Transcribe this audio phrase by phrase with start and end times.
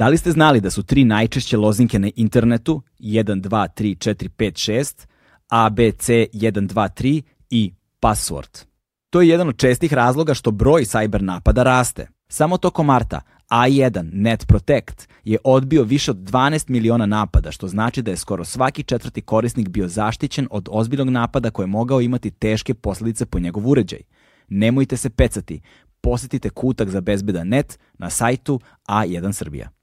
[0.00, 4.28] Da li ste znali da su tri najčešće lozinke na internetu 1, 2, 3, 4,
[4.38, 5.06] 5, 6,
[5.48, 8.64] ABC 1, 2, 3 i password?
[9.10, 12.08] To je jedan od čestih razloga što broj cyber napada raste.
[12.28, 18.02] Samo tokom marta A1 Net Protect je odbio više od 12 miliona napada, što znači
[18.02, 22.30] da je skoro svaki četvrti korisnik bio zaštićen od ozbiljnog napada koje je mogao imati
[22.30, 24.00] teške posledice po njegov uređaj.
[24.48, 25.60] Nemojte se pecati,
[26.00, 29.79] posetite kutak za bezbedan net na sajtu A1 Srbija.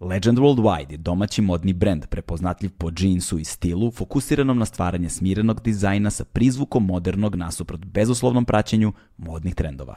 [0.00, 5.60] Legend Worldwide je domaći modni brend prepoznatljiv po džinsu i stilu, fokusiranom na stvaranje smirenog
[5.62, 9.96] dizajna sa prizvukom modernog nasuprot bezuslovnom praćenju modnih trendova.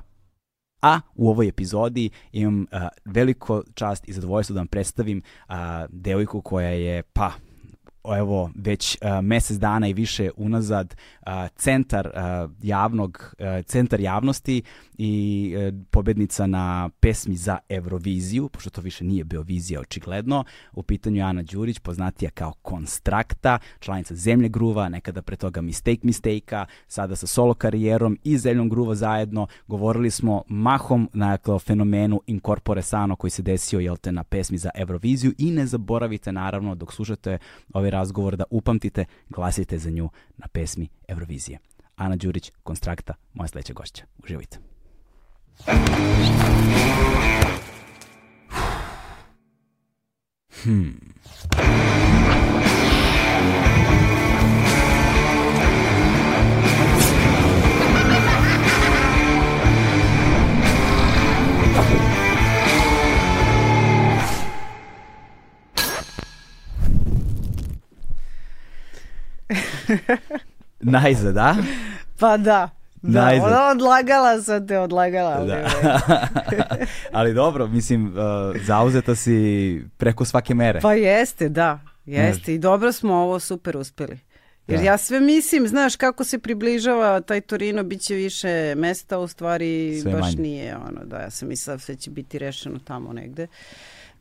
[0.81, 5.55] A u ovoj epizodi imam uh, veliko čast i zadovoljstvo da vam predstavim uh,
[5.89, 7.31] devojku koja je, pa,
[8.17, 14.61] evo već uh, mesec dana i više unazad uh, centar uh, javnog centar javnosti
[14.97, 20.43] i uh, pobednica na pesmi za Euroviziju, pošto to više nije Beovizija očigledno.
[20.73, 25.99] U pitanju je Ana Đurić, poznatija kao Konstrakta, članica Zemlje Gruva, nekada pre toga Mistake
[26.03, 29.47] Mistake-a, sada sa solo karijerom i Zemljom Gruva zajedno.
[29.67, 34.57] Govorili smo mahom na o fenomenu Incorpore Sano koji se desio jel te, na pesmi
[34.57, 37.37] za Euroviziju i ne zaboravite naravno dok slušate
[37.73, 41.59] ovaj razgovor da upamtite, glasite za nju na pesmi Eurovizije.
[41.95, 44.03] Ana Đurić, Konstrakta, moja sledeća gošća.
[44.23, 44.57] Uživajte.
[50.63, 51.13] Hmm.
[70.79, 71.55] Najzad, da?
[72.19, 72.69] Pa da.
[73.01, 73.47] Da, Najzad.
[73.47, 75.45] ona odlagala sam te, odlagala.
[75.45, 75.69] Da.
[77.11, 78.13] Ali dobro, mislim, uh,
[78.65, 80.79] zauzeta si preko svake mere.
[80.81, 81.79] Pa jeste, da.
[82.05, 84.19] Jeste i dobro smo ovo super uspeli.
[84.67, 84.85] Jer Da.
[84.85, 89.99] ja sve mislim, znaš kako se približava taj Torino, bit će više mesta, u stvari
[90.01, 90.35] Sve baš manje.
[90.41, 93.47] nije ono, da, ja sam mislila sve će biti rešeno tamo negde.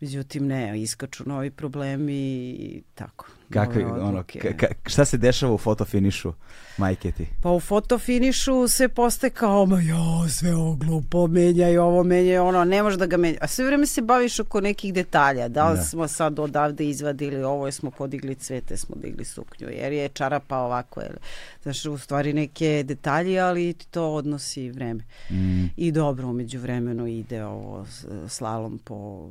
[0.01, 3.27] Međutim, ne, iskaču novi problemi i tako.
[3.51, 4.39] Kakvi, ono, odluke.
[4.39, 6.33] ka, ka, šta se dešava u fotofinišu,
[6.79, 7.27] majke ti?
[7.43, 12.65] Pa u fotofinišu sve postaje kao, ma jo, sve ovo glupo, menjaj ovo, menjaj ono,
[12.65, 13.39] ne možeš da ga menja.
[13.41, 15.83] A sve vreme se baviš oko nekih detalja, da li Da.
[15.83, 21.01] smo sad odavde izvadili ovo, smo podigli cvete, smo digli suknju, jer je čarapa ovako,
[21.01, 21.19] jer,
[21.63, 25.05] znaš, u stvari neke detalje, ali to odnosi vreme.
[25.31, 27.87] Mm, I dobro, umeđu vremenu ide ovo
[28.29, 29.31] slalom po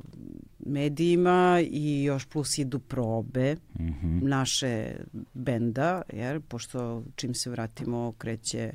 [0.66, 4.09] medijima i još plus idu probe mhm.
[4.22, 4.96] Naše
[5.34, 8.72] benda, jer pošto čim se vratimo kreće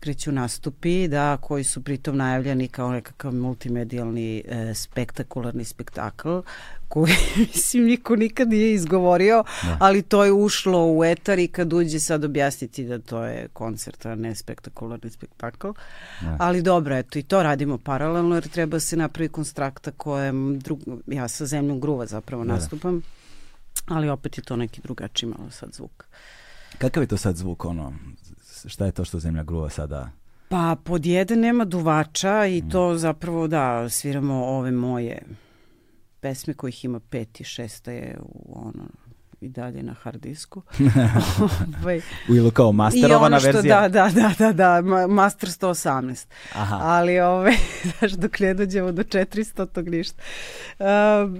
[0.00, 6.38] kreću nastupi, da, koji su pritom najavljeni kao nekakav multimedijalni e, spektakularni spektakl
[6.88, 9.76] koji, mislim, niko nikad nije izgovorio, Da.
[9.80, 14.06] ali to je ušlo u etar i kad uđe sad objasniti da to je koncert,
[14.06, 15.68] a ne spektakularni spektakl.
[16.20, 16.36] Da.
[16.40, 21.28] Ali dobro, eto, i to radimo paralelno, jer treba se napravi konstrakta kojem drug, ja
[21.28, 23.00] sa zemljom gruva zapravo Da, da.
[23.88, 26.04] Ali opet je to neki drugačiji malo sad zvuk.
[26.78, 27.92] Kakav je to sad zvuk, ono,
[28.66, 30.10] šta je to što zemlja gruva sada?
[30.48, 32.70] Pa pod jedan nema duvača i Mm.
[32.70, 35.22] to zapravo da sviramo ove moje
[36.20, 38.84] pesme kojih ima pet i šesta je u ono
[39.40, 40.62] i dalje na hard disku.
[41.82, 43.80] Ovaj, Ili kao I masterovana ono što, verzija?
[43.80, 46.26] da, da, da, da, da, ma- Master 118.
[46.52, 46.78] Aha.
[46.78, 47.52] Ali ove,
[47.90, 50.22] znaš, dok ne dođemo do 400, tog ništa.
[50.78, 50.86] Um,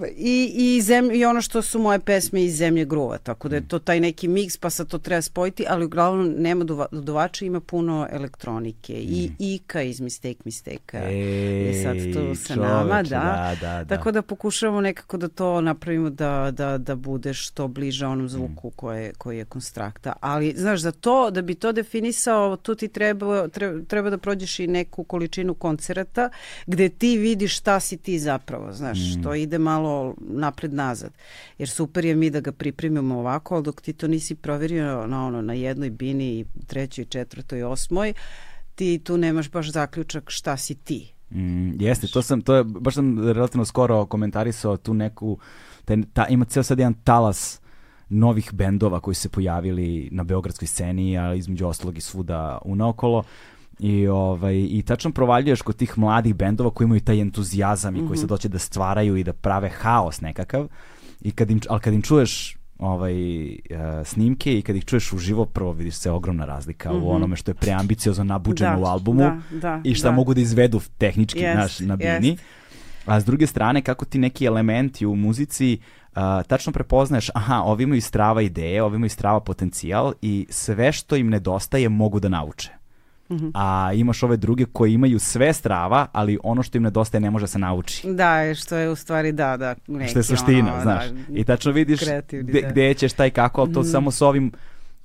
[0.08, 3.58] i, i, zem, I ono što su moje pesme iz Zemlje gruva, tako da Mm.
[3.58, 7.44] je to taj neki miks, pa sad to treba spojiti, ali uglavnom nema duva, duvača,
[7.44, 8.92] ima puno elektronike.
[8.94, 12.60] I Ika iz Mistake Mistake je sad tu sa Mm.
[12.60, 13.08] nama, da.
[13.08, 13.84] da, da, da.
[13.86, 18.04] Tako da pokušavamo nekako da to napravimo da, da, da bude što bliže Mm.
[18.04, 20.12] onom zvuku koje, koji je konstrakta.
[20.20, 24.58] Ali, znaš, za to, da bi to definisao, tu ti treba, treba, treba da prođeš
[24.58, 26.30] i neku količinu koncerata
[26.66, 29.22] gde ti vidiš šta si ti zapravo, znaš, Mm.
[29.22, 31.12] to ide malo napred-nazad.
[31.58, 35.26] Jer super je mi da ga pripremimo ovako, ali dok ti to nisi proverio na,
[35.26, 38.12] ono, na jednoj bini, trećoj, četvrtoj, osmoj,
[38.74, 41.14] ti tu nemaš baš zaključak šta si ti.
[41.30, 45.38] Mm, jeste, to sam, to je, baš sam relativno skoro komentarisao tu neku,
[45.84, 47.60] taj, ta, ima ceo sad jedan talas
[48.08, 53.22] novih bendova koji se pojavili na beogradskoj sceni, a između ostalog i svuda unaokolo.
[53.78, 58.18] I, ovaj, I tačno provaljuješ kod tih mladih bendova koji imaju taj entuzijazam i koji
[58.18, 60.68] sad hoće da stvaraju i da prave haos nekakav.
[61.20, 63.14] I kad im, ali kad im čuješ ovaj,
[63.48, 63.56] uh,
[64.04, 67.54] snimke i kad ih čuješ uživo, prvo vidiš se ogromna razlika u onome što je
[67.54, 70.14] preambiciozno nabuđeno Da, u albumu da, da, i šta da.
[70.14, 72.28] mogu da izvedu tehnički Jest, naš, na bini.
[72.28, 72.42] jest.
[73.06, 75.97] A s druge strane, kako ti neki elementi u muzici uh,
[76.46, 81.28] tačno prepoznaješ, aha, ovi imaju strava ideje, ovi imaju strava potencijal i sve što im
[81.30, 82.70] nedostaje mogu da nauče.
[83.30, 83.50] Mm -hmm.
[83.54, 87.42] A imaš ove druge koji imaju sve strava, ali ono što im nedostaje ne može
[87.42, 88.12] da se nauči.
[88.12, 91.04] Da, što je u stvari da, da, neki Što je suština, ono, znaš.
[91.08, 92.00] Da, I tačno vidiš
[92.30, 92.68] gde, da.
[92.68, 93.92] gde ćeš taj kako, ali to mm -hmm.
[93.92, 94.52] samo s ovim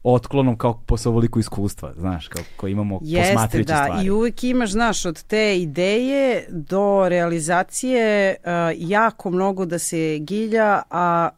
[0.04, 4.08] otklonom kao posle ovoliko iskustva, znaš, kao ko imamo Jeste, posmatrajući da, stvari.
[4.08, 10.82] i uvek imaš, znaš, od te ideje do realizacije uh, jako mnogo da se gilja,
[10.90, 11.30] a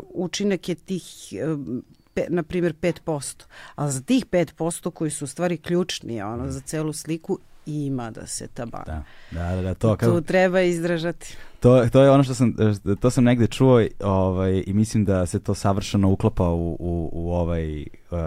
[0.00, 1.82] uh, učinak je tih uh,
[2.14, 3.44] pe, na primjer 5%.
[3.74, 8.26] Ali za tih 5% koji su u stvari ključni ono, za celu sliku ima da
[8.26, 9.04] se tabana.
[9.30, 9.96] Da, da, da, da to.
[9.96, 10.12] Kako...
[10.12, 11.36] Tu treba izdržati.
[11.60, 12.54] To, to je ono što sam,
[13.00, 17.32] to sam negde čuo ovaj, i mislim da se to savršeno uklapa u, u, u
[17.32, 18.18] ovaj, uh,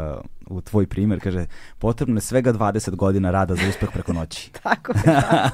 [0.47, 1.19] u tvoj primer.
[1.19, 1.45] Kaže,
[1.79, 4.51] potrebno je svega 20 godina rada za uspeh preko noći.
[4.63, 5.49] Tako da.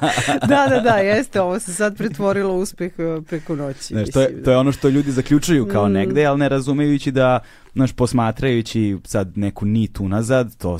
[0.47, 1.41] da, da, da, jeste.
[1.41, 3.93] Ovo se sad pretvorilo uspeh uh, preko noći.
[3.93, 5.91] Znaš, to, je, to je ono što ljudi zaključuju kao mm.
[5.91, 7.39] negde, ali ne razumejući da,
[7.73, 10.79] znaš, posmatrajući sad neku nit unazad, to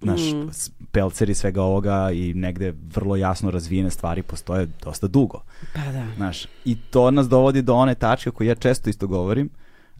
[0.00, 0.48] naš mm.
[0.92, 5.42] pelcer i svega ovoga i negde vrlo jasno razvijene stvari postoje dosta dugo.
[5.74, 6.06] Pa da.
[6.16, 9.50] Znaš, I to nas dovodi do one tačke koje ja često isto govorim.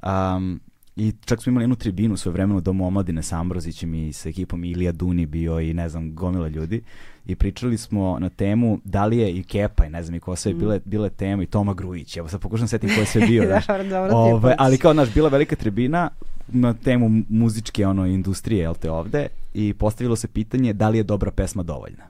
[0.02, 0.60] Um,
[0.96, 4.64] I čak smo imali jednu tribinu svoje vremenu Domu omladine sa Ambrozićem i sa ekipom
[4.64, 6.82] Ilija Duni bio i ne znam, gomila ljudi.
[7.26, 10.36] I pričali smo na temu da li je i Kepa i ne znam i ko
[10.36, 10.58] sve mm.
[10.58, 12.16] bile, bile teme i Toma Grujić.
[12.16, 13.46] Evo sad pokušam setim ko je sve bio.
[13.48, 16.10] da, dobro, Ove, ali kao, naš, bila velika tribina
[16.48, 21.02] na temu muzičke ono, industrije, jel te ovde, i postavilo se pitanje da li je
[21.02, 22.04] dobra pesma dovoljna.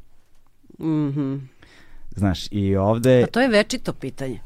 [0.80, 1.36] Mhm.
[2.16, 3.20] Znaš, i ovde...
[3.20, 4.40] Pa to je večito pitanje.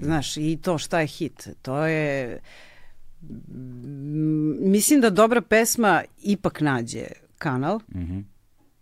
[0.00, 1.48] Znaš, i to šta je hit.
[1.62, 2.38] To je...
[4.60, 7.06] Mislim da dobra pesma ipak nađe
[7.38, 7.80] kanal.
[7.94, 8.20] Mm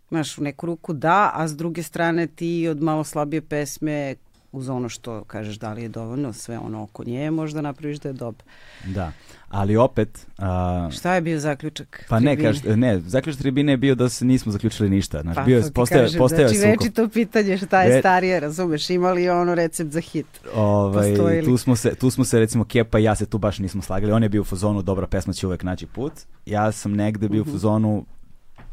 [0.09, 4.15] Znaš, u neku ruku da, a s druge strane ti od malo slabije pesme
[4.51, 8.09] uz ono što kažeš da li je dovoljno, sve ono oko nje možda napraviš da
[8.09, 8.45] je dobro.
[8.85, 9.11] Da,
[9.49, 10.27] ali opet...
[10.37, 12.35] Uh, Šta je bio zaključak Pa tribine?
[12.35, 15.21] ne, kaž, ne, zaključak tribine je bio da se nismo zaključili ništa.
[15.21, 17.99] Znaš, pa, bio, postaje, kažem, postaje znači veći to pitanje šta je Ve...
[17.99, 20.25] starije, razumeš, imali ono recept za hit?
[20.55, 21.15] Ovaj,
[21.45, 24.11] tu, smo se, tu smo se recimo Kepa i ja se tu baš nismo slagali,
[24.11, 26.13] on je bio u fazonu dobra pesma će uvek naći put,
[26.45, 27.49] ja sam negde bio uh -huh.
[27.49, 27.57] u mhm.
[27.57, 28.05] fazonu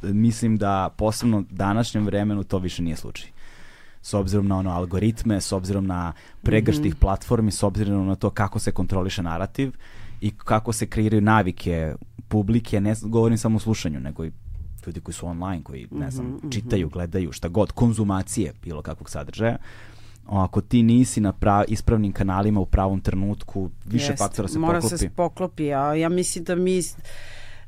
[0.03, 3.36] mislim da posebno današnjem vremenu to više nije slučaj
[4.07, 6.13] s obzirom na ono algoritme, s obzirom na
[6.43, 7.01] pregršt tih mm -hmm.
[7.01, 9.73] platformi, s obzirom na to kako se kontroliše narativ
[10.21, 11.95] i kako se kreiraju navike
[12.29, 14.33] publike, ne govorim samo o slušanju, nego i
[14.87, 16.53] ljudi koji su online, koji, ne znam, mm -hmm.
[16.53, 19.57] čitaju, gledaju, šta god, konzumacije bilo kakvog sadržaja.
[20.27, 24.81] Ako ti nisi na prav, ispravnim kanalima u pravom trenutku, više Jest, faktora se mora
[24.81, 24.95] poklopi.
[24.95, 26.83] Mora se poklopi, a ja mislim da mi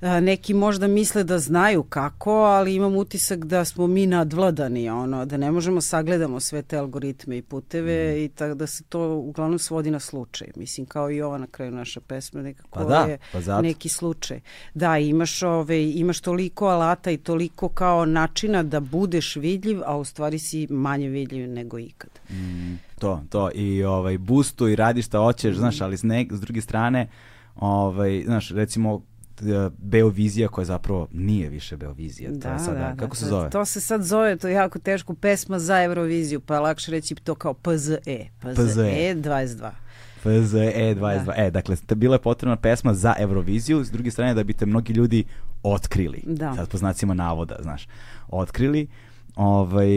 [0.01, 5.37] neki možda misle da znaju kako, ali imam utisak da smo mi nadvladani, ono, da
[5.37, 8.25] ne možemo sagledamo sve te algoritme i puteve mm.
[8.25, 10.49] i tako da se to uglavnom svodi na slučaj.
[10.57, 14.41] Mislim, kao i ova na kraju naša pesma, nekako pa da, je pa neki slučaj.
[14.75, 20.05] Da, imaš, ove, imaš toliko alata i toliko kao načina da budeš vidljiv, a u
[20.05, 22.11] stvari si manje vidljiv nego ikad.
[22.31, 23.51] Mm, to, to.
[23.55, 25.59] I ovaj, bustu i radi šta hoćeš, mm.
[25.59, 27.09] znaš, ali s, ne, s druge strane,
[27.57, 29.03] ovaj, znaš, recimo
[29.79, 32.31] Beovizija koja zapravo nije više Beovizija.
[32.31, 33.51] Da, to sada, da, kako da, se zove?
[33.51, 37.15] To se sad zove, to je jako teško, pesma za Euroviziju, pa je lakše reći
[37.15, 38.27] to kao PZE.
[38.41, 39.71] PZE 22.
[40.23, 41.25] PZE 22.
[41.25, 41.35] Da.
[41.37, 44.93] E, dakle, bila je potrebna pesma za Euroviziju, s druge strane da bi te mnogi
[44.93, 45.25] ljudi
[45.63, 46.23] otkrili.
[46.27, 46.55] Da.
[46.55, 47.89] Sad po znacima navoda, znaš.
[48.29, 48.89] Otkrili.
[49.39, 49.89] Ovaj,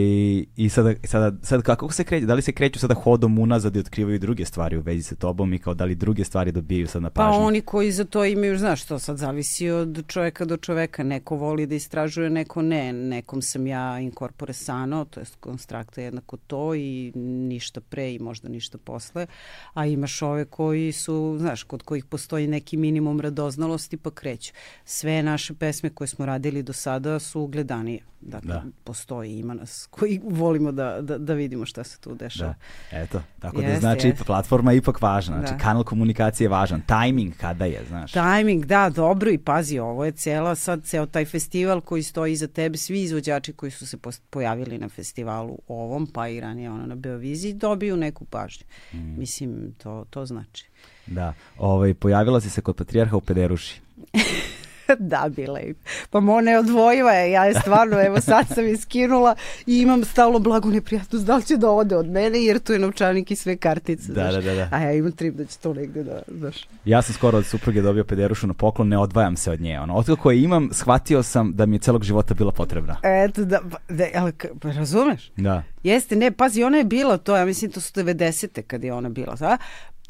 [0.56, 2.26] I sada, sada, sada kako se kreće?
[2.26, 5.54] Da li se kreću sada hodom unazad i otkrivaju druge stvari u vezi sa tobom
[5.54, 7.40] i kao da li druge stvari dobijaju sad na pa pažnju?
[7.40, 11.02] Pa oni koji za to imaju, znaš, to sad zavisi od čoveka do čoveka.
[11.02, 12.92] Neko voli da istražuje, neko ne.
[12.92, 18.48] Nekom sam ja incorpore sano, to je konstrakta jednako to i ništa pre i možda
[18.48, 19.26] ništa posle.
[19.74, 24.52] A imaš ove koji su, znaš, kod kojih postoji neki minimum radoznalosti pa kreću.
[24.84, 28.12] Sve naše pesme koje smo radili do sada su gledanije.
[28.22, 28.62] Dakle, da.
[28.84, 32.54] postoji, ima nas koji volimo da, da, da vidimo šta se tu dešava.
[32.90, 32.98] Da.
[32.98, 34.24] Eto, tako da jest, da znači jest.
[34.24, 35.58] platforma je ipak važna, znači da.
[35.58, 38.12] kanal komunikacije je važan, tajming kada je, znaš.
[38.12, 42.46] Tajming, da, dobro i pazi, ovo je cela sad, ceo taj festival koji stoji iza
[42.46, 43.98] tebe, svi izvođači koji su se
[44.30, 48.64] pojavili na festivalu ovom, pa i ranije ono na Beoviziji, dobiju neku pažnju.
[48.92, 49.18] Mm.
[49.18, 50.66] Mislim, to, to znači.
[51.06, 53.80] Da, ovaj, pojavila si se kod Patrijarha u Pederuši.
[55.12, 55.74] da, bila je.
[56.10, 59.34] Pa mo neodvojiva je, ja je stvarno, evo sad sam je skinula
[59.66, 62.78] i imam stalo blago neprijatnost, da li će da ode od mene, jer tu je
[62.78, 64.34] novčanik i sve kartice, da, znaš.
[64.34, 64.68] Da, da, da.
[64.72, 66.56] A ja imam trip da će to negde da, znaš.
[66.84, 69.80] Ja sam skoro od supruge dobio pederušu na poklon, ne odvajam se od nje.
[69.80, 72.96] Ono, od koje imam, shvatio sam da mi je celog života bila potrebna.
[73.02, 75.30] Eto, da, da ali, pa razumeš?
[75.36, 75.62] Da.
[75.82, 78.62] Jeste, ne, pazi, ona je bila to, ja mislim to su 90.
[78.62, 79.58] kad je ona bila, da?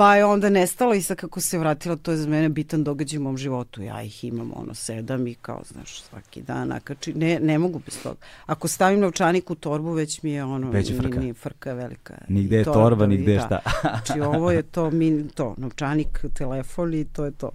[0.03, 3.19] Pa je onda nestala i sad kako se vratila, to je za mene bitan događaj
[3.19, 3.83] u mom životu.
[3.83, 7.15] Ja ih imam, ono, sedam i kao, znaš, svaki dan nakači.
[7.15, 8.17] Ne, ne mogu bez toga.
[8.47, 11.21] Ako stavim novčanik u torbu, već mi je ono, već je frka.
[11.21, 12.15] Ni, ni frka velika.
[12.29, 13.47] Nigde je torba, nigde je da.
[13.47, 13.61] šta.
[13.81, 17.51] znači, ovo je to, mi, to, novčanik, telefon i to je to.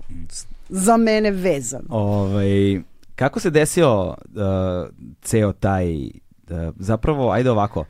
[0.69, 1.85] Za mene vezan.
[1.89, 2.81] Ovaj,
[3.15, 4.15] kako se desio uh,
[5.21, 6.09] ceo taj, uh,
[6.79, 7.85] zapravo, ajde ovako,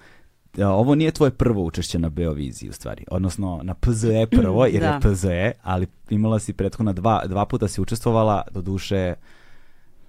[0.66, 4.88] ovo nije tvoje prvo učešće na Beoviziji u stvari, odnosno na PZE prvo, jer da.
[4.88, 9.14] je PZE, ali imala si prethodna dva, dva puta si učestvovala, do duše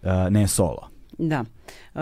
[0.03, 0.89] uh, ne solo.
[1.19, 1.45] Da.
[1.95, 2.01] Uh,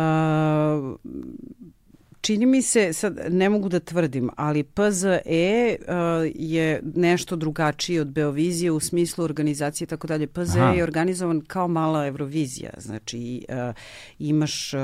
[2.26, 5.95] čini mi se, sad ne mogu da tvrdim, ali PZE uh,
[6.35, 10.26] je nešto drugačije od Beovizije u smislu organizacije i tako dalje.
[10.26, 10.73] PZE Aha.
[10.73, 13.75] je organizovan kao mala Eurovizija, znači uh,
[14.18, 14.80] imaš uh,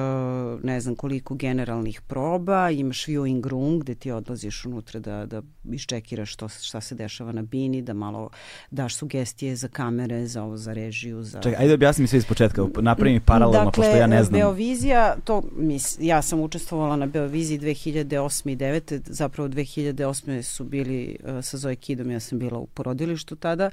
[0.65, 6.33] ne znam koliko generalnih proba, imaš viewing room gde ti odlaziš unutra da, da iščekiraš
[6.33, 8.31] što, šta se dešava na bini, da malo
[8.71, 11.23] daš sugestije za kamere, za ovo, za režiju.
[11.23, 11.41] Za...
[11.41, 14.41] Čekaj, ajde objasni mi sve iz početka, napravi mi paralelno, dakle, pošto ja ne znam.
[14.41, 18.51] Beovizija, to, mis, ja sam učestvovala na Beoviziji Euroviziji 2008.
[18.51, 19.01] i 2009.
[19.07, 20.43] Zapravo 2008.
[20.43, 23.71] su bili uh, sa Zoe Kidom, ja sam bila u porodilištu tada,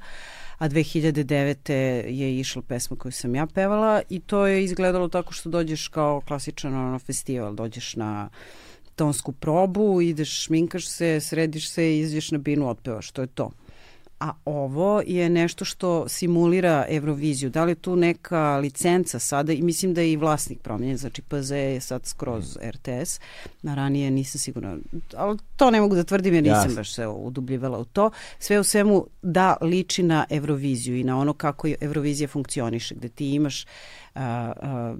[0.58, 1.72] a 2009.
[2.08, 6.20] je išla pesma koju sam ja pevala i to je izgledalo tako što dođeš kao
[6.20, 8.28] klasičan ono, festival, dođeš na
[8.96, 13.50] tonsku probu, ideš, šminkaš se, središ se i izađeš na binu, otpevaš, to je to
[14.20, 17.50] a ovo je nešto što simulira Euroviziju.
[17.50, 19.52] Da li je tu neka licenca sada?
[19.52, 22.68] I mislim da je i vlasnik promenjen, znači PZ je sad skroz mm.
[22.68, 23.20] RTS,
[23.62, 24.76] na ranije nisam sigurna,
[25.16, 26.74] ali to ne mogu da tvrdim jer nisam Jasne.
[26.74, 28.10] baš se udubljivala u to.
[28.38, 33.34] Sve u svemu da liči na Euroviziju i na ono kako Eurovizija funkcioniše, gde ti
[33.34, 33.64] imaš
[34.14, 34.94] a, a,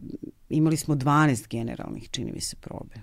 [0.50, 2.94] imali smo 12 generalnih, čini mi se, probe.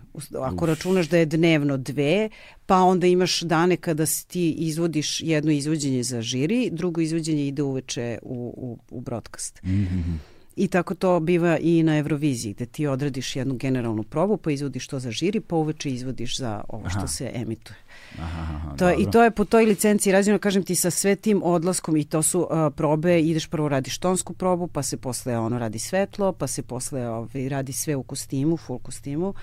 [0.42, 0.70] Ako Uf.
[0.70, 2.30] računaš da je dnevno dve,
[2.66, 8.20] pa onda imaš dane kada ti izvodiš jedno izvođenje za žiri, drugo izvođenje ide uveče
[8.22, 9.64] u, u, u broadcast.
[9.64, 10.18] Mm -hmm.
[10.56, 14.88] I tako to biva i na Euroviziji, gde ti odradiš jednu generalnu probu, pa izvodiš
[14.88, 17.08] to za žiri, pa uveče izvodiš za ovo što Aha.
[17.08, 17.78] se emituje.
[18.20, 21.44] Aha, aha, to, I to je po toj licenciji razino, kažem ti, sa sve tim
[21.44, 25.60] odlaskom i to su uh, probe, ideš prvo radiš tonsku probu, pa se posle ono
[25.60, 29.34] radi svetlo, pa se posle ovaj, radi sve u kostimu, full kostimu.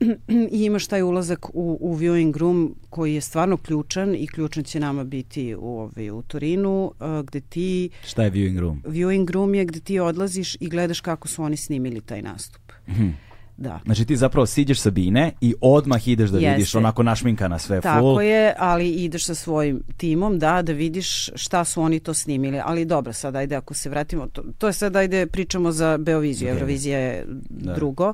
[0.56, 4.80] i imaš taj ulazak u, u viewing room koji je stvarno ključan i ključan će
[4.80, 7.90] nama biti u, ovaj, u Torinu uh, gde ti...
[8.04, 8.82] Šta je viewing room?
[8.86, 12.72] Viewing room je gde ti odlaziš i gledaš kako su oni snimili taj nastup.
[12.86, 13.12] -hmm.
[13.56, 13.80] Da.
[13.84, 16.50] Znači ti zapravo siđeš sa bine i odmah ideš da Jeste.
[16.50, 18.14] vidiš onako našminkana sve Tako full.
[18.14, 22.60] Tako je, ali ideš sa svojim timom da da vidiš šta su oni to snimili.
[22.64, 26.48] Ali dobro, sad ajde ako se vratimo, to, to je sad ajde pričamo za Beoviziju,
[26.48, 26.52] okay.
[26.52, 27.74] Eurovizija je da.
[27.74, 28.12] drugo.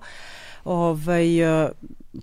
[0.65, 1.27] Ovaj,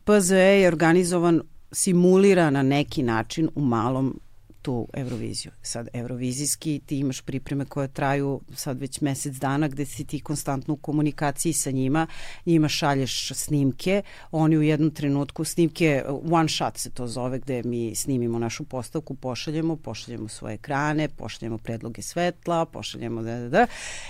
[0.04, 4.20] PZE je organizovan simulira na neki način u malom
[4.68, 5.52] tu Euroviziju.
[5.62, 10.74] Sad, Eurovizijski ti imaš pripreme koje traju sad već mesec dana gde si ti konstantno
[10.74, 12.08] u komunikaciji sa njima,
[12.46, 17.96] njima šalješ snimke, oni u jednom trenutku snimke, one shot se to zove, gde mi
[17.96, 23.68] snimimo našu postavku, pošaljemo, pošaljemo svoje ekrane, pošaljemo predloge svetla, pošaljemo da, da, da.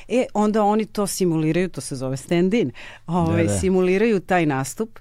[0.07, 2.71] E, onda oni to simuliraju, to se zove stand-in,
[3.07, 3.59] ovaj, da, da.
[3.59, 4.99] simuliraju taj nastup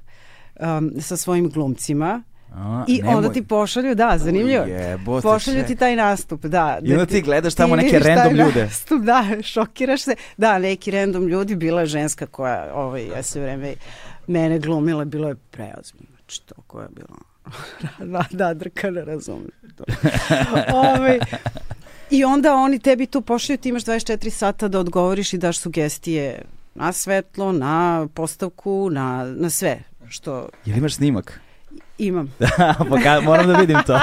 [0.61, 2.23] um, sa svojim glumcima,
[2.57, 3.15] A, I nemoj.
[3.15, 4.65] onda ti pošalju, da, zanimljivo.
[4.65, 6.79] Jebote, pošalju ti taj nastup, da.
[6.83, 8.65] I onda da ti gledaš tamo neke random ljude.
[8.65, 10.15] Nastup, da, šokiraš se.
[10.37, 13.75] Da, neki random ljudi, bila je ženska koja, ovaj, ja se vreme
[14.27, 16.17] mene glumila, bilo je preozbiljno.
[16.17, 17.09] Znači, to koja je bila
[18.13, 19.51] da, da, drka ne razumije.
[20.53, 20.65] Ove,
[20.99, 21.19] ovaj,
[22.11, 26.43] I onda oni tebi tu pošalju, ti imaš 24 sata da odgovoriš i daš sugestije
[26.75, 29.79] na svetlo, na postavku, na, na sve.
[30.09, 30.49] Što...
[30.65, 31.41] Jel imaš snimak?
[31.99, 32.33] Imam.
[32.89, 34.01] Poka moram da vidim to.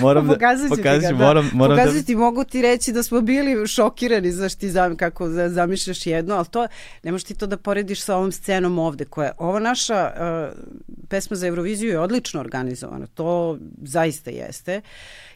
[0.00, 1.12] Moram da, pokazati, da.
[1.12, 2.06] Moram, moram pokazati da...
[2.06, 6.46] ti, mogu ti reći da smo bili šokirani, znaš ti zam, kako zamišljaš jedno, ali
[6.46, 6.66] to,
[7.02, 10.58] ne možeš ti to da porediš sa ovom scenom ovde, koja ova naša uh,
[11.08, 14.80] pesma za Euroviziju je odlično organizovana, to zaista jeste.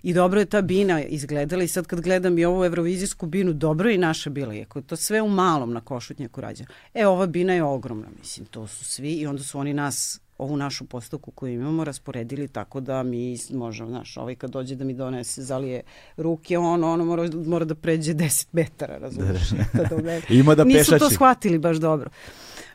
[0.03, 3.89] I dobro je ta bina izgledala i sad kad gledam i ovu evrovizijsku binu, dobro
[3.89, 6.69] je i naša bila, iako je to sve u malom na Košutnjaku rađeno.
[6.95, 10.57] E, ova bina je ogromna, mislim, to su svi i onda su oni nas ovu
[10.57, 14.95] našu postavku koju imamo rasporedili tako da mi možemo, znaš, ovaj kad dođe da mi
[14.95, 15.83] donese zalije
[16.17, 19.51] ruke, on, ono mora, mora da pređe 10 metara, razumiješ?
[19.51, 20.21] Da, da.
[20.35, 20.79] Ima da pešači.
[20.79, 22.11] Nisu to shvatili baš dobro.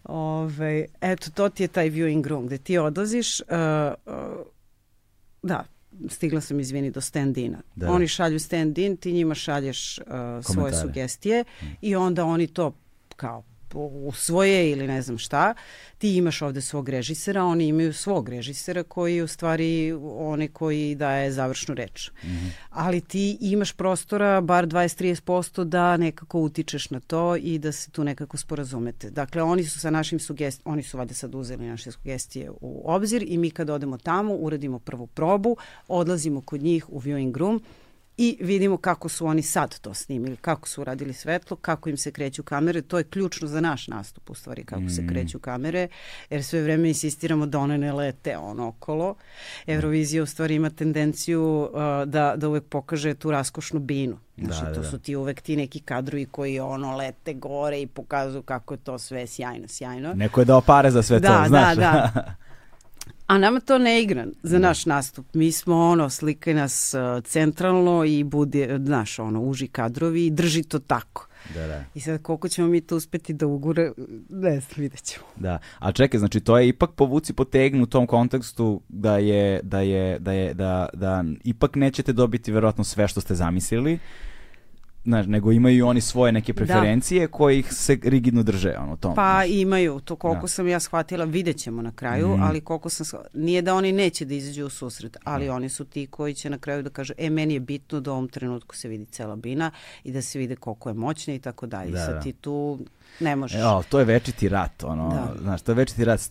[0.03, 3.47] Ove, eto, to ti je taj viewing room gde ti odlaziš, uh,
[4.05, 4.13] uh,
[5.43, 5.65] da,
[6.09, 7.57] stigla sam, izvini, do stand-ina.
[7.75, 7.91] Da.
[7.91, 10.05] Oni šalju stand-in, ti njima šalješ uh,
[10.53, 11.65] svoje sugestije mm.
[11.81, 12.73] i onda oni to
[13.15, 13.43] kao
[14.05, 15.53] usvoje ili ne znam šta,
[15.97, 20.95] ti imaš ovde svog režisera, oni imaju svog režisera koji je u stvari onaj koji
[20.95, 22.11] daje završnu reč.
[22.23, 22.49] Mm -hmm.
[22.69, 28.03] Ali ti imaš prostora bar 20-30% da nekako utičeš na to i da se tu
[28.03, 29.09] nekako sporazumete.
[29.09, 33.23] Dakle, oni su sa našim sugestijama, oni su vade sad uzeli naše sugestije u obzir
[33.27, 37.61] i mi kad odemo tamo, uradimo prvu probu, odlazimo kod njih u viewing room,
[38.17, 42.11] i vidimo kako su oni sad to snimili, kako su uradili svetlo, kako im se
[42.11, 44.89] kreću kamere, to je ključno za naš nastup u stvari, kako mm.
[44.89, 45.87] se kreću kamere,
[46.29, 49.15] jer sve vreme insistiramo da one ne lete ono okolo.
[49.67, 54.17] Eurovizija u stvari ima tendenciju uh, da, da uvek pokaže tu raskošnu binu.
[54.37, 54.87] Znači, da, to da.
[54.87, 58.99] su ti uvek ti neki kadrovi koji ono lete gore i pokazuju kako je to
[58.99, 60.13] sve sjajno, sjajno.
[60.13, 61.75] Neko je dao pare za sve da, to, znaš.
[61.75, 61.81] Da,
[62.15, 62.35] da.
[63.27, 64.67] A nama to ne igra za da.
[64.67, 65.25] naš nastup.
[65.33, 70.63] Mi smo ono, slikaj nas uh, centralno i bude, znaš, ono, uži kadrovi i drži
[70.63, 71.27] to tako.
[71.53, 71.83] Da, da.
[71.95, 73.91] I sad koliko ćemo mi to uspeti da ugure,
[74.29, 75.25] ne znam, vidjet ćemo.
[75.35, 79.79] Da, a čekaj, znači to je ipak povuci potegnu u tom kontekstu da je, da
[79.79, 83.99] je, da je, da, da ipak nećete dobiti verovatno sve što ste zamislili,
[85.05, 86.57] znaš, nego imaju i oni svoje neke da.
[86.57, 87.31] preferencije da.
[87.31, 89.15] koje ih se rigidno drže, ono, tom.
[89.15, 89.47] Pa znaš.
[89.49, 90.47] imaju, to koliko da.
[90.47, 92.43] sam ja shvatila, vidjet ćemo na kraju, mm.
[92.43, 95.53] ali koliko sam shvatila, nije da oni neće da izađu u susret, ali da.
[95.53, 98.13] oni su ti koji će na kraju da kažu, e, meni je bitno da u
[98.13, 99.71] ovom trenutku se vidi cela bina
[100.03, 101.91] i da se vide koliko je moćna i tako dalje.
[101.91, 102.21] Da, Sad da.
[102.21, 102.79] ti tu
[103.19, 103.61] ne možeš.
[103.61, 105.41] Evo, to je večiti rat, ono, da.
[105.41, 106.21] znaš, to je večiti rat.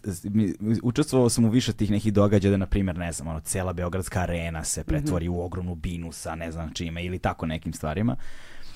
[0.82, 4.20] Učestvovao sam u više tih nekih događaja da, na primjer, ne znam, ono, cela Beogradska
[4.20, 5.36] arena se pretvori mm -hmm.
[5.36, 8.16] u ogromnu binu sa ne znam čime ili tako nekim stvarima.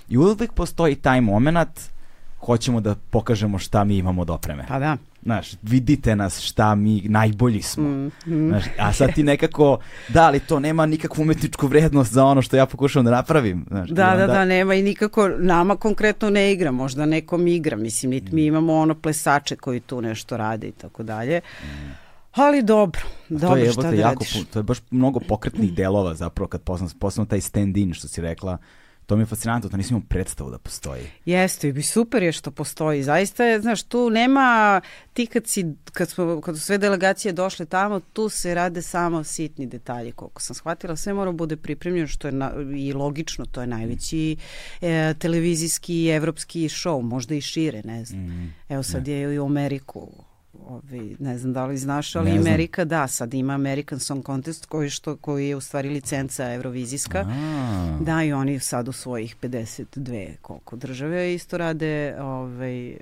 [0.09, 1.81] I uvek postoji taj moment
[2.41, 4.65] hoćemo da pokažemo šta mi imamo od opreme.
[4.69, 4.97] Pa da.
[5.23, 7.89] Znaš, vidite nas šta mi najbolji smo.
[7.89, 8.49] Mm, mm.
[8.49, 12.57] Znaš, a sad ti nekako, da, ali to nema nikakvu umetničku vrednost za ono što
[12.57, 13.65] ja pokušavam da napravim.
[13.69, 14.27] Znaš, da, onda...
[14.27, 18.43] da, da, nema i nikako, nama konkretno ne igra, možda nekom igra, mislim, niti mi
[18.43, 18.47] mm.
[18.47, 21.41] imamo ono plesače koji tu nešto rade i tako dalje.
[21.63, 21.67] Mm.
[22.33, 24.45] Ali dobro, dobro, to je, šta da jako, radiš?
[24.53, 26.63] To je baš mnogo pokretnih delova zapravo kad
[26.99, 28.59] posledno taj stand-in što si rekla,
[29.06, 31.02] To mi je fascinantno, to nisam imao predstavu da postoji.
[31.25, 33.02] Jeste, i super je što postoji.
[33.02, 34.80] Zaista je, znaš, tu nema,
[35.12, 39.25] ti kad, si, kad, smo, kad su sve delegacije došle tamo, tu se rade samo
[39.25, 40.97] sitni detalji, koliko sam shvatila.
[40.97, 44.36] Sve mora bude pripremljeno, što je na, i logično, to je najveći
[44.80, 48.23] e, televizijski evropski show, možda i šire, ne znam.
[48.23, 49.14] Mm, Evo sad ne.
[49.14, 50.25] je i u Ameriku
[50.69, 54.90] ovi, ne znam da li znaš, ali Amerika, da, sad ima American Song Contest koji,
[54.90, 57.25] što, koji je u stvari licenca evrovizijska.
[57.28, 57.99] A.
[58.00, 62.97] Da, i oni sad u svojih 52 koliko države isto rade ovaj,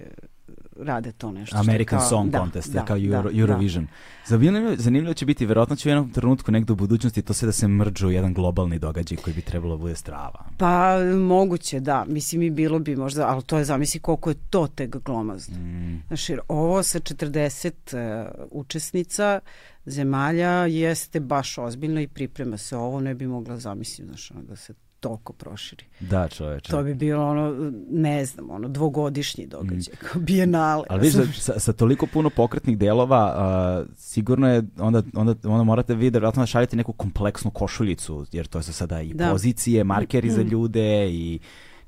[0.77, 1.57] rade to nešto.
[1.57, 3.85] American kao, Song da, Contest, da, kao Euro, da, Eurovision.
[3.85, 3.91] Da.
[4.27, 7.53] Zanimljivo, zanimljivo će biti, verovatno će u jednom trenutku negde u budućnosti to sve da
[7.53, 10.45] se mrđu u jedan globalni događaj koji bi trebalo da bude strava.
[10.59, 12.05] Pa moguće, da.
[12.09, 15.57] Mislim i bilo bi možda, ali to je zamisli koliko je to tek glomazno.
[15.57, 16.03] Mm.
[16.07, 19.41] Znači, ovo sa 40 uh, e, učesnica
[19.87, 24.75] zemalja jeste baš ozbiljno i priprema se ovo, ne bi mogla zamisliti, znaš, da se
[25.05, 25.85] toliko proširi.
[26.01, 26.71] Da, čoveče.
[26.71, 30.07] To bi bilo ono, ne znam, ono, dvogodišnji događaj, mm.
[30.07, 30.85] kao bijenale.
[30.91, 35.95] Ali viš, sa, sa toliko puno pokretnih delova, uh, sigurno je, onda, onda, onda morate
[35.95, 39.31] vi da da šaljete neku kompleksnu košuljicu, jer to je sada i da.
[39.31, 40.33] pozicije, markeri mm.
[40.33, 41.39] za ljude i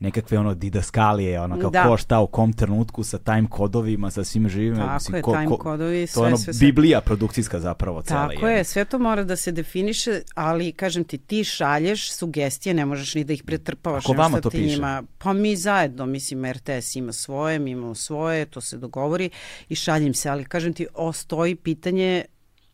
[0.00, 1.88] nekakve ono didaskalije, ono kao da.
[1.88, 4.76] ko šta u kom trenutku sa time kodovima, sa svim živim.
[4.76, 6.66] Tako mislim, je, ko, time ko, kodovi, sve, to je ono sve, sve.
[6.66, 8.28] biblija produkcijska zapravo cela.
[8.28, 12.86] Tako je, sve to mora da se definiše, ali kažem ti, ti šalješ sugestije, ne
[12.86, 14.04] možeš ni da ih pretrpavaš.
[14.04, 14.64] Ako vama to piše?
[14.64, 19.30] Njima, pa mi zajedno, mislim, RTS ima svoje, mi imamo svoje, to se dogovori
[19.68, 22.24] i šaljem se, ali kažem ti, ostoji pitanje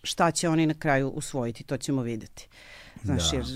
[0.02, 2.48] šta će oni na kraju usvojiti, to ćemo videti.
[3.04, 3.36] Znaš, da.
[3.36, 3.46] jer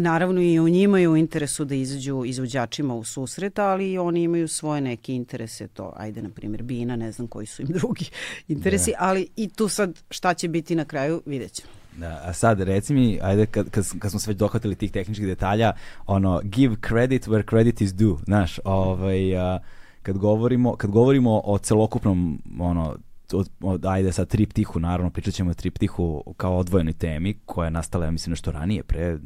[0.00, 4.22] Naravno i u njima je u interesu da izađu izvođačima u susret, ali i oni
[4.22, 8.10] imaju svoje neke interese, to, ajde, na primjer, Bina, ne znam koji su im drugi
[8.48, 8.96] interesi, da.
[9.00, 11.72] ali i tu sad šta će biti na kraju, vidjet ćemo.
[11.96, 15.26] Da, a sad reci mi, ajde kad, kad, kad smo se već dohvatili tih tehničkih
[15.26, 15.72] detalja,
[16.06, 19.58] ono, give credit where credit is due, znaš, ovaj, a,
[20.02, 22.96] kad govorimo, kad govorimo o celokupnom, ono,
[23.32, 27.70] od, od, ajde sad triptihu, naravno pričat ćemo o triptihu kao odvojenoj temi koja je
[27.70, 29.18] nastala, ja mislim, nešto ranije, pre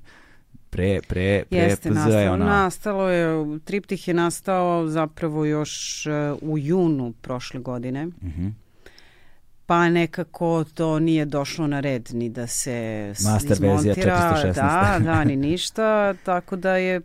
[0.73, 2.45] pre, pre, pre Jeste, PZ nastalo, ona...
[2.45, 8.07] nastalo je, triptih je nastao zapravo još uh, u junu prošle godine.
[8.07, 8.47] Uh mhm.
[8.47, 8.53] -huh.
[9.67, 14.55] pa nekako to nije došlo na red ni da se Master izmontira, 416.
[14.55, 17.01] da, da, ni ništa, tako da je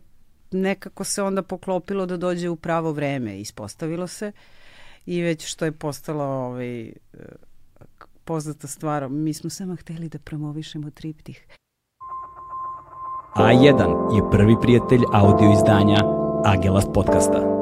[0.52, 4.32] nekako se onda poklopilo da dođe u pravo vreme, ispostavilo se
[5.06, 6.92] i već što je postalo ovaj,
[8.24, 11.48] poznata stvar, mi smo samo hteli da promovišemo triptih.
[13.36, 15.98] A1 je prvi prijatelj audio izdanja
[16.46, 17.57] Agelast podcasta.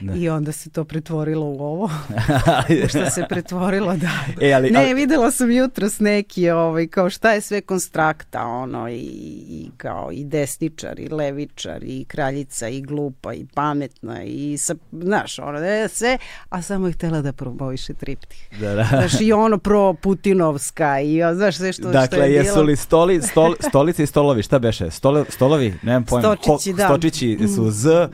[0.00, 0.18] Ne.
[0.18, 1.90] I onda se to pretvorilo u ovo.
[2.88, 4.10] što se pretvorilo, da.
[4.40, 8.94] E, ali, ne, videla sam jutros neki, ovaj, kao šta je sve konstrakta, ono, i,
[9.48, 15.38] i kao i desničar, i levičar, i kraljica, i glupa, i pametna, i sa, znaš,
[15.38, 18.48] ono, da sve, a samo je htela da promoviše triptih.
[18.60, 18.84] Da, da.
[18.84, 22.38] Znaš, i ono pro Putinovska, i znaš, sve što, dakle, što je bilo.
[22.38, 24.90] Dakle, jesu li stoli, stol, stolice i stolovi, šta beše?
[24.90, 26.22] Stole, stolovi, nemam pojma.
[26.22, 26.86] Stočići, Ho, da.
[26.86, 28.08] Stočići su Z,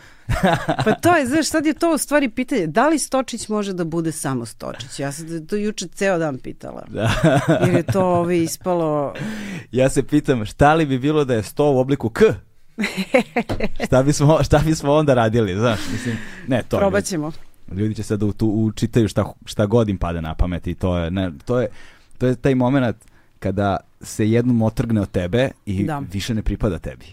[0.85, 3.85] pa to je, znaš, sad je to u stvari pitanje, da li Stočić može da
[3.85, 5.01] bude samo Stočić?
[5.01, 6.85] Ja sam to juče ceo dan pitala.
[6.89, 7.11] Da.
[7.67, 9.15] jer je to ovi ispalo...
[9.73, 12.23] Ja se pitam, šta li bi bilo da je sto u obliku K?
[13.87, 16.17] šta, bismo, šta bismo onda radili, znaš, mislim,
[16.49, 17.33] ne, to Probat ćemo.
[17.69, 20.75] Ljudi, ljudi će sad da tu učitaju šta, šta god im pada na pamet i
[20.75, 21.69] to je, ne, to je,
[22.19, 22.97] to je taj moment
[23.39, 26.03] kada se jednom otrgne od tebe i da.
[26.13, 27.07] više ne pripada tebi.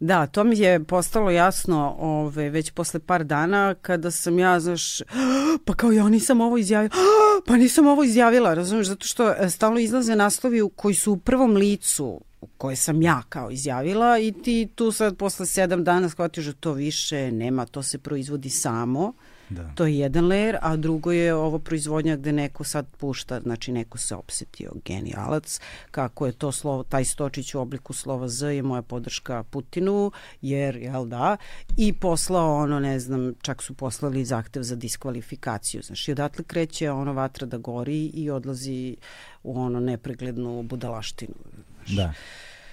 [0.00, 4.98] Da, to mi je postalo jasno ove, već posle par dana kada sam ja, znaš,
[5.64, 6.94] pa kao ja nisam ovo izjavila,
[7.46, 11.56] pa nisam ovo izjavila, razumiješ, zato što e, stalno izlaze naslovi koji su u prvom
[11.56, 12.20] licu
[12.58, 16.72] koje sam ja kao izjavila i ti tu sad posle sedam dana shvatiš da to
[16.72, 19.12] više nema, to se proizvodi samo
[19.50, 19.70] Da.
[19.74, 23.98] To je jedan layer, a drugo je ovo proizvodnja gde neko sad pušta, znači neko
[23.98, 25.60] se opsetio, genijalac,
[25.90, 30.76] kako je to slovo, taj stočić u obliku slova Z je moja podrška Putinu, jer,
[30.76, 31.36] jel da,
[31.76, 37.12] i poslao ono, ne znam, čak su poslali zahtev za diskvalifikaciju, znači, odatle kreće ono
[37.12, 38.96] vatra da gori i odlazi
[39.42, 41.34] u ono nepreglednu budalaštinu.
[41.74, 41.96] Znači.
[41.96, 42.12] Da.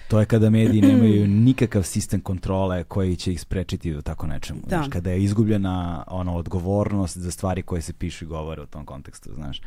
[0.08, 4.60] To je kada mediji nemaju nikakav sistem kontrole koji će ih sprečiti do tako nečemu.
[4.60, 4.68] Da.
[4.68, 8.84] Znaš, kada je izgubljena ono, odgovornost za stvari koje se pišu i govore u tom
[8.84, 9.60] kontekstu, znaš.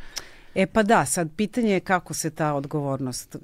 [0.54, 3.40] E pa da, sad pitanje je kako se ta odgovornost uh,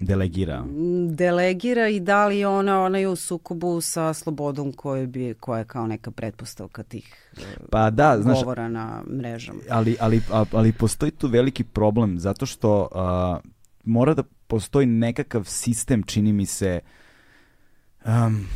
[0.00, 0.64] delegira.
[1.10, 5.64] Delegira i da li ona, ona je u sukobu sa slobodom koje bi, koja je
[5.64, 9.60] kao neka pretpostavka tih uh, pa da, znaš, govora na mrežama.
[9.70, 10.20] Ali, ali,
[10.52, 13.50] ali postoji tu veliki problem zato što uh,
[13.84, 16.80] mora da postoji nekakav sistem, čini mi se,
[18.04, 18.46] um,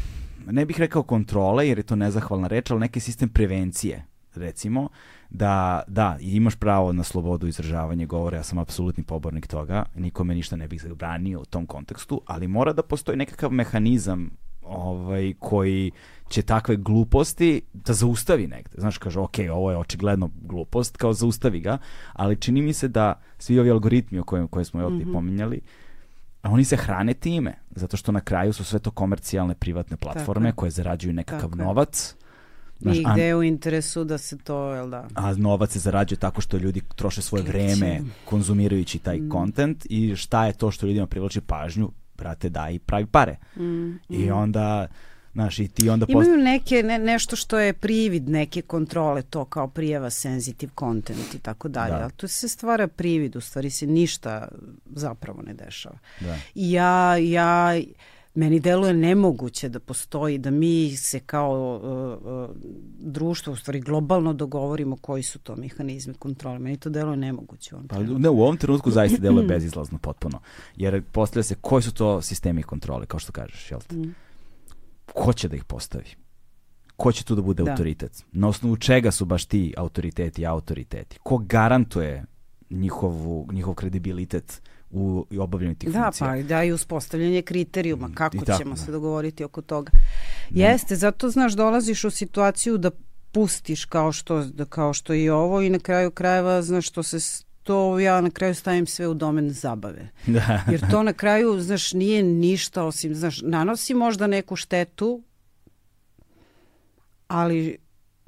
[0.47, 4.89] ne bih rekao kontrole, jer je to nezahvalna reč, ali neki sistem prevencije, recimo,
[5.31, 10.57] da, da, imaš pravo na slobodu izražavanja govora, ja sam apsolutni pobornik toga, nikome ništa
[10.57, 14.31] ne bih zabranio u tom kontekstu, ali mora da postoji nekakav mehanizam
[14.63, 15.91] ovaj, koji
[16.29, 18.71] će takve gluposti da zaustavi negde.
[18.79, 21.79] Znaš, kaže, ok, ovo je očigledno glupost, kao zaustavi ga,
[22.13, 25.09] ali čini mi se da svi ovi algoritmi o kojim, koje smo je ovdje mm
[25.09, 25.13] -hmm.
[25.13, 25.61] pominjali,
[26.43, 30.61] oni se hrane time, zato što na kraju su sve to komercijalne privatne platforme Tako.
[30.61, 32.15] koje zarađuju nekakav Tako novac.
[32.81, 35.09] Znaš, I gde je u interesu da se to, jel da?
[35.15, 39.31] A novac se zarađuje tako što ljudi troše svoje vreme konzumirajući taj mm.
[39.33, 41.91] content i šta je to što ljudima privlači pažnju?
[42.23, 43.37] Brate, da i pravi pare.
[43.57, 43.91] Mm.
[44.09, 44.33] I mm.
[44.33, 44.87] onda
[45.33, 46.45] Znaš, i ti onda Imaju post...
[46.45, 51.69] neke, ne, nešto što je privid neke kontrole, to kao prijava sensitive content i tako
[51.69, 52.03] dalje, da.
[52.03, 54.49] ali to se stvara privid, u stvari se ništa
[54.87, 55.99] zapravo ne dešava.
[56.21, 56.37] Da.
[56.55, 57.81] I ja, ja,
[58.35, 62.57] meni deluje nemoguće da postoji, da mi se kao uh, uh,
[62.99, 66.59] društvo, u stvari globalno dogovorimo koji su to mehanizmi kontrole.
[66.59, 67.75] Meni to deluje nemoguće.
[67.89, 70.41] Pa, ne, u ovom trenutku zaista deluje bezizlazno potpuno.
[70.77, 73.97] Jer postavlja se koji su to sistemi kontrole, kao što kažeš, jel te?
[73.97, 74.15] Mm
[75.13, 76.11] ko će da ih postavi?
[76.97, 77.71] Ko će tu da bude da.
[77.71, 78.25] autoritet?
[78.33, 81.19] Na osnovu čega su baš ti autoriteti i autoriteti?
[81.23, 82.25] Ko garantuje
[82.71, 84.63] njihovu, njihov kredibilitet
[84.93, 86.27] u obavljanju tih da, funkcija?
[86.27, 88.11] Da, pa da i uspostavljanje kriterijuma.
[88.15, 88.81] Kako tako, ćemo da.
[88.81, 89.93] se dogovoriti oko toga?
[90.51, 92.91] Jeste, zato znaš, dolaziš u situaciju da
[93.33, 97.45] pustiš kao što, da, kao što i ovo i na kraju krajeva, znaš, što se
[97.63, 100.09] to ja na kraju stavim sve u domen zabave.
[100.27, 100.65] Da.
[100.71, 105.23] Jer to na kraju, znaš, nije ništa osim, znaš, nanosi možda neku štetu,
[107.29, 107.79] ali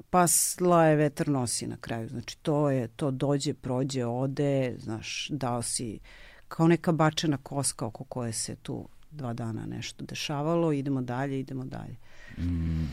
[0.09, 2.09] pa slaje vetar nosi na kraju.
[2.09, 5.99] Znači, to je, to dođe, prođe, ode, znaš, dao si
[6.47, 11.65] kao neka bačena koska oko koje se tu dva dana nešto dešavalo, idemo dalje, idemo
[11.65, 11.95] dalje.
[12.37, 12.89] Mm.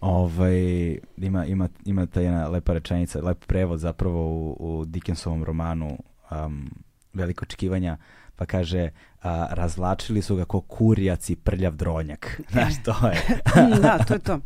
[0.00, 5.98] Ovaj, ima, ima, ima ta jedna lepa rečenica, lep prevod zapravo u, u Dickensovom romanu
[6.30, 6.70] um,
[7.12, 7.96] veliko očekivanja,
[8.36, 8.90] pa kaže
[9.22, 12.40] a, razvlačili su ga ko kurjac i prljav dronjak.
[12.52, 13.40] Znaš, to je.
[13.82, 14.40] da, to je to.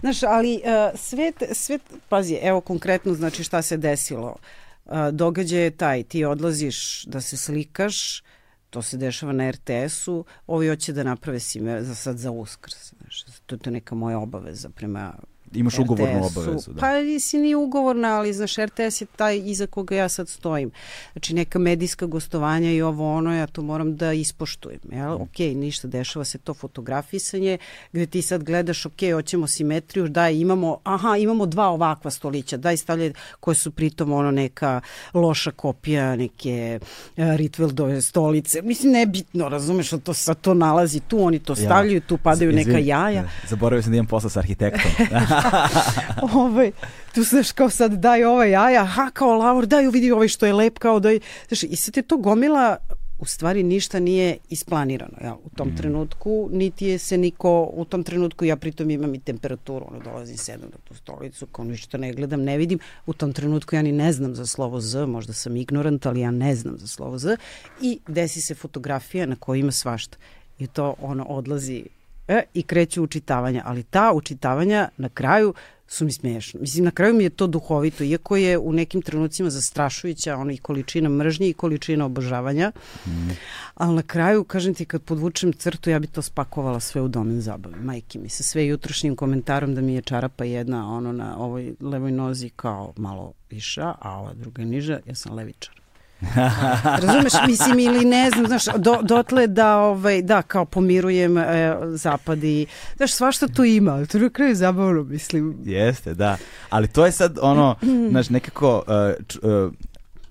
[0.00, 4.28] Znaš, ali uh, svet, svet, pazi, evo konkretno znači šta se desilo.
[4.28, 4.69] Uh,
[5.12, 8.22] događaj je taj, ti odlaziš da se slikaš,
[8.70, 12.94] to se dešava na RTS-u, ovi hoće da naprave sime za sad za uskrs.
[12.98, 15.14] Znaš, to je neka moja obaveza prema
[15.52, 16.72] Imaš ugovornu obavezu.
[16.72, 16.80] Da.
[16.80, 16.88] Pa
[17.20, 20.70] si nije ugovorna, ali znaš, RTS je taj iza koga ja sad stojim.
[21.12, 24.80] Znači neka medijska gostovanja i ovo ono, ja to moram da ispoštujem.
[24.92, 25.18] Jel?
[25.18, 25.22] Mm.
[25.22, 27.58] Ok, ništa, dešava se to fotografisanje,
[27.92, 32.76] gde ti sad gledaš, ok, hoćemo simetriju, daj, imamo, aha, imamo dva ovakva stolića, daj
[32.76, 34.80] stavlje koje su pritom ono neka
[35.14, 38.62] loša kopija neke uh, Ritveldove stolice.
[38.62, 42.06] Mislim, nebitno, razumeš, to sad to nalazi tu, oni to stavljaju, ja.
[42.06, 43.24] tu padaju neka jaja.
[43.48, 44.90] Zaboravio sam da imam posla sa arhitektom.
[46.34, 46.72] ovaj,
[47.14, 50.52] tu znaš kao sad daj ovaj jaja, ha kao lavor, daj vidi ovaj što je
[50.52, 52.76] lep, kao daj, znaš, i sad je to gomila
[53.20, 55.76] u stvari ništa nije isplanirano ja, u tom mm.
[55.76, 60.36] trenutku, niti je se niko, u tom trenutku ja pritom imam i temperaturu, ono dolazim
[60.36, 63.92] sedam na tu stolicu, kao ništa ne gledam, ne vidim, u tom trenutku ja ni
[63.92, 67.36] ne znam za slovo Z, možda sam ignorant, ali ja ne znam za slovo Z
[67.80, 70.16] i desi se fotografija na kojoj ima svašta
[70.58, 71.84] i to ono odlazi
[72.30, 75.54] e, i kreću učitavanja, ali ta učitavanja na kraju
[75.90, 76.60] su mi smiješno.
[76.60, 80.56] Mislim, na kraju mi je to duhovito, iako je u nekim trenucima zastrašujuća ona i
[80.56, 82.72] količina mržnje i količina obožavanja,
[83.06, 83.30] mm.
[83.74, 87.40] ali na kraju, kažem ti, kad podvučem crtu, ja bi to spakovala sve u domen
[87.40, 87.76] zabave.
[87.76, 92.12] Majke mi se sve jutrošnjim komentarom da mi je čarapa jedna ono na ovoj levoj
[92.12, 95.79] nozi kao malo viša, a ova druga niža, ja sam levičar.
[97.02, 102.44] Razumeš, mislim, ili ne znam, znaš, do, dotle da, ovaj, da, kao pomirujem e, zapad
[102.44, 105.56] i, znaš, svašta tu ima, ali to na kraju zabavno, mislim.
[105.64, 106.36] Jeste, da,
[106.70, 107.76] ali to je sad ono,
[108.10, 109.72] znaš, nekako, uh, č, uh,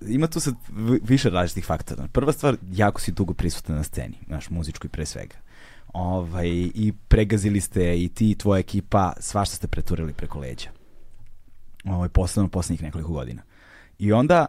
[0.08, 0.54] ima tu sad
[1.02, 2.08] više različitih faktora.
[2.12, 5.36] Prva stvar, jako si dugo prisutan na sceni, znaš, muzičkoj pre svega.
[5.92, 10.68] Ovaj, I pregazili ste i ti i tvoja ekipa, svašta ste preturili preko leđa.
[11.84, 13.42] Ovaj, posledno poslednjih nekoliko godina.
[13.98, 14.46] I onda,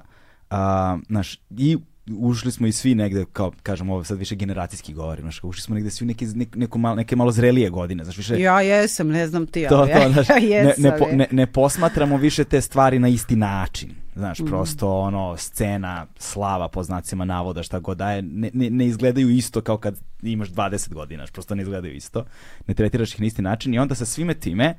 [0.52, 1.78] A, znaš, i
[2.18, 5.76] ušli smo i svi negde, kao kažem, ovo sad više generacijski govorim, znaš, ušli smo
[5.76, 8.42] negde svi neke, neko malo, neke malo zrelije godine, znaš, više...
[8.42, 10.84] Ja jesam, ne znam ti, to, to, znaš, ja jesam.
[10.84, 14.46] Ne, ne, po, ne, ne posmatramo više te stvari na isti način, znaš, mm.
[14.46, 19.62] prosto ono, scena, slava po znacima navoda, šta god daje, ne, ne, ne izgledaju isto
[19.62, 22.26] kao kad imaš 20 godina, znaš, prosto ne izgledaju isto,
[22.68, 24.76] ne tretiraš ih na isti način i onda sa svime time,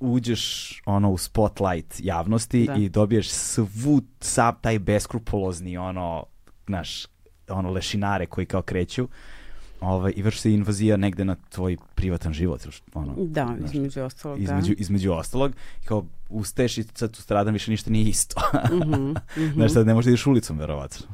[0.00, 2.74] uđeš ono u spotlight javnosti da.
[2.74, 6.24] i dobiješ svu sav taj beskrupulozni ono
[6.66, 7.06] znaš
[7.48, 9.08] ono lešinare koji kao kreću
[9.80, 12.66] ovaj, i vrši se invazija negde na tvoj privatan život.
[12.94, 14.40] Ono, da, znaš, između ostalog.
[14.40, 14.80] Između, da.
[14.80, 15.52] između ostalog.
[15.84, 18.40] Kao ustaješ i sad tu stradam više ništa nije isto.
[18.72, 19.54] mm -hmm, mm -hmm.
[19.54, 21.06] Znaš, sad ne možeš da ideš ulicom, verovatno.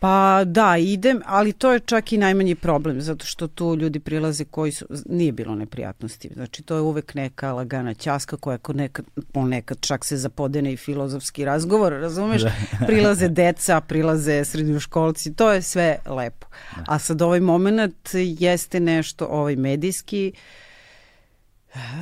[0.00, 4.44] Pa da, idem, ali to je čak i najmanji problem, zato što tu ljudi prilaze
[4.44, 6.30] koji su, nije bilo neprijatnosti.
[6.34, 11.44] Znači, to je uvek neka lagana ćaska koja nekad, ponekad čak se zapodene i filozofski
[11.44, 12.42] razgovor, razumeš?
[12.42, 12.52] Da.
[12.86, 16.46] prilaze deca, prilaze srednjoškolci, to je sve lepo.
[16.76, 16.84] Da.
[16.86, 20.32] A sad ovaj moment jeste nešto, ovaj medijski,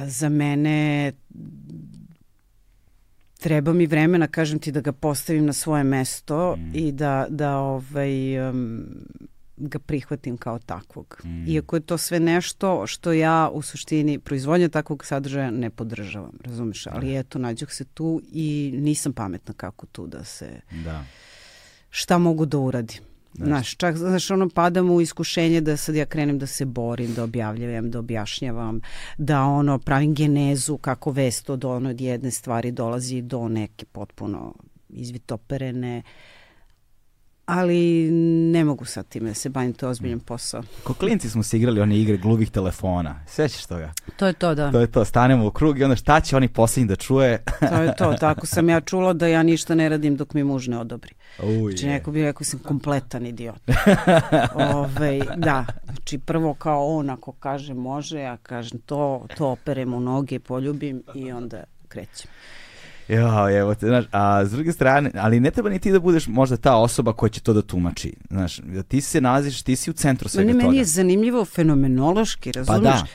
[0.06, 1.12] za mene
[3.38, 6.70] treba mi vremena, kažem ti, da ga postavim na svoje mesto mm.
[6.74, 8.86] i da, da ovaj, um,
[9.56, 11.20] ga prihvatim kao takvog.
[11.24, 11.48] Mm.
[11.48, 16.86] Iako je to sve nešto što ja u suštini proizvodnja takvog sadržaja ne podržavam, razumeš?
[16.86, 17.18] Ali da.
[17.18, 20.60] eto, nađuh se tu i nisam pametna kako tu da se...
[20.84, 21.04] Da.
[21.90, 23.02] Šta mogu da uradim?
[23.44, 27.24] Znaš, čak, znaš, ono, padam u iskušenje da sad ja krenem da se borim, da
[27.24, 28.80] objavljavam, da objašnjavam,
[29.18, 34.54] da ono, pravim genezu kako vest od ono od jedne stvari dolazi do neke potpuno
[34.88, 36.02] izvitoperene,
[37.48, 38.10] ali
[38.52, 40.62] ne mogu sad time da se bavim, to je ozbiljan posao.
[40.82, 43.92] Ko klinci smo se igrali one igre gluvih telefona, sećaš toga?
[44.16, 44.72] To je to, da.
[44.72, 47.42] To je to, stanemo u krug i onda šta će oni poslednji da čuje?
[47.70, 50.68] to je to, tako sam ja čula da ja ništa ne radim dok mi muž
[50.68, 51.14] ne odobri.
[51.42, 53.60] Uj, znači neko bi rekao sam kompletan idiot.
[54.54, 60.00] Ove, da, znači prvo kao on ako kaže može, ja kažem to, to operem u
[60.00, 62.30] noge, poljubim i onda krećem.
[63.08, 66.26] Ja, evo te, znaš, a s druge strane, ali ne treba ni ti da budeš
[66.26, 69.90] možda ta osoba koja će to da tumači, znaš, da ti se nalaziš, ti si
[69.90, 70.64] u centru svega toga.
[70.64, 72.82] Meni je zanimljivo fenomenološki, razumiješ?
[72.84, 73.06] Pa da.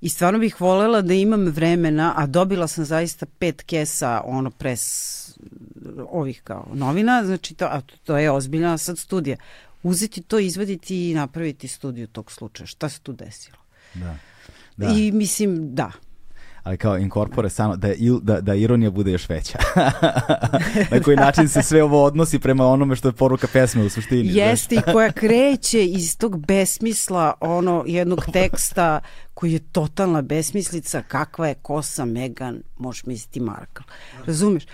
[0.00, 5.21] I stvarno bih volela da imam vremena, a dobila sam zaista pet kesa ono pres
[6.08, 9.36] ovih kao novina, znači to, a to je ozbiljna sad studija.
[9.82, 12.66] Uzeti to, izvaditi i napraviti studiju tog slučaja.
[12.66, 13.56] Šta se tu desilo?
[13.94, 14.16] Da.
[14.76, 14.94] da.
[14.96, 15.92] I mislim, da,
[16.62, 19.58] ali kao inkorpore samo da, il, da, da ironija bude još veća.
[20.90, 24.34] Na koji način se sve ovo odnosi prema onome što je poruka pesme u suštini.
[24.34, 29.00] Jeste i koja kreće iz tog besmisla ono jednog teksta
[29.34, 33.84] koji je totalna besmislica kakva je kosa Megan, možeš misliti Markle.
[34.26, 34.64] Razumeš?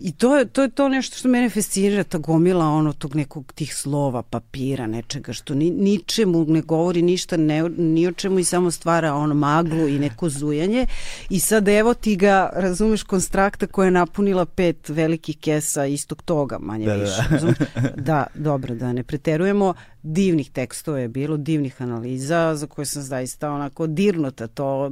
[0.00, 3.52] I to je, to je to nešto što mene fascinira, ta gomila ono tog nekog
[3.52, 8.44] tih slova, papira, nečega što ni, ničemu ne govori ništa, ne, ni o čemu i
[8.44, 10.86] samo stvara ono maglu i neko zujanje.
[11.30, 16.58] I sad evo ti ga, razumeš, konstrakta koja je napunila pet velikih kesa istog toga,
[16.60, 17.22] manje Da, da, više.
[17.22, 17.34] da.
[17.34, 17.56] Razumeš?
[17.96, 19.74] Da, dobro, da ne preterujemo.
[20.02, 24.46] Divnih tekstova je bilo, divnih analiza za koje sam zaista onako dirnuta.
[24.46, 24.90] To,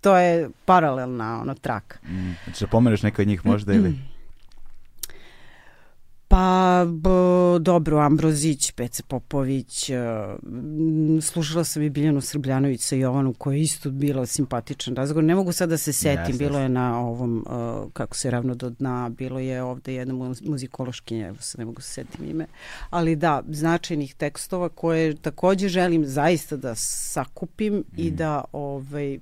[0.00, 1.98] to je paralelna ono, traka.
[2.08, 3.94] Mm, Znači da pomeneš neka od njih možda ili...
[6.30, 7.08] Pa, b,
[7.60, 9.96] dobro, Ambrozić, Pece Popović, e,
[11.22, 15.24] slušala sam i Biljanu Srbljanović sa Jovanom, koja je isto bila simpatičan razgovor.
[15.24, 17.50] Ne mogu sad da se setim, bilo je na ovom, e,
[17.92, 21.80] kako se ravno do dna, bilo je ovde jedna mu- muzikološkinja, evo sad ne mogu
[21.80, 22.46] se setim ime,
[22.90, 27.82] ali da, značajnih tekstova koje takođe želim zaista da sakupim Mm.
[27.96, 29.14] i da, ovaj,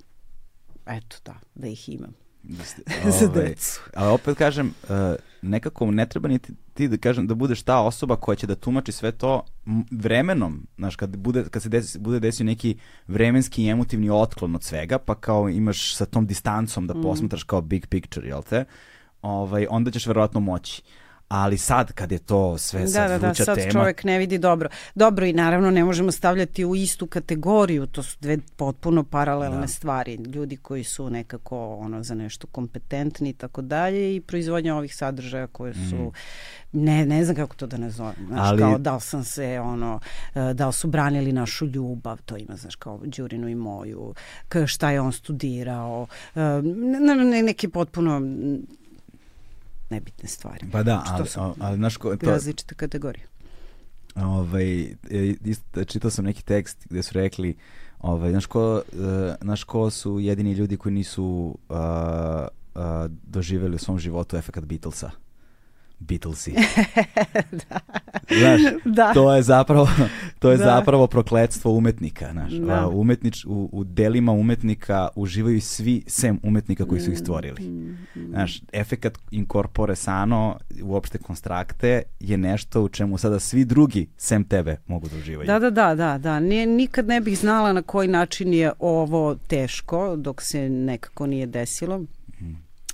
[0.87, 2.15] eto da, da ih imam.
[2.49, 2.83] Da ste-
[3.21, 3.81] Za ovaj, decu.
[3.95, 4.89] Ali opet kažem, uh,
[5.43, 6.39] nekako ne treba ni
[6.75, 9.45] ti, da kažem da budeš ta osoba koja će da tumači sve to
[9.91, 14.63] vremenom, znaš, kad, bude, kad se desi, bude desio neki vremenski i emotivni otklon od
[14.63, 18.65] svega, pa kao imaš sa tom distancom da posmatraš kao big picture, jel te?
[19.23, 20.83] Ovaj, onda ćeš verovatno moći.
[21.29, 24.39] Ali sad, kad je to sve Da, sad da, da, sad tema, čovjek ne vidi
[24.39, 24.69] dobro.
[24.95, 29.67] Dobro i naravno ne možemo stavljati u istu kategoriju, to su dve potpuno paralelne Da.
[29.67, 30.15] stvari.
[30.15, 35.47] Ljudi koji su nekako ono za nešto kompetentni i tako dalje i proizvodnja ovih sadržaja
[35.47, 36.13] koje su
[36.73, 38.27] ne, ne znam kako to da nazovem.
[38.27, 40.01] Znaš, Ali- kao da li sam se ono,
[40.35, 44.15] e, da li su branili našu ljubav, to ima, znaš, kao Đurinu i moju,
[44.67, 48.21] šta je on studirao, ne, ne, ne, neke potpuno
[49.91, 50.67] nebitne stvari.
[50.73, 53.27] Pa da, Što ali, su ali, ali znaš ko, to, različite kategorije.
[54.15, 54.95] Ovaj, e,
[55.45, 57.57] isto, čitao sam neki tekst gde su rekli
[57.99, 63.79] ovaj, znaš, ko, e, znaš ko su jedini ljudi koji nisu a, a, doživjeli u
[63.79, 65.11] svom životu efekat Beatlesa?
[66.01, 66.55] Beatlesi.
[68.39, 69.13] Znaš, Da.
[69.15, 69.89] to je zapravo
[70.39, 70.65] to je Da.
[70.65, 72.53] zapravo prokletstvo umetnika, znaš.
[72.53, 72.89] Da.
[72.89, 77.63] Umetnič, u, u delima umetnika uživaju svi sem umetnika koji su ih stvorili.
[77.63, 77.97] Mm,
[78.29, 84.77] Znaš, efekat incorpore sano, uopšte konstrakte, je nešto u čemu sada svi drugi sem tebe
[84.87, 85.47] mogu da uživaju.
[85.47, 86.41] Da, da, da, da, da.
[86.41, 91.47] Nije, nikad ne bih znala na koji način je ovo teško dok se nekako nije
[91.47, 92.01] desilo.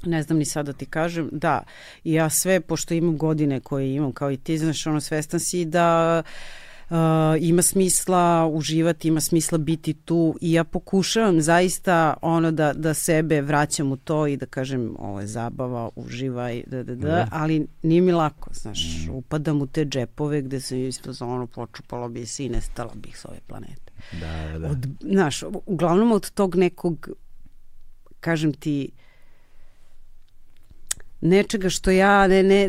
[0.07, 1.63] Ne znam ni sad da ti kažem, da,
[2.05, 6.23] ja sve, pošto imam godine koje imam, kao i ti, znaš, ono, svestan si da
[6.91, 6.97] uh,
[7.41, 13.41] ima smisla uživati, ima smisla biti tu i ja pokušavam zaista ono da, da sebe
[13.41, 17.29] vraćam u to i da kažem ovo je zabava, uživaj, da, da, da, Da.
[17.33, 22.09] ali nije mi lako, znaš, upadam u te džepove gde se isto za ono počupalo
[22.09, 23.93] bi se i nestala bih s ove planete.
[24.21, 24.71] Da, da, da.
[24.71, 27.09] Od, znaš, uglavnom od tog nekog,
[28.21, 28.91] kažem ti,
[31.25, 32.69] nečega što ja ne, ne,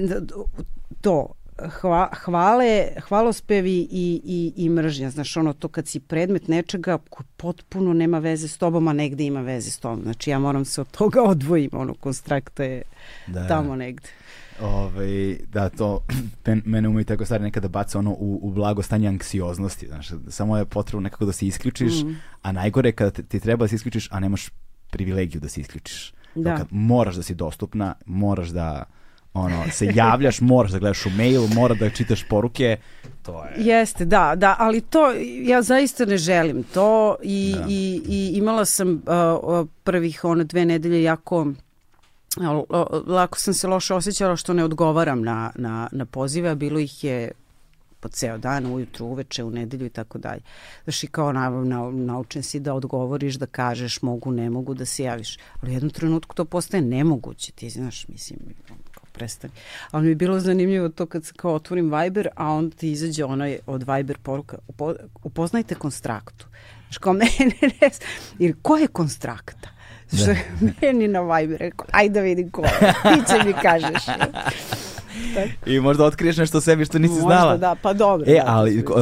[1.02, 1.34] to,
[1.82, 5.10] hva, hvale, hvalospevi i, i, i mržnja.
[5.10, 9.24] Znaš, ono to kad si predmet nečega koji potpuno nema veze s tobom, a negde
[9.24, 10.02] ima veze s tobom.
[10.04, 12.82] Znači ja moram se od toga odvojim, ono, konstrakta je
[13.28, 13.48] da.
[13.48, 14.10] tamo negde.
[14.62, 16.00] Ovaj, da, to
[16.46, 20.58] men, mene umaju tako stvari nekada baca ono u, u blago stanje anksioznosti, znaš, samo
[20.58, 22.16] je potrebno nekako da se isključiš, Mm.
[22.42, 24.50] a najgore je kada ti treba da se isključiš, a nemaš
[24.90, 26.14] privilegiju da se isključiš.
[26.36, 26.58] Da.
[26.58, 28.84] Kad moraš da si dostupna, moraš da
[29.34, 32.78] ono, se javljaš, moraš da gledaš u mail, moraš da čitaš poruke,
[33.22, 33.66] to je...
[33.66, 35.12] Jeste, da, da, ali to
[35.44, 37.66] ja zaista ne želim to i, Da.
[37.70, 41.48] i, i imala sam uh, prvih one dve nedelje jako
[43.08, 47.04] lako sam se loše osjećala što ne odgovaram na, na, na pozive, a bilo ih
[47.04, 47.32] je
[48.06, 50.42] po ceo dan, ujutru, uveče, u nedelju i tako dalje.
[50.84, 54.86] Znaš, i kao na, na, naučen si da odgovoriš, da kažeš mogu, ne mogu, da
[54.86, 55.38] se javiš.
[55.62, 58.40] Ali u jednom trenutku to postaje nemoguće, ti znaš, mislim,
[58.92, 59.54] kao prestani.
[59.92, 63.26] Ali mi je bilo zanimljivo to kad se kao otvorim Viber, a onda ti izađe
[63.26, 66.48] onaj od Viber poruka, upo, upoznajte konstraktu.
[66.88, 67.90] Znaš, kao mene, ne, ne,
[68.40, 69.70] jer ko je konstrakta?
[70.14, 70.46] Što je
[70.82, 74.04] meni na Viber rekao, ajde da vidim ko je, ti će mi kažeš.
[75.66, 77.58] I možda otkriješ nešto o sebi što nisi Možda znala.
[77.58, 78.26] da, pa dobro.
[78.32, 78.94] E, da, ali uh,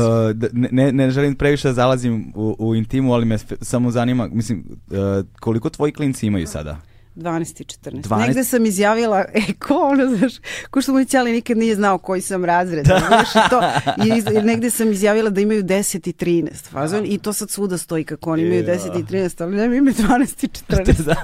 [0.51, 4.97] ne, ne želim previše da zalazim u, u intimu, ali me samo zanima, mislim, uh,
[5.39, 6.77] koliko tvoji klinci imaju sada?
[7.15, 8.01] 12 i 14.
[8.01, 8.27] 12...
[8.27, 10.33] Negde sam izjavila, e, ko ono, znaš,
[10.69, 13.61] ko što moj cijeli nikad nije znao koji sam razred, znaš, i to,
[14.05, 17.77] i, i negde sam izjavila da imaju 10 i 13, fazon, i to sad svuda
[17.77, 21.15] stoji kako oni imaju 10 i 13, ali ne imaju 12 i 14.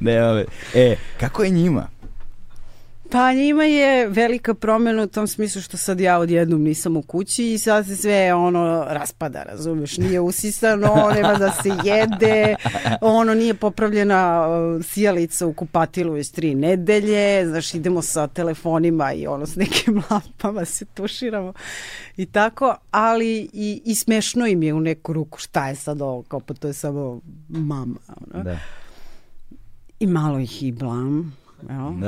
[0.00, 0.34] Nema.
[0.34, 0.44] Nema
[0.74, 1.88] E, kako je njima?
[3.10, 7.52] Pa njima je velika promjena u tom smislu što sad ja odjednom nisam u kući
[7.52, 12.54] i sad se sve ono raspada, razumeš, nije usisano, nema da se jede,
[13.00, 19.26] ono nije popravljena uh, sijalica u kupatilu iz tri nedelje, znaš, idemo sa telefonima i
[19.26, 21.52] ono s nekim lampama se tuširamo
[22.16, 26.22] i tako, ali i, i smešno im je u neku ruku šta je sad ovo,
[26.22, 27.98] kao pa to je samo mama.
[28.08, 28.44] Ono.
[28.44, 28.58] Da.
[30.00, 31.92] I malo ih i blam Jel?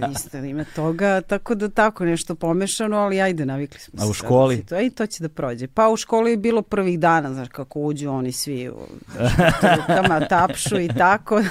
[0.00, 4.06] da, isto ima toga, tako da tako nešto pomešano, ali ajde, navikli smo se.
[4.06, 4.62] A u školi?
[4.62, 5.66] To, I to će da prođe.
[5.66, 8.78] Pa u školi je bilo prvih dana, znaš, kako uđu oni svi u
[9.76, 11.42] rukama, tapšu i tako.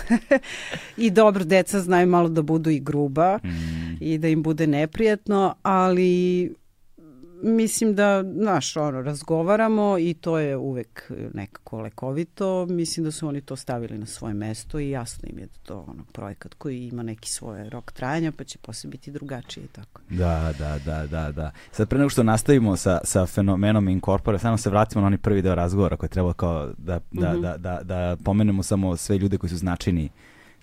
[0.97, 3.97] I dobro, deca znaju malo da budu i gruba mm.
[3.99, 6.53] i da im bude neprijatno, ali
[7.44, 12.66] mislim da, znaš, ono, razgovaramo i to je uvek nekako lekovito.
[12.66, 15.86] Mislim da su oni to stavili na svoje mesto i jasno im je da to
[15.88, 20.02] ono, projekat koji ima neki svoj rok trajanja, pa će posle biti drugačije i tako.
[20.10, 21.52] Da, da, da, da, da.
[21.72, 25.41] Sad pre nego što nastavimo sa, sa fenomenom Incorpore, samo se vratimo na onaj prvi
[25.41, 27.41] deo razgovora koji je trebalo kao da, da, mm -hmm.
[27.41, 30.10] da, da, da pomenemo samo sve ljude koji su značajni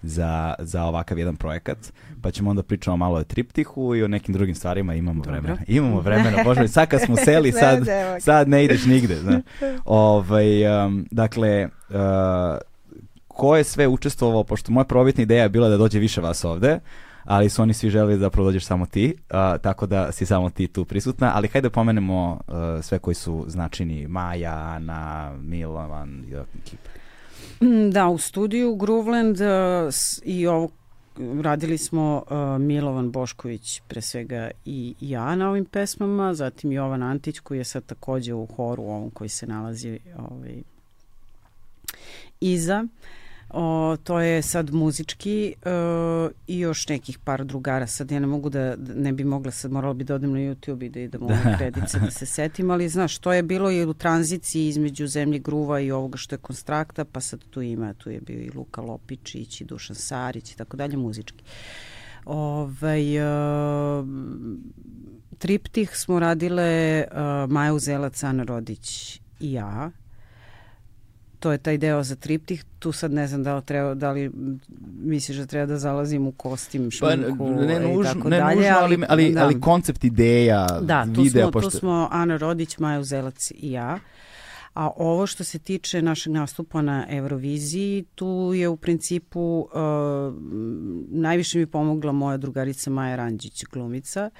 [0.02, 1.78] za, za ovakav jedan projekat,
[2.22, 5.32] pa ćemo onda pričamo malo o triptihu i o nekim drugim stvarima, imamo Dobro.
[5.32, 5.56] vremena.
[5.66, 7.86] Imamo vremena, bože, sad kad smo seli, sad,
[8.20, 9.16] sad ne ideš nigde.
[9.16, 9.40] Zna.
[9.84, 11.96] Ovaj, um, dakle, uh,
[13.28, 16.78] ko je sve učestvovao, pošto moja probitna ideja je bila da dođe više vas ovde,
[17.24, 20.66] ali su oni svi želeli da prodođeš samo ti, uh, tako da si samo ti
[20.66, 26.08] tu prisutna, ali hajde da pomenemo uh, sve koji su značini Maja, Ana, Milovan.
[26.08, 26.44] Mm,
[27.92, 29.46] da, u studiju Groveland uh,
[30.24, 30.70] i ovo
[31.42, 37.38] radili smo uh, Milovan Bošković pre svega i ja na ovim pesmama, zatim Jovan Antić
[37.38, 40.62] koji je sad takođe u horu ovom koji se nalazi ovaj,
[42.40, 42.84] iza.
[42.84, 43.19] Uh,
[43.52, 47.86] O, to je sad muzički uh, i još nekih par drugara.
[47.86, 50.86] Sad ja ne mogu da, ne bi mogla, sad morala bi da odem na YouTube
[50.86, 51.28] i da idem u
[51.58, 55.80] kredice da se setim, ali znaš, to je bilo i u tranziciji između Zemlje Gruva
[55.80, 59.60] i ovoga što je Konstrakta, pa sad tu ima, tu je bio i Luka Lopičić
[59.60, 61.44] i Dušan Sarić i tako dalje, muzički.
[62.24, 64.06] Ovaj, uh,
[65.38, 69.90] triptih smo radile uh, Maja Uzelac, Ana Rodić i ja
[71.40, 74.30] to je taj deo za triptih, tu sad ne znam da li, treba, da li
[75.02, 78.56] misliš da treba da zalazim u kostim, šminku pa, ne, nuž, i tako ne dalje.
[78.56, 79.44] Nužno, ali, ali, da.
[79.44, 81.44] ali koncept ideja, da, tu videa.
[81.44, 81.70] Smo, pošto...
[81.70, 83.98] tu smo Ana Rodić, Maja Uzelac i ja.
[84.74, 90.34] A ovo što se tiče našeg nastupa na Euroviziji, tu je u principu uh,
[91.08, 94.30] najviše mi pomogla moja drugarica Maja Ranđić, glumica.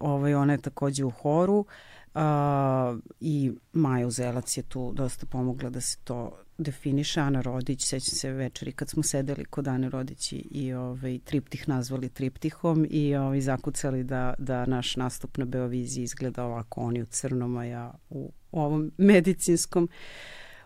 [0.00, 1.58] Ovaj, ona je takođe u horu.
[1.58, 1.66] Uh,
[2.14, 7.20] Uh, I Maja Uzelac je tu dosta pomogla da se to definiše.
[7.20, 12.08] Ana Rodić, sećam se večeri kad smo sedeli kod Ane Rodić i, ovaj, triptih nazvali
[12.08, 17.56] triptihom i ovaj, zakucali da, da naš nastup na Beoviziji izgleda ovako, oni u crnom,
[17.56, 19.88] a ja u, u ovom medicinskom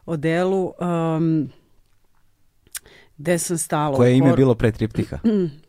[0.07, 0.73] odelu.
[0.81, 1.51] Um,
[3.19, 3.97] gde sam stala.
[3.97, 5.19] Koje ime je bilo pre triptiha?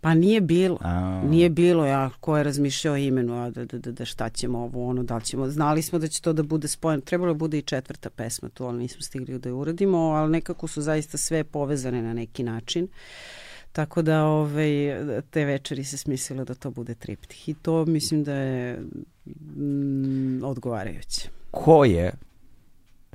[0.01, 0.77] Pa nije bilo.
[0.81, 1.23] A...
[1.29, 4.59] Nije bilo, ja ko je razmišljao o imenu, a da, da, da, da šta ćemo
[4.59, 7.01] ovo, ono, da ćemo, znali smo da će to da bude spojeno.
[7.01, 10.67] Trebalo da bude i četvrta pesma tu, ali nismo stigli da je uradimo, ali nekako
[10.67, 12.87] su zaista sve povezane na neki način.
[13.71, 14.71] Tako da ovaj,
[15.29, 18.79] te večeri se smislilo da to bude triptih i to mislim da je
[19.55, 21.29] mm, odgovarajuće.
[21.51, 22.13] Ko je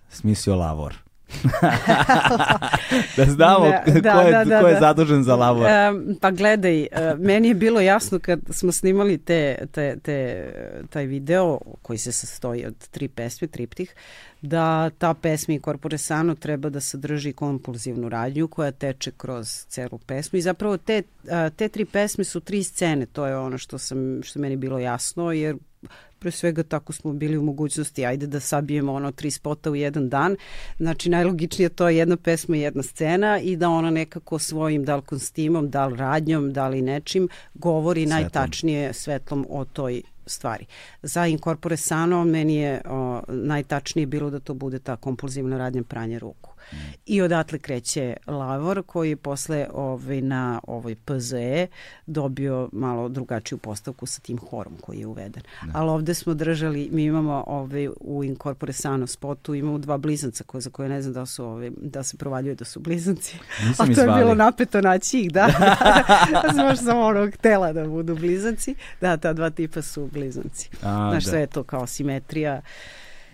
[0.09, 1.10] smislio Lavor?
[3.17, 4.81] da znamo da, da, ko, je, da, da, ko je da.
[4.81, 5.67] zadužen za lavor.
[5.67, 10.47] Um, pa gledaj, uh, meni je bilo jasno kad smo snimali te, te, te,
[10.91, 13.95] taj video koji se sastoji od tri pesme, triptih,
[14.43, 19.99] da ta pesma i Corpore Sano treba da sadrži kompulzivnu radnju koja teče kroz celu
[19.99, 21.03] pesmu i zapravo te,
[21.57, 25.33] te tri pesme su tri scene, to je ono što, sam, što meni bilo jasno
[25.33, 25.57] jer
[26.19, 30.09] pre svega tako smo bili u mogućnosti, ajde da sabijemo ono tri spota u jedan
[30.09, 30.37] dan.
[30.77, 34.97] Znači najlogičnije to je jedna pesma i jedna scena i da ona nekako svojim da
[34.97, 38.21] li konstimom, da li radnjom, da li nečim govori svetlom.
[38.21, 40.67] najtačnije svetlom o toj stvari.
[41.03, 46.19] Za Incorpore Sano meni je o, najtačnije bilo da to bude ta kompulzivna radnja pranja
[46.19, 46.51] ruku.
[47.07, 51.67] I odatle kreće Lavor koji je posle ovaj, na ovoj PZE
[52.07, 55.43] dobio malo drugačiju postavku sa tim horom koji je uveden.
[55.63, 55.73] Da.
[55.75, 60.61] Ali ovde smo držali, mi imamo ovaj, u Incorpore Sano spotu imamo dva blizanca koje,
[60.61, 63.37] za koje ne znam da su ovaj, da se provaljuje da su blizanci.
[63.67, 65.49] Nisam A to je bilo napeto naći ih, da.
[66.55, 68.75] Znaš sam onog tela da budu blizanci.
[69.01, 70.71] Da, ta dva tipa su blizanci.
[70.83, 71.31] A, Znaš, da.
[71.31, 72.63] sve je to kao simetrija.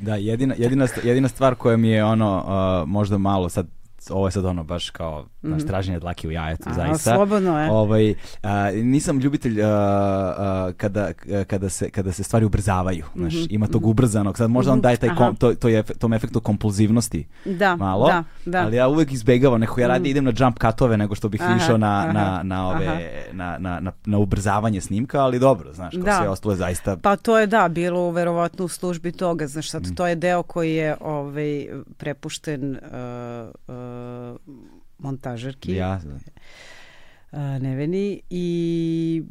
[0.01, 3.67] Da, jedina, jedina, jedina stvar koja mi je ono uh, možda malo sad
[4.11, 5.67] ovo je sad ono baš kao mm -hmm.
[5.67, 7.15] traženje dlake u jajetu, zaista.
[7.15, 7.71] Slobodno je.
[7.71, 11.13] Ovaj, a, nisam ljubitelj a, a, kada,
[11.47, 13.31] kada, se, kada se stvari ubrzavaju, mm -hmm.
[13.31, 13.91] znaš, ima tog mhm.
[13.91, 14.83] ubrzanog, sad možda on mhm.
[14.83, 18.63] daje taj kom, to, to je, tom efektu kompulzivnosti da, malo, da, da.
[18.63, 20.17] ali ja uvek izbegavam, neko ja radije mm.
[20.17, 23.59] idem na jump cutove nego što bih aha, išao na, aha, na, na, ove, na,
[23.59, 26.19] na, na, na ubrzavanje snimka, ali dobro, znaš, kao da.
[26.19, 26.97] sve ostalo je zaista...
[26.97, 29.95] Pa to je da, bilo verovatno u službi toga, znaš, sad mm.
[29.95, 32.79] to je deo koji je ovaj, prepušten uh,
[33.69, 33.75] uh,
[34.99, 35.75] montažerki.
[35.75, 36.01] Ja.
[37.61, 39.23] Neveni i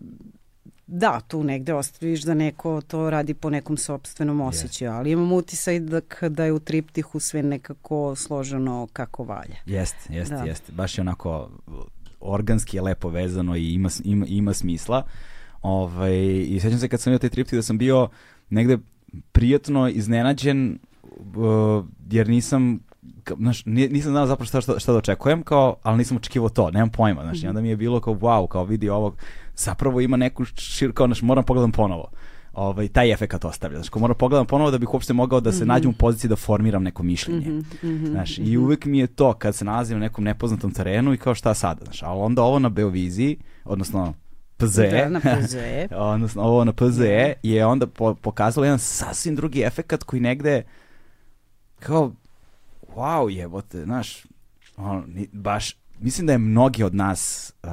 [0.88, 5.80] da, tu negde ostaviš da neko to radi po nekom sobstvenom osjećaju, ali imam utisaj
[5.80, 9.56] da, da je u triptihu sve nekako složeno kako valja.
[9.66, 10.44] Jeste, jeste, da.
[10.44, 10.72] jeste.
[10.72, 11.50] Baš je onako
[12.20, 15.04] organski je lepo vezano i ima, ima, ima smisla.
[15.62, 18.10] Ovaj, I sećam se kad sam imao taj triptih da sam bio
[18.50, 18.78] negde
[19.32, 22.80] prijatno iznenađen uh, jer nisam
[23.38, 26.90] znaš, nisam znao zapravo šta, šta, šta da očekujem, kao, ali nisam očekivao to, nemam
[26.90, 29.18] pojma, znaš, i onda mi je bilo kao, wow, kao vidi ovog,
[29.56, 32.12] zapravo ima neku šir, kao, znaš, moram pogledam ponovo.
[32.54, 33.78] Ovaj, taj efekat ostavlja.
[33.78, 35.68] Znači, moram pogledam ponovo da bih uopšte mogao da se mm -hmm.
[35.68, 37.50] nađem u poziciji da formiram neko mišljenje.
[37.50, 38.10] Mm -hmm.
[38.10, 41.36] Znaš, I uvek mi je to kad se nalazim na nekom nepoznatom terenu i kao
[41.36, 41.86] šta sada.
[41.86, 44.14] Znaš, ali onda ovo na Beoviziji, odnosno
[44.58, 45.88] PZE, da, na PZE.
[46.14, 47.50] odnosno ovo na PZE da.
[47.50, 50.64] je onda po, pokazalo jedan sasvim drugi efekat koji negde
[51.80, 52.12] kao
[52.96, 54.26] wow, jebote, znaš,
[54.78, 57.70] ono, baš, mislim da je mnogi od nas uh,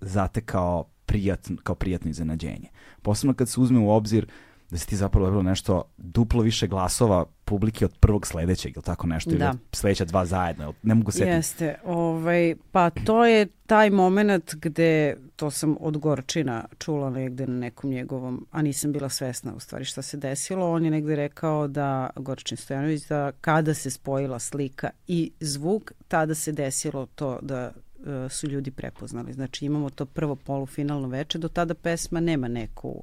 [0.00, 2.68] zatekao prijatno, kao prijatno iznenađenje.
[3.02, 4.26] Posebno kad se uzme u obzir
[4.70, 9.06] da si ti zapravo dobilo nešto duplo više glasova publike od prvog sledećeg ili tako
[9.06, 9.44] nešto, da.
[9.44, 11.30] ili sledeća dva zajedno, ne mogu setiti.
[11.30, 17.58] Jeste, ovaj, pa to je taj moment gde, to sam od Gorčina čula negde na
[17.58, 21.68] nekom njegovom, a nisam bila svesna u stvari šta se desilo, on je negde rekao
[21.68, 27.72] da, Gorčin Stojanović, da kada se spojila slika i zvuk, tada se desilo to da
[28.06, 29.32] e, su ljudi prepoznali.
[29.32, 33.02] Znači imamo to prvo polufinalno veče, do tada pesma nema neku uh,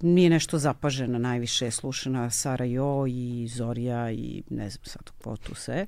[0.00, 5.36] nije nešto zapažena, najviše je slušana Sara Jo i Zorija i ne znam sad ko
[5.36, 5.86] tu sve.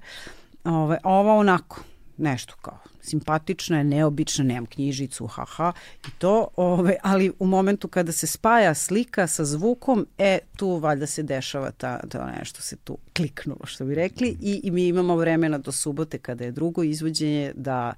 [0.65, 1.81] Ove, ova onako,
[2.21, 5.73] nešto kao simpatična je, neobična, nemam knjižicu, haha,
[6.07, 11.07] i to, ove, ali u momentu kada se spaja slika sa zvukom, e, tu valjda
[11.07, 15.17] se dešava ta, to nešto se tu kliknulo, što bi rekli, i, i mi imamo
[15.17, 17.93] vremena do subote kada je drugo izvođenje da,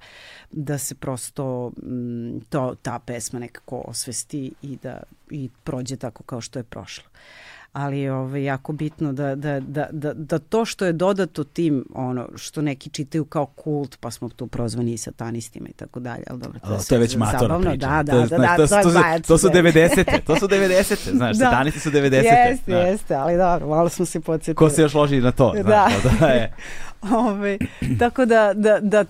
[0.51, 6.41] da se prosto m, to, ta pesma nekako osvesti i da i prođe tako kao
[6.41, 7.05] što je prošla
[7.73, 11.85] ali je ovaj, jako bitno da, da, da, da, da to što je dodato tim,
[11.93, 16.23] ono, što neki čitaju kao kult, pa smo tu prozvani i satanistima i tako dalje,
[16.29, 17.87] ali dobro, to, to je već matorna priča.
[17.87, 20.19] Da, da, da, da, to, to, to, to su 90.
[20.25, 21.15] To su 90.
[21.15, 21.45] Znaš, da.
[21.45, 22.13] satanisti su 90.
[22.13, 22.79] Jeste, da.
[22.79, 24.55] jeste, ali dobro, malo smo se podsjetili.
[24.55, 25.53] Ko se još loži na to?
[25.53, 25.61] Da.
[25.61, 26.53] Znaš, da je.
[27.27, 27.57] Ove,
[27.99, 29.05] tako da, da, da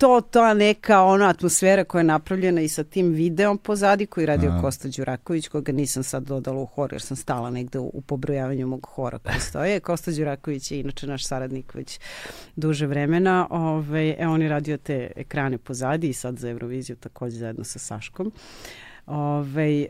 [0.00, 4.50] to, ta neka ona atmosfera koja je napravljena i sa tim videom pozadi koji radio
[4.50, 4.60] Aha.
[4.60, 8.66] Kosta Đuraković, koga nisam sad dodala u hor jer sam stala negde u, u pobrojavanju
[8.66, 9.80] mog hora koji stoje.
[9.90, 12.00] Kosta Đuraković je inače naš saradnik već
[12.56, 13.46] duže vremena.
[13.50, 17.78] Ove, e, on je radio te ekrane pozadi i sad za Euroviziju takođe zajedno sa
[17.78, 18.32] Saškom.
[19.06, 19.86] Ove,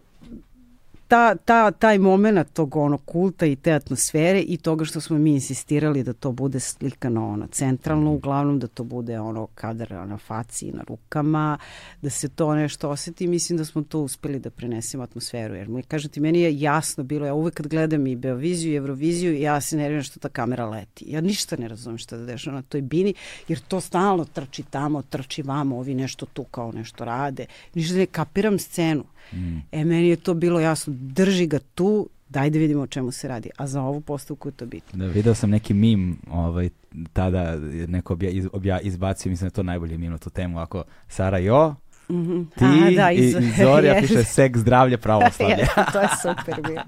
[1.11, 5.31] ta, ta, taj moment tog ono kulta i te atmosfere i toga što smo mi
[5.31, 10.67] insistirali da to bude slikano ono centralno, uglavnom da to bude ono kadar na faci
[10.67, 11.59] i na rukama,
[12.03, 15.83] da se to nešto oseti, mislim da smo to uspeli da prenesemo atmosferu, jer mi
[15.83, 19.77] kažete, meni je jasno bilo, ja uvek kad gledam i Beoviziju i Euroviziju, ja se
[19.77, 21.05] nerviram što ta kamera leti.
[21.09, 23.15] Ja ništa ne razumem šta da dešava na toj bini,
[23.49, 27.47] jer to stalno trči tamo, trči vamo, ovi nešto tu kao nešto rade.
[27.75, 29.05] Ništa ne kapiram scenu.
[29.33, 29.59] Mm.
[29.73, 33.29] E, meni je to bilo jasno, drži ga tu, daj da vidimo o čemu se
[33.29, 33.51] radi.
[33.57, 35.07] A za ovu postavku je to bitno.
[35.07, 36.69] Da, video sam neki mim, ovaj,
[37.13, 37.57] tada
[37.89, 40.85] neko obja, iz, obja, izbacio, mislim da je to najbolji mim na tu temu, ako
[41.09, 41.75] Sara Jo,
[42.11, 42.47] Mm -hmm.
[42.59, 44.01] Ti A, da, iz, i, i Zorja yes.
[44.01, 45.57] piše seks, zdravlje, pravoslavlje.
[45.77, 46.83] yes, to je super bilo.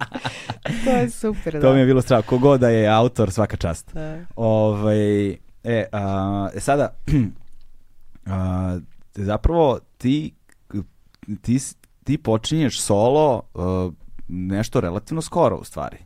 [0.85, 1.61] To je super, da.
[1.61, 2.23] To mi je bilo strano.
[2.23, 3.95] Kogo da je autor, svaka čast.
[3.95, 4.19] Da.
[4.37, 5.29] Ovaj,
[5.65, 6.95] e, a, e, sada,
[8.27, 8.79] a,
[9.15, 10.35] zapravo ti,
[11.43, 11.59] ti,
[12.05, 13.93] ti počinješ solo uh,
[14.29, 15.97] nešto relativno skoro u stvari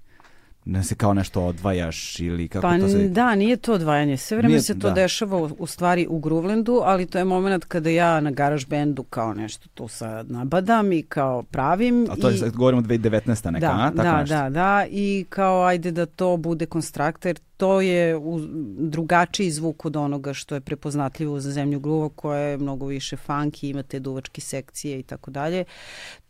[0.67, 3.09] ne se kao nešto odvajaš ili kako pa, to se...
[3.09, 4.17] Da, nije to odvajanje.
[4.17, 4.95] Sve vreme nije, se to da.
[4.95, 9.03] dešava u, u stvari u Gruvlendu, ali to je moment kada ja na garaž bendu
[9.03, 12.07] kao nešto tu sad nabadam i kao pravim.
[12.11, 12.51] A to je, i...
[12.51, 13.51] govorimo 2019.
[13.51, 13.91] neka, da, a?
[13.91, 14.35] Tako da, nešto.
[14.35, 18.41] da, da, i kao ajde da to bude konstraktor, to je u,
[18.79, 23.71] drugačiji zvuk od onoga što je prepoznatljivo za zemlju gruva koja je mnogo više funky,
[23.71, 25.65] ima te duvačke sekcije i tako dalje.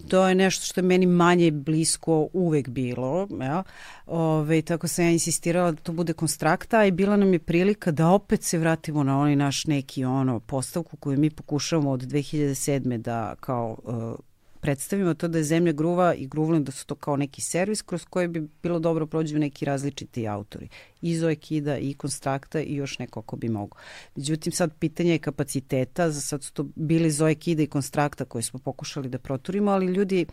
[0.08, 3.62] To je nešto što je meni manje blisko uvek bilo, ja?
[4.06, 8.08] Ove, tako sam ja insistirala da to bude konstrakta i bila nam je prilika da
[8.08, 12.96] opet se vratimo na onaj naš neki ono postavku koju mi pokušavamo od 2007.
[12.96, 14.35] da kao uh,
[14.66, 18.04] predstavimo to da je Zemlja gruva i Gruvland da su to kao neki servis kroz
[18.04, 20.68] koji bi bilo dobro prođu neki različiti autori.
[21.02, 23.76] I Zoe Kida, i Konstrakta i još neko ko bi mogo.
[24.16, 28.42] Međutim, sad pitanje je kapaciteta, za sad su to bili Zoe Kida i Konstrakta koje
[28.42, 30.26] smo pokušali da proturimo, ali ljudi,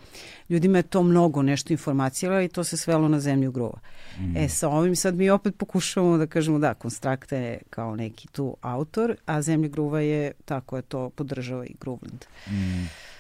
[0.50, 3.80] ljudima je to mnogo nešto informacijala i to se svelo na Zemlju gruva.
[4.20, 4.38] Mm.
[4.38, 8.58] E, sa ovim sad mi opet pokušavamo da kažemo da, Konstrakta je kao neki tu
[8.62, 12.26] autor, a Zemlja gruva je tako je to podržava i Gruvland.
[12.48, 13.13] Mm.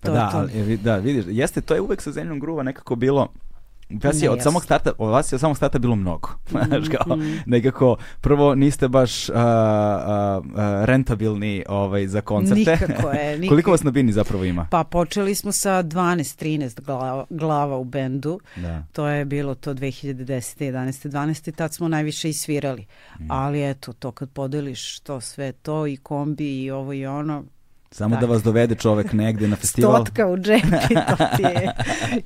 [0.00, 0.38] Pa da, to.
[0.38, 3.28] Ali, da, vidiš, jeste, to je uvek sa zemljom gruva nekako bilo
[3.90, 6.28] Vas je od samog starta, od vas je od samog starta bilo mnogo.
[6.50, 7.42] Znaš, mm, kao, mm.
[7.46, 9.42] nekako, prvo niste baš uh, uh,
[10.84, 12.58] rentabilni ovaj, za koncerte.
[12.58, 13.38] Nikako je.
[13.38, 13.48] Nikako.
[13.48, 14.66] Koliko vas na bini zapravo ima?
[14.70, 18.40] Pa počeli smo sa 12-13 glava, glava u bendu.
[18.56, 18.84] Da.
[18.92, 20.24] To je bilo to 2010.
[20.24, 21.08] 11.
[21.08, 21.54] 12.
[21.54, 22.86] Tad smo najviše i svirali.
[23.20, 23.30] Mm.
[23.30, 27.44] Ali eto, to kad podeliš to sve to i kombi i ovo i ono,
[27.90, 28.20] Samo da.
[28.20, 30.04] da vas dovede čovek negde na festival.
[30.04, 31.72] Stotka u džepi, to ti je.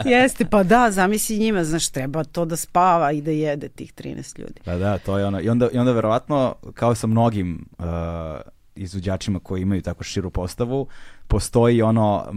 [0.14, 4.38] Jeste, pa da, zamisli njima, znaš, treba to da spava i da jede tih 13
[4.38, 4.60] ljudi.
[4.64, 5.40] Pa da, to je ono.
[5.40, 7.84] I onda, i onda verovatno, kao sa mnogim uh,
[8.74, 10.86] izvođačima koji imaju tako širu postavu,
[11.28, 12.34] postoji ono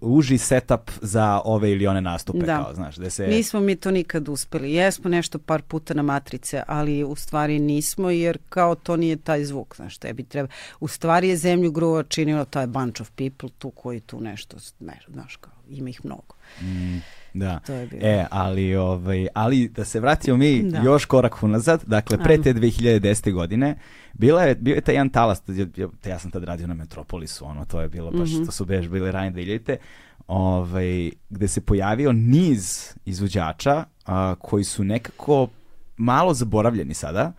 [0.00, 2.46] uži setup za ove ili one nastupe.
[2.46, 2.62] Da.
[2.64, 3.26] Kao, znaš, da se...
[3.26, 4.72] Nismo mi to nikad uspeli.
[4.72, 9.44] Jesmo nešto par puta na matrice, ali u stvari nismo jer kao to nije taj
[9.44, 9.76] zvuk.
[9.76, 10.48] Znaš, tebi treba.
[10.80, 15.00] U stvari je zemlju gruva činilo taj bunch of people tu koji tu nešto, ne,
[15.08, 16.34] znaš, kao, ima ih mnogo.
[16.60, 16.98] Mm.
[17.34, 17.60] Da.
[17.66, 18.02] To je bilo.
[18.06, 20.78] E, ali, ovaj, ali da se vratimo mi da.
[20.78, 23.32] još korak unazad, dakle pre te 2010.
[23.32, 23.76] godine,
[24.12, 25.42] bila je, bio je taj jedan talas,
[26.06, 28.46] ja sam tad radio na Metropolisu, ono, to je bilo baš, mm -hmm.
[28.46, 29.76] to su beš bile rane 2000
[30.26, 35.48] ovaj, gde se pojavio niz izvođača a, koji su nekako
[35.96, 37.32] malo zaboravljeni sada,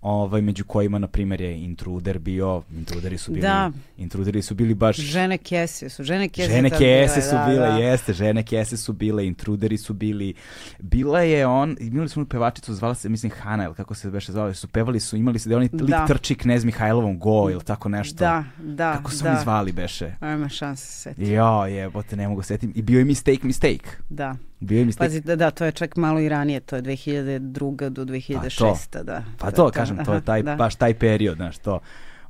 [0.00, 3.70] ovaj, među kojima, na primjer, je Intruder bio, Intruderi su bili, da.
[3.96, 4.96] Intruderi su bili baš...
[4.96, 7.76] Žene kese su, žene kese, žene kese su da, bile, da.
[7.76, 10.34] jeste, žene kese su bile, Intruderi su bili,
[10.78, 14.54] bila je on, imali smo pevačicu, zvala se, mislim, Hana, ili kako se beše zvala,
[14.54, 16.06] su pevali su, imali su da oni lik da.
[16.06, 18.16] trči knez Mihajlovom go, ili tako nešto.
[18.16, 19.30] Da, da, Kako su da.
[19.30, 20.12] oni zvali, beše?
[20.20, 21.30] Ajma šanse se setiti.
[21.30, 22.72] Jo, jebote, ne mogu setim.
[22.74, 23.90] I bio je Mistake, Mistake.
[24.08, 24.36] Da.
[24.60, 25.08] Bio mistake.
[25.08, 27.88] Pazi, da, da, to je čak malo i ranije, to je 2002.
[27.88, 28.90] do 2006.
[28.92, 29.24] Pa to, da.
[29.38, 30.56] Pa to, to kažem, to je taj, da.
[30.56, 31.80] baš taj period, znaš, to.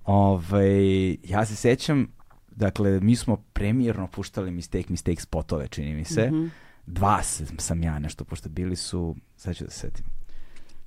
[0.04, 2.08] Ove, ovaj, ja se sećam,
[2.50, 6.30] dakle, mi smo premijerno puštali Mistake, Mistake spotove, čini mi se.
[6.30, 6.48] Mm -hmm.
[6.86, 7.22] Dva
[7.58, 10.04] sam ja nešto, pošto bili su, sad ću da se setim.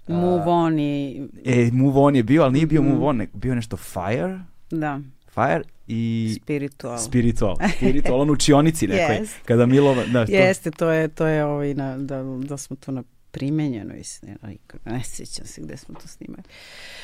[0.08, 1.28] Move on i...
[1.46, 2.86] E, Move on je bio, ali nije bio mm.
[2.86, 4.40] Move on, bio nešto Fire.
[4.72, 5.00] Da.
[5.40, 6.98] Fire i spiritual.
[6.98, 7.58] Spiritual.
[7.78, 9.16] Spiritual, on učionici nekoj.
[9.16, 9.30] yes.
[9.46, 10.32] Kada Milova, da, to...
[10.32, 14.04] Jeste, to je, to je ovaj, na, da, da smo to na primenjeno i
[14.86, 16.44] ne sjećam se gde smo to snimali.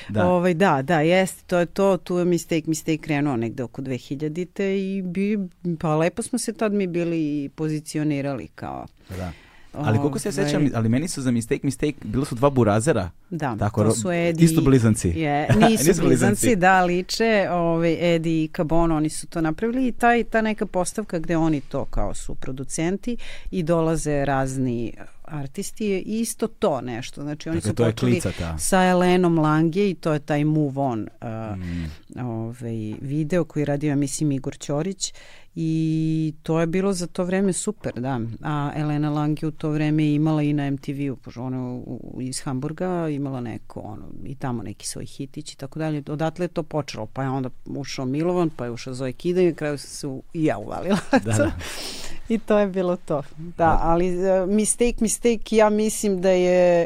[0.09, 0.27] Da.
[0.27, 4.79] Ovaj, da, da, jeste, to je to, tu je Mistake, Mistake krenuo negde oko 2000-te
[4.79, 5.37] i bi,
[5.79, 8.85] pa lepo smo se tad mi bili pozicionirali kao
[9.17, 9.31] da.
[9.77, 10.71] Ali koliko se ja sećam, ovaj.
[10.75, 13.09] ali meni su za Mistake Mistake, bilo su dva burazera.
[13.29, 14.43] Da, tako, to su Edi.
[14.43, 15.09] Isto blizanci.
[15.09, 19.91] Je, nisu, nisu blizanci, da, liče, ovaj, Edi i Kabon, oni su to napravili i
[19.91, 23.17] taj, ta neka postavka gde oni to kao su producenti
[23.51, 24.93] i dolaze razni
[25.27, 27.21] artisti je isto to nešto.
[27.21, 28.21] Znači oni dakle, su počeli
[28.57, 32.25] sa Elenom Lange i to je taj Move On uh, mm.
[32.25, 35.13] ovaj, video koji radio, mislim, Igor Ćorić
[35.55, 38.19] i to je bilo za to vreme super, da.
[38.43, 41.81] A Elena Lange u to vreme imala i na MTV-u, pošto ona
[42.19, 46.03] iz Hamburga imala neko, ono, i tamo neki svoj hitić i tako dalje.
[46.07, 49.45] Odatle je to počelo, pa je onda ušao Milovan, pa je ušao Zoe Kida i
[49.45, 50.97] na kraju se i ja uvalila.
[51.11, 51.51] Da, da.
[52.33, 53.21] I to je bilo to.
[53.37, 53.79] Da, da.
[53.81, 56.85] ali uh, mistake, mistake, ja mislim da je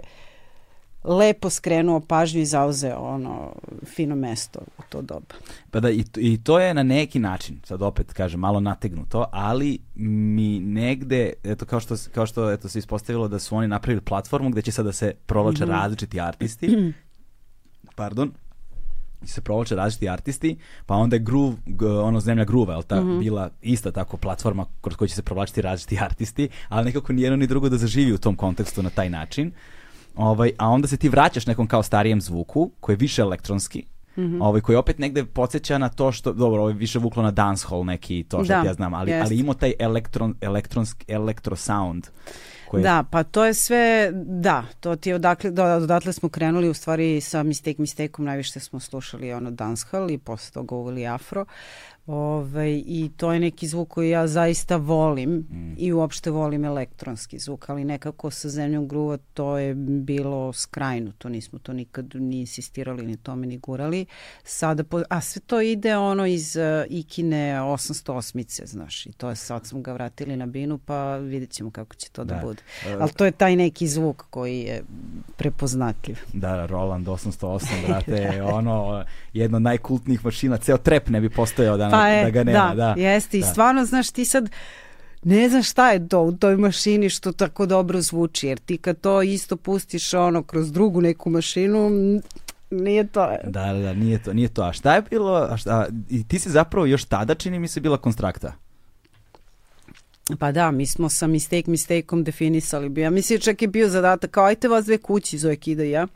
[1.03, 3.53] lepo skrenuo pažnju i zauzeo ono
[3.85, 5.35] fino mesto u to doba.
[5.71, 9.79] Pa da, i, i to je na neki način, sad opet kažem, malo nategnuto, ali
[9.95, 14.49] mi negde, eto kao što, kao što eto, se ispostavilo da su oni napravili platformu
[14.49, 15.71] gde će sada da se provlače mm -hmm.
[15.71, 16.93] različiti artisti,
[17.95, 18.31] pardon,
[19.25, 21.57] se provlače različiti artisti, pa onda je Groove,
[22.01, 23.19] ono zemlja je ta, mm -hmm.
[23.19, 27.37] bila ista tako platforma kroz koju će se provlačiti različiti artisti, ali nekako ni jedno
[27.37, 29.51] ni drugo da zaživi u tom kontekstu na taj način.
[30.19, 33.85] Ovaj, a onda se ti vraćaš nekom kao starijem zvuku, koji je više elektronski,
[34.17, 34.37] Mm -hmm.
[34.41, 37.85] ovaj, koji opet negde podsjeća na to što, dobro, ovo je više vuklo na dancehall
[37.85, 39.25] neki, to što Da, ja znam, ali, jest.
[39.25, 42.07] ali imao taj elektron, elektronski, elektro sound.
[42.69, 46.69] Koji, Da, pa to je sve, da, to ti je odakle, da, odatle smo krenuli
[46.69, 51.45] u stvari sa Mistake Mistakeom, najviše smo slušali ono dancehall i posle toga uveli afro.
[52.11, 55.75] Ove, I to je neki zvuk koji ja zaista volim mm.
[55.77, 61.29] i uopšte volim elektronski zvuk, ali nekako sa zemljom gruva to je bilo skrajno, to
[61.29, 64.05] nismo to nikad ni insistirali, ni tome ni gurali.
[64.43, 69.35] Sada, po, a sve to ide ono iz uh, Ikine 808-ice, znaš, i to je
[69.35, 72.39] sad smo ga vratili na binu, pa vidjet ćemo kako će to da, Da.
[72.39, 72.61] da bude.
[72.99, 74.83] Ali to je taj neki zvuk koji je
[75.37, 76.17] prepoznatljiv.
[76.33, 81.98] Da, Roland 808, brate, ono, jedno od najkultnijih mašina, ceo trep ne bi postojao da,
[81.98, 82.75] Pa je, da ga nema.
[82.75, 83.37] Da, jeste.
[83.37, 83.47] I da.
[83.47, 84.49] stvarno, znaš, ti sad
[85.23, 88.99] ne znaš šta je to u toj mašini što tako dobro zvuči, jer ti kad
[88.99, 91.89] to isto pustiš ono kroz drugu neku mašinu,
[92.71, 93.29] nije to.
[93.43, 94.61] Da, da, da, nije to, nije to.
[94.61, 97.79] A šta je bilo, a šta, i ti si zapravo još tada čini mi se
[97.79, 98.53] bila konstrakta.
[100.39, 102.89] Pa da, mi smo sa mistake mistakeom definisali.
[102.89, 105.91] bi- Ja mislim čak je bio zadatak kao ajte vas dve kući zove Kida i
[105.91, 106.07] ja.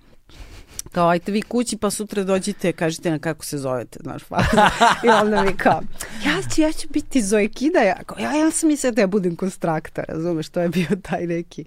[0.94, 4.44] Kao ajte vi kući pa sutra dođite kažite na kako se zovete, znaš, pa.
[5.06, 5.82] I onda mi kao,
[6.26, 9.08] ja ću, ja ću biti Zoe Kida, ja, kao, ja, ja sam mislila da ja
[9.08, 11.66] budem konstrakta, razumeš, to je bio taj neki,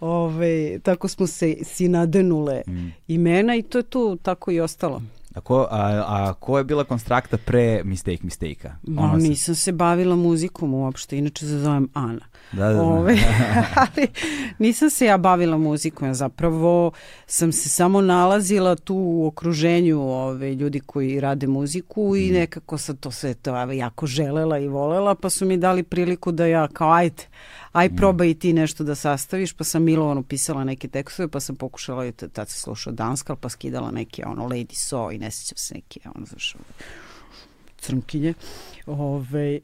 [0.00, 2.92] ove, tako smo se si nadenule Mm.
[3.08, 5.02] imena i to je tu tako i ostalo.
[5.34, 8.76] A ko, a, a ko je bila konstrakta pre Mistake Mistake-a?
[8.96, 12.26] Ono se- nisam se bavila muzikom uopšte, inače se zovem Ana.
[12.52, 12.82] Da, da, da.
[12.82, 13.18] Ove,
[13.82, 14.08] ali
[14.58, 16.92] nisam se ja bavila muzikom, ja zapravo
[17.26, 22.96] sam se samo nalazila tu u okruženju ove, ljudi koji rade muziku i nekako sam
[22.96, 26.92] to sve to jako želela i volela, pa su mi dali priliku da ja kao
[26.92, 27.22] ajde,
[27.72, 31.56] aj probaj i ti nešto da sastaviš, pa sam Milovanu pisala neke tekstove, pa sam
[31.56, 35.74] pokušala, tad se slušao Danskal, pa skidala neke ono Lady So i ne sjećam se
[35.74, 36.56] neke ono, znaš,
[37.78, 38.34] crnkinje.
[38.86, 39.60] Ove,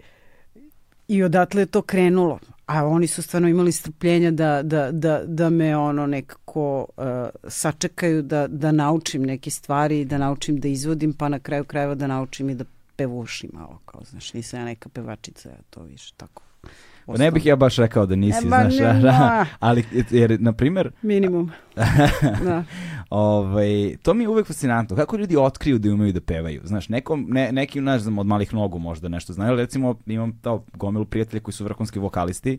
[1.08, 2.38] I odatle je to krenulo.
[2.66, 7.04] A oni su stvarno imali strpljenja da, da, da, da me ono nekako uh,
[7.48, 12.06] sačekaju da, da naučim neke stvari, da naučim da izvodim, pa na kraju krajeva da
[12.06, 12.64] naučim i da
[12.96, 16.45] pevušim malo, kao, znaš, nisam ja neka pevačica, ja to više tako.
[17.06, 20.40] Pa ne bih ja baš rekao da nisi, E, ba, znaš, ne, da, ali, jer,
[20.40, 21.50] na primjer, Minimum.
[22.44, 22.64] da.
[23.10, 24.96] Ovaj, to mi je uvek fascinantno.
[24.96, 26.60] Kako ljudi otkriju da umeju da pevaju?
[26.64, 30.32] Znaš, nekom, ne, neki, ne znam, od malih nogu možda nešto znaju, ali recimo imam
[30.32, 32.58] to gomilu prijatelja koji su vrhunski vokalisti,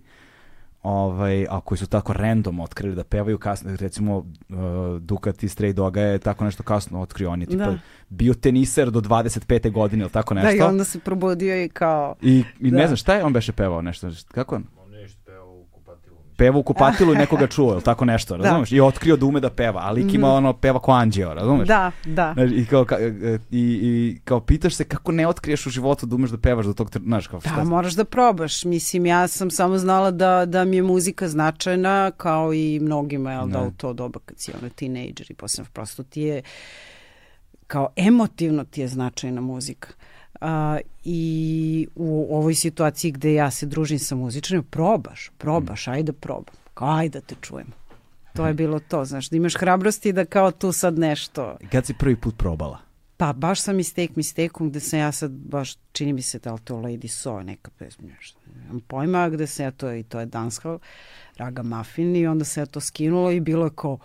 [0.88, 4.26] ovaj, a koji su tako random otkrili da pevaju kasno, recimo uh,
[5.00, 7.78] Ducati Stray Doga je tako nešto kasno otkrio, on je tipa Da.
[8.10, 9.72] bio teniser do 25.
[9.72, 10.48] godine ili tako nešto.
[10.50, 12.16] Da, i onda se probudio i kao...
[12.22, 12.88] I, i ne Da.
[12.88, 14.10] znam, šta je on beše pevao nešto?
[14.32, 14.64] Kako on?
[14.86, 16.18] On nešto pevao u kupatilu.
[16.18, 16.27] mislim.
[16.38, 18.44] Peva u kupatilu i nekoga čuo, ili tako nešto, Da.
[18.44, 18.72] razumeš?
[18.72, 21.68] I otkrio da ume da peva, ali lik ima ono, peva ko anđeo, razumeš?
[21.68, 22.34] Da, da.
[22.34, 23.10] Znaš, I kao, ka, e,
[23.52, 26.74] i, i kao pitaš se kako ne otkriješ u životu da umeš da pevaš do
[26.74, 28.64] tog, znaš, kao Da, šta, moraš da probaš.
[28.66, 33.48] Mislim, ja sam samo znala da, da mi je muzika značajna, kao i mnogima, jel
[33.48, 33.62] da, Da.
[33.62, 36.42] u to doba kad si ono tinejdžer i posle prosto ti je,
[37.68, 39.90] kao emotivno ti je značajna muzika.
[40.42, 46.56] A, I u ovoj situaciji gde ja se družim sa muzičarima, probaš, probaš, ajde probam.
[46.74, 47.68] Kao, ajde da te čujem.
[48.34, 51.94] To je bilo to, znaš, da imaš hrabrosti da kao tu sad nešto Kad si
[51.94, 52.80] prvi put probala?
[53.18, 56.60] Pa baš sam mistake mistekom gde sam ja sad baš, čini mi se da li
[56.60, 58.40] to Lady So neka pesma, nešto.
[58.56, 60.78] Nemam pojma gde se ja to, i to je danska
[61.38, 63.98] Raga Muffin i onda se ja to skinulo i bilo je kao,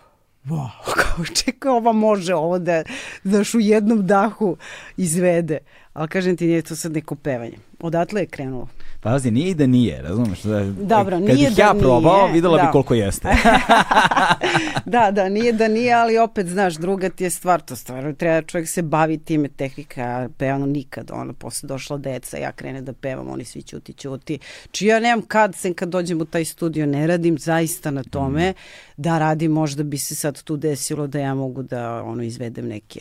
[0.45, 0.71] wow,
[1.03, 2.83] kao čekaj, ova može ovo da,
[3.25, 4.57] znaš, u jednom dahu
[4.97, 5.59] izvede.
[5.93, 7.57] Ali kažem ti, nije to sad neko pevanje.
[7.81, 8.69] Odatle je krenulo.
[9.01, 10.43] Pazi, nije i da nije, razumeš?
[10.43, 12.71] Da, Dobro, kad nije bih da ja probao, nije, videla bi da.
[12.71, 13.29] koliko jeste.
[14.95, 18.43] da, da, nije da nije, ali opet, znaš, druga ti je stvar, to stvarno treba
[18.43, 23.31] čovjek se bavi time, tehnika, pevano nikad, ono, posle došla deca, ja krene da pevam,
[23.31, 24.39] oni svi ćuti, ćuti,
[24.71, 28.55] či ja nemam kad, sem kad dođem u taj studio, ne radim zaista na tome,
[29.03, 33.01] da radim, možda bi se sad tu desilo da ja mogu da, ono, izvedem neke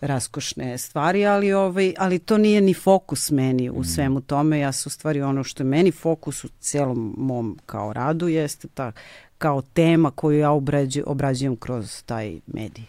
[0.00, 4.58] raskošne stvari, ali, ovaj, ali to nije ni fokus meni u svemu tome.
[4.58, 8.92] Ja su stvari ono što je meni fokus u celom mom kao radu jeste ta
[9.38, 12.84] kao tema koju ja obrađu, obrađujem kroz taj medij.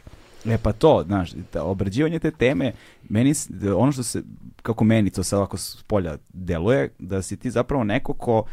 [0.46, 2.74] E pa to, znaš, ta, obrađivanje te teme,
[3.10, 4.24] meni, da ono što se,
[4.62, 8.46] kako meni to sad ovako s polja deluje, da si ti zapravo neko ko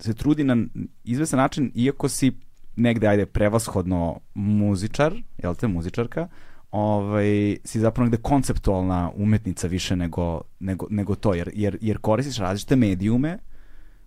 [0.00, 0.56] se trudi na
[1.04, 2.32] izvesan način, iako si
[2.76, 6.28] negde, ajde, prevashodno muzičar, jel te, muzičarka,
[6.70, 12.38] ovaj, si zapravo negde konceptualna umetnica više nego, nego, nego to, jer, jer, jer koristiš
[12.38, 13.38] različite medijume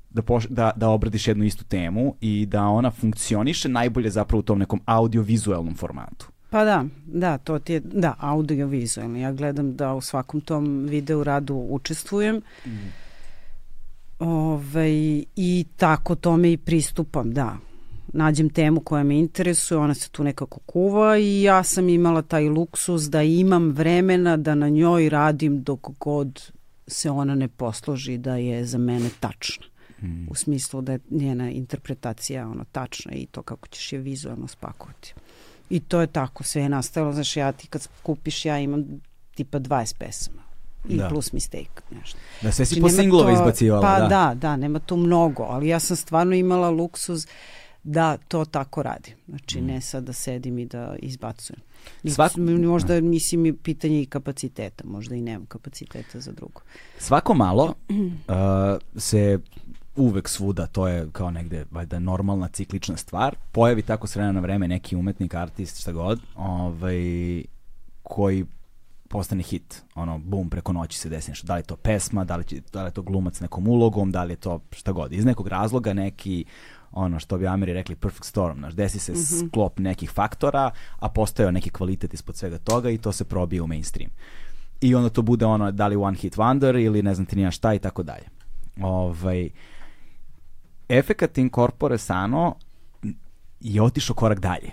[0.09, 4.43] da, poš, da, da obradiš jednu istu temu i da ona funkcioniše najbolje zapravo u
[4.43, 6.27] tom nekom audio-vizualnom formatu.
[6.49, 9.21] Pa da, da, to ti je, da, audio-vizualni.
[9.21, 12.41] Ja gledam da u svakom tom videu radu učestvujem.
[12.65, 12.69] Mm.
[14.19, 17.57] Ove, ovaj, I tako tome i pristupam, da
[18.13, 22.49] nađem temu koja me interesuje, ona se tu nekako kuva i ja sam imala taj
[22.49, 26.51] luksus da imam vremena da na njoj radim dok god
[26.87, 29.65] se ona ne posloži da je za mene tačna.
[30.01, 30.27] Mm.
[30.29, 35.13] U smislu da je njena interpretacija ono tačna i to kako ćeš je vizualno spakovati.
[35.69, 38.85] I to je tako, sve je nastavilo, znaš, ja ti kad kupiš, ja imam
[39.35, 40.41] tipa 20 pesama
[40.89, 41.09] i da.
[41.09, 41.81] plus mistake.
[41.91, 42.17] Nešto.
[42.41, 43.81] Da sve si znači, po singlove izbacivala.
[43.81, 44.07] Pa da.
[44.07, 48.83] da, da, nema tu mnogo, ali ja sam stvarno imala luksuz uh, da to tako
[48.83, 49.15] radi.
[49.27, 49.81] Znači, ne mm.
[49.81, 51.61] sad da sedim i da izbacujem.
[52.05, 52.31] Svak...
[52.65, 53.01] Možda da.
[53.01, 56.61] mislim i pitanje i kapaciteta, možda i nemam kapaciteta za drugo.
[56.97, 57.95] Svako malo uh,
[58.95, 59.39] se
[59.95, 64.39] uvek svuda, to je kao negde valjda normalna ciklična stvar, pojavi tako s vremena na
[64.39, 67.43] vreme neki umetnik, artist, šta god, ovaj,
[68.03, 68.45] koji
[69.09, 71.47] postane hit, ono, bum, preko noći se desi nešto.
[71.47, 74.11] Da li je to pesma, da li, će, da li je to glumac nekom ulogom,
[74.11, 75.13] da li je to šta god.
[75.13, 76.45] Iz nekog razloga neki
[76.91, 79.47] ono što bi Ameri rekli perfect storm, znaš, desi se mm -hmm.
[79.47, 83.67] sklop nekih faktora, a postoje neki kvalitet ispod svega toga i to se probije u
[83.67, 84.11] mainstream.
[84.81, 87.51] I onda to bude ono, da li one hit wonder ili ne znam ti nija
[87.51, 88.25] šta i tako dalje.
[88.81, 89.49] Ovaj,
[90.89, 92.55] efekat incorpore sano
[93.59, 94.71] je otišao korak dalje.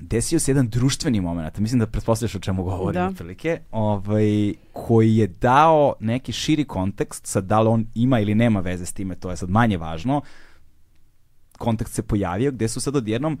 [0.00, 3.06] Desio se jedan društveni moment, mislim da pretpostavljaš o čemu govorim da.
[3.06, 8.60] otprilike, ovaj, koji je dao neki širi kontekst, sad da li on ima ili nema
[8.60, 10.22] veze s time, to je sad manje važno,
[11.58, 13.38] kontekst se pojavio, gde su sad odjednom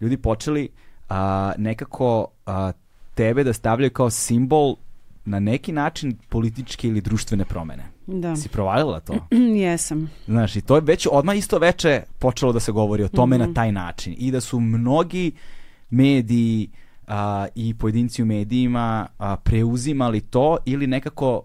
[0.00, 0.68] ljudi počeli
[1.08, 2.72] a, nekako a,
[3.14, 4.76] tebe da stavljaju kao simbol
[5.24, 7.84] na neki način političke ili društvene promene.
[8.06, 8.36] Da.
[8.36, 9.14] Si provalila to?
[9.62, 10.10] Jesam.
[10.26, 13.40] Znaš, i to je već odmah isto veče počelo da se govori o tome mm
[13.40, 13.46] -hmm.
[13.48, 14.14] na taj način.
[14.18, 15.32] I da su mnogi
[15.90, 16.70] mediji
[17.06, 21.42] a, i pojedinci u medijima a, preuzimali to ili nekako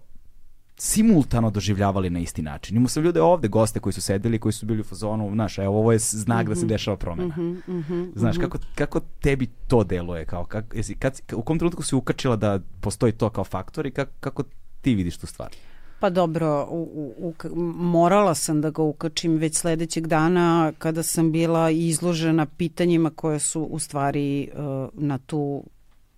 [0.80, 2.76] simultano doživljavali na isti način.
[2.76, 5.78] Imao sam ljude ovde, goste koji su sedeli, koji su bili u fazonu, znaš, evo,
[5.78, 6.48] ovo je znak mm -hmm.
[6.48, 6.68] da se mhm.
[6.68, 7.36] dešava promena.
[7.36, 10.24] Mm -hmm, mm -hmm, znaš, kako, kako tebi to deluje?
[10.24, 13.90] Kao, kak, jesi, kad, u kom trenutku si ukačila da postoji to kao faktor i
[13.90, 14.42] kako, kako
[14.80, 15.50] ti vidiš tu stvar?
[16.00, 17.34] Pa dobro, u, u,
[17.74, 23.62] morala sam da ga ukačim već sledećeg dana kada sam bila izložena pitanjima koje su
[23.62, 25.64] u stvari uh, na tu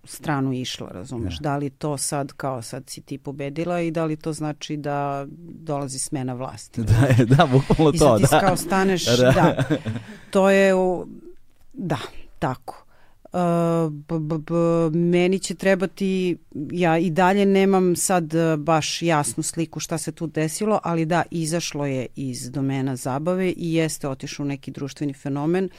[0.03, 1.37] stranu išla, razumeš?
[1.37, 1.49] Da.
[1.49, 5.25] da li to sad kao sad si ti pobedila i da li to znači da
[5.39, 6.81] dolazi smena vlasti?
[6.93, 8.23] Da, da, bukvalno to, da.
[8.23, 9.15] I sad ti kao staneš, da.
[9.15, 9.63] da.
[10.29, 11.07] To je, u,
[11.73, 11.99] da,
[12.39, 12.85] tako.
[13.33, 13.39] Uh,
[13.91, 14.53] b, b, b,
[14.97, 16.37] meni će trebati,
[16.71, 21.23] ja i dalje nemam sad uh, baš jasnu sliku šta se tu desilo, ali da,
[21.31, 25.69] izašlo je iz domena zabave i jeste otišao neki društveni fenomen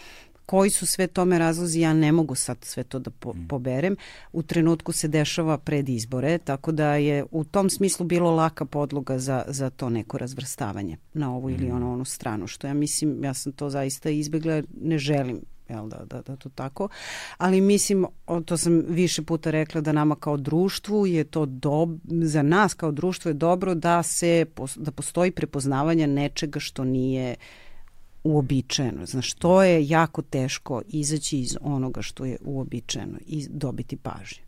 [0.47, 3.49] Koji su sve tome razlozi, ja ne mogu sad sve to da po, mm.
[3.49, 3.97] poberem.
[4.33, 9.19] U trenutku se dešava pred izbore, tako da je u tom smislu bilo laka podloga
[9.19, 11.77] za, za to neko razvrstavanje na ovu ili mm.
[11.77, 16.05] ono onu stranu, što ja mislim, ja sam to zaista izbegla, ne želim jel da,
[16.05, 16.89] da, da to tako,
[17.39, 18.07] ali mislim,
[18.45, 22.93] to sam više puta rekla da nama kao društvu je to do, za nas kao
[22.93, 27.64] društvo je dobro da se, da postoji prepoznavanje nečega što nije uh,
[28.25, 29.07] uobičajeno.
[29.07, 34.43] Znaš, to je jako teško izaći iz onoga što je uobičajeno i dobiti pažnju.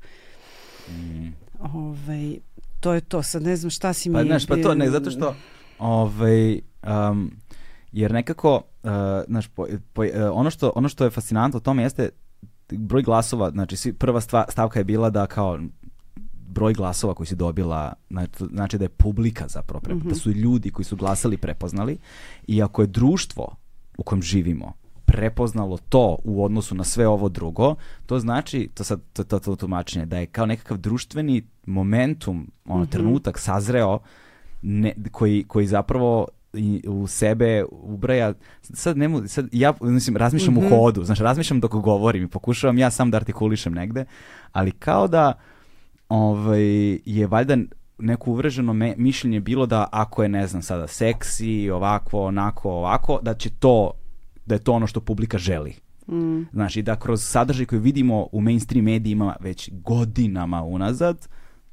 [0.89, 1.27] Mm.
[1.61, 2.39] Ove, ovaj,
[2.81, 3.23] to je to.
[3.23, 4.25] Sad ne znam šta si pa, mi...
[4.25, 5.35] Pa znaš, pa to ne, zato što
[5.79, 6.61] ovaj,
[7.11, 7.33] um,
[7.93, 8.91] jer nekako uh,
[9.29, 12.09] znaš, po, po, uh, ono, što, ono što je fascinantno u tome jeste
[12.71, 15.59] broj glasova, znači svi, prva stva, stavka je bila da kao
[16.49, 20.09] broj glasova koji si dobila, znači, znači da je publika zapravo, prepo, mm -hmm.
[20.09, 21.99] da su ljudi koji su glasali prepoznali
[22.47, 23.57] i ako je društvo
[23.99, 24.73] u kojem živimo
[25.07, 27.75] prepoznalo to u odnosu na sve ovo drugo,
[28.07, 32.83] to znači, to sad to, to, to tumačenje, da je kao nekakav društveni momentum, ono,
[32.83, 32.91] mm -hmm.
[32.91, 33.99] trenutak sazreo
[34.63, 36.27] ne, koji, koji zapravo
[36.89, 40.63] u sebe ubraja sad ne sad ja mislim razmišljam mm -hmm.
[40.63, 40.75] u mhm.
[40.75, 44.05] hodu znači razmišljam dok govorim i pokušavam ja sam da artikulišem negde
[44.53, 45.33] ali kao da
[46.09, 47.57] ovaj je valjda
[47.99, 53.19] neko uvreženo me, mišljenje bilo da ako je, ne znam, sada seksi, ovako, onako, ovako,
[53.23, 53.93] da će to,
[54.47, 55.75] da je to ono što publika želi.
[56.09, 56.43] Mm.
[56.53, 61.29] Znaš, i da kroz sadržaj koji vidimo u mainstream medijima već godinama unazad,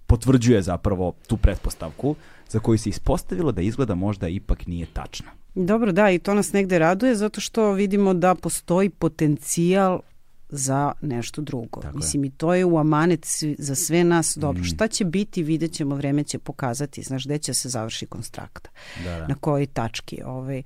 [0.08, 2.16] potvrđuje zapravo tu pretpostavku
[2.50, 5.32] za koju se ispostavilo da izgleda možda ipak nije tačna.
[5.56, 10.00] Dobro, da, i to nas negde raduje zato što vidimo da postoji potencijal
[10.56, 11.82] za nešto drugo.
[11.82, 11.98] Tako je.
[11.98, 13.26] Mislim, i to je u amanet
[13.58, 14.64] za sve nas dobro.
[14.64, 18.70] Šta će biti, vidjet ćemo, vreme će pokazati, znaš, gde će se završi konstrakta,
[19.04, 19.28] Da, da.
[19.28, 20.22] na kojoj tački.
[20.26, 20.64] Ovaj.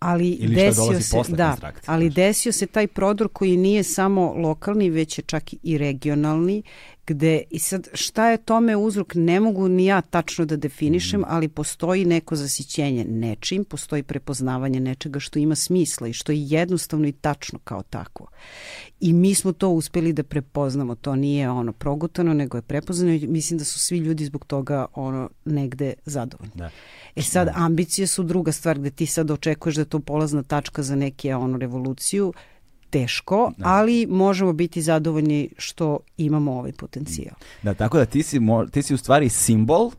[0.00, 4.90] Ali Ili desio se, posle da, ali desio se taj prodor koji nije samo lokalni,
[4.90, 6.62] već je čak i regionalni,
[7.06, 11.48] gde i sad šta je tome uzrok ne mogu ni ja tačno da definišem, ali
[11.48, 17.12] postoji neko zasićenje nečim, postoji prepoznavanje nečega što ima smisla i što je jednostavno i
[17.12, 18.26] tačno kao takvo.
[19.00, 23.26] I mi smo to uspeli da prepoznamo, to nije ono progutano, nego je prepoznano i
[23.26, 26.52] mislim da su svi ljudi zbog toga ono negde zadovoljni.
[26.54, 26.70] Da.
[27.16, 30.96] E sad, ambicije su druga stvar gde ti sad očekuješ da to polazna tačka za
[30.96, 32.32] neke ono revoluciju,
[32.90, 37.34] teško, ali možemo biti zadovoljni što imamo ovaj potencijal.
[37.62, 39.90] Da, tako da ti si, ti si u stvari simbol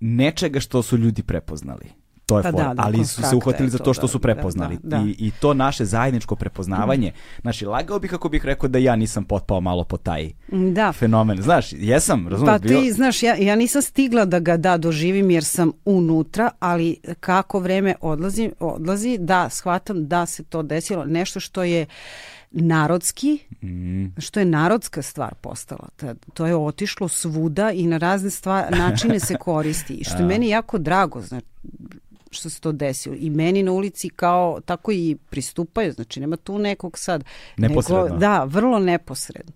[0.00, 1.86] nečega što su ljudi prepoznali.
[2.26, 2.64] To je Pa fora.
[2.64, 4.78] da, da, ali su se uhvatili za to, to što da, su da, prepoznali.
[4.82, 5.04] da, da.
[5.04, 7.12] I, I to naše zajedničko prepoznavanje.
[7.42, 10.30] Znači, lagao bih kako bih rekao da ja nisam potpao malo po taj
[10.72, 11.42] Da, fenomen.
[11.42, 12.52] Znaš, jesam, razumiješ?
[12.52, 16.96] Pa ti, znaš, ja, ja nisam stigla da ga da doživim jer sam unutra, ali
[17.20, 21.04] kako vreme odlazi, odlazi da, shvatam da se to desilo.
[21.04, 21.86] Nešto što je
[22.52, 25.88] narodski, Mm, što je narodska stvar postala.
[25.96, 29.94] Ta- To je otišlo svuda i na razne stvar, načine se koristi.
[29.94, 31.46] I što je meni jako drago, znači,
[32.36, 33.16] što se to desilo.
[33.18, 37.24] I meni na ulici kao tako i pristupaju, znači nema tu nekog sad.
[37.56, 38.04] Neposredno.
[38.04, 39.52] Nego, da, vrlo neposredno.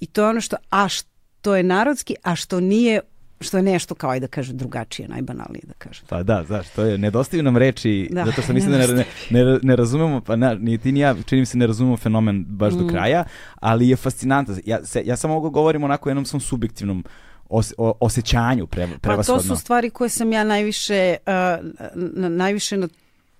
[0.00, 3.00] I to je ono što, a što je narodski, a što nije
[3.40, 6.04] što je nešto kao, ajde da kažem, drugačije, najbanalnije da kažem.
[6.08, 9.58] Pa da, znaš, to je, nedostaju nam reči, Da, zato što mislim da ne, ne,
[9.62, 12.78] ne, razumemo, pa na, ni ti ni ja, čini se ne razumemo fenomen baš Mm.
[12.78, 13.24] do kraja,
[13.54, 14.56] ali je fascinantno.
[14.64, 17.04] Ja, se, ja samo mogu govorim onako jednom svom subjektivnom
[17.52, 19.42] os, o, osjećanju pre, Pa prevashodno.
[19.42, 21.32] to su stvari koje sam ja najviše, uh,
[21.94, 22.88] na, najviše na,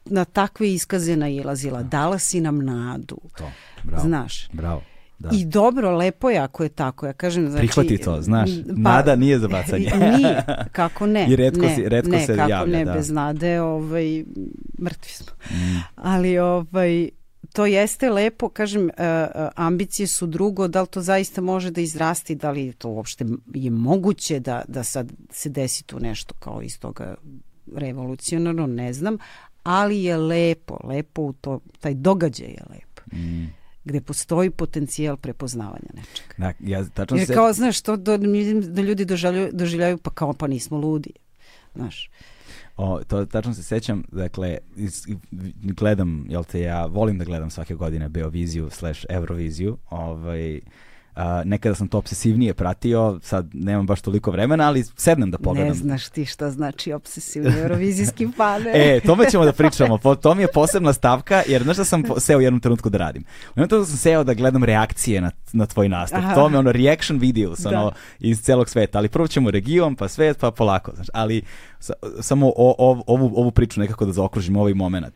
[0.04, 1.82] na takve iskaze nailazila.
[1.82, 3.50] Dala si nam nadu, To,
[3.82, 4.48] bravo, znaš.
[4.52, 4.82] bravo.
[5.18, 5.28] Da.
[5.32, 7.06] I dobro, lepo je ako je tako.
[7.06, 7.60] Ja kažem, znači...
[7.60, 9.90] Prihvati to, znaš, m, nada nije za bacanje.
[10.16, 10.42] Nije,
[10.72, 11.26] kako ne.
[11.30, 12.92] I retko ne, se- retko ne, se kako javlja, ne, da.
[12.92, 14.24] bez nade, ovaj,
[14.80, 15.32] mrtvi smo.
[15.50, 15.80] Mm.
[15.96, 17.08] Ali ovaj,
[17.53, 21.80] to jeste lepo, kažem, e, e, ambicije su drugo, da li to zaista može da
[21.80, 23.24] izrasti, da li to uopšte
[23.55, 27.14] je moguće da, da sad se desi tu nešto kao iz toga
[27.76, 29.18] revolucionarno, ne znam,
[29.62, 33.46] ali je lepo, lepo u to, taj događaj je lep, Mm.
[33.84, 36.34] gde postoji potencijal prepoznavanja nečega.
[36.38, 37.34] Da, ja tačno Jer se...
[37.34, 38.18] kao, znaš, to do,
[38.53, 41.11] da ljudi doživljaju, doživljaju pa kao, pa nismo ludi.
[41.74, 42.11] Znaš,
[42.76, 45.06] O, to tačno se sećam, dakle, is,
[45.62, 50.60] gledam, jel te, ja volim da gledam svake godine Beoviziju slash Euroviziju, ovaj,
[51.14, 55.68] a, nekada sam to obsesivnije pratio, sad nemam baš toliko vremena, ali sednem da pogledam.
[55.68, 58.62] ne znaš ti šta znači obsesivni eurovizijski fan.
[58.66, 59.98] E, tome ćemo da pričamo.
[59.98, 62.98] Po, to mi je posebna stavka, jer znaš da sam seo u jednom trenutku da
[62.98, 63.22] radim.
[63.22, 66.18] U jednom trenutku sam seo da gledam reakcije na, na tvoj nastup.
[66.18, 66.34] Aha.
[66.34, 67.68] To mi je ono reaction videos, Da.
[67.70, 68.98] ono, iz celog sveta.
[68.98, 70.92] Ali prvo ćemo region, pa svet, pa polako.
[70.94, 71.42] Znaš, ali
[71.78, 75.14] sa- samo o, o- ovu, ovu priču nekako da zaokružim ovaj moment.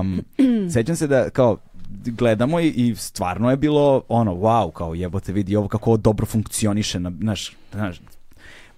[0.00, 0.22] Um,
[0.72, 1.56] sećam se da kao
[2.04, 6.26] gledamo i, i stvarno je bilo ono, wow, kao jebote vidi ovo kako ovo dobro
[6.26, 8.00] funkcioniše na, naš, naš,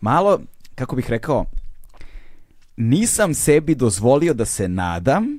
[0.00, 0.40] malo,
[0.74, 1.44] kako bih rekao,
[2.76, 5.38] nisam sebi dozvolio da se nadam,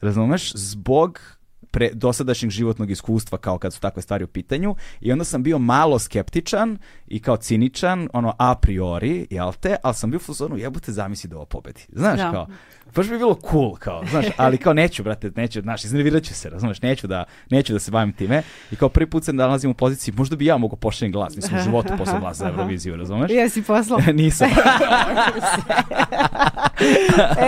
[0.00, 1.38] razumeš, zbog
[1.70, 5.58] pre, dosadašnjeg životnog iskustva kao kad su takve stvari u pitanju i onda sam bio
[5.58, 10.56] malo skeptičan i kao ciničan, ono a priori, jel te, ali sam bio u fazonu
[10.56, 11.86] jebote zamisli da ovo pobedi.
[11.92, 12.32] Znaš, Da.
[12.32, 12.46] kao,
[12.94, 16.50] baš bi bilo cool, kao, znaš, ali kao neću, brate, neću, znaš, iznervirat ću se,
[16.50, 19.74] razumeš, neću da, neću da se bavim time i kao prvi put se nalazim u
[19.74, 23.30] poziciji, možda bi ja mogao pošaljem glas, nisam u životu poslao glas za Euroviziju, razumeš?
[23.30, 24.00] Jesi poslao?
[24.14, 24.48] Nisam.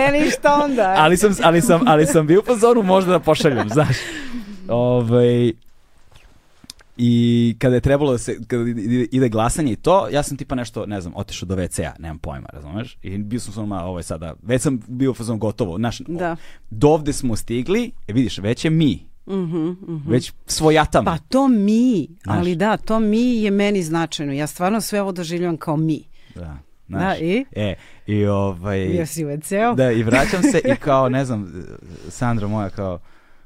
[0.07, 0.95] e, ništa onda.
[0.97, 3.97] ali sam, ali sam, ali sam bio u fazonu možda da pošaljem, znaš.
[4.67, 5.51] Ovaj,
[7.03, 7.13] I
[7.59, 11.01] kada je trebalo da se, kada ide- glasanje i to, ja sam tipa nešto, ne
[11.01, 12.97] znam, otišao do WC-a, nemam pojma, razumeš?
[13.01, 16.35] I bio sam ma, ovo je sada, već sam bio u fazonu gotovo, znaš, Da.
[16.69, 20.09] dovde smo stigli, e, vidiš, već je mi, Mhm, mhm.
[20.09, 21.05] već svojatam.
[21.05, 22.37] Pa to mi, Znaš.
[22.37, 24.33] ali da, to mi je meni značajno.
[24.33, 26.03] Ja stvarno sve ovo doživljavam kao mi.
[26.35, 27.19] Da, Da, znaš.
[27.19, 27.45] i?
[27.51, 27.75] E,
[28.07, 28.79] i ovaj...
[28.79, 29.29] Bio si u?
[29.75, 31.63] Da, i vraćam se i kao, ne znam,
[32.09, 32.99] Sandra moja kao,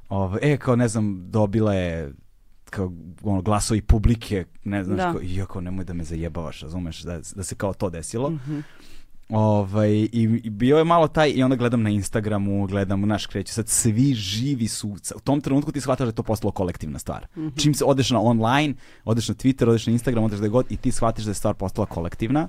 [0.10, 2.14] ovaj, e, kao, ne znam, dobila je
[2.70, 2.92] kao
[3.24, 5.12] ono, glasovi publike, ne znaš, Da.
[5.12, 8.30] kao, iako nemoj da me zajebavaš, razumeš, da, da se kao to desilo.
[8.30, 8.60] Mhm.
[9.30, 10.10] Ovaj, i,
[10.44, 14.14] i bio je malo taj, i onda gledam na Instagramu, gledam, naš kreće, sad svi
[14.14, 17.28] živi su, u tom trenutku ti shvataš da je to postalo kolektivna stvar.
[17.38, 17.48] Mhm.
[17.58, 18.74] Čim se odeš na online,
[19.06, 21.54] odeš na Twitter, odeš na Instagram, odeš da god i ti shvatiš da je stvar
[21.54, 22.48] postala kolektivna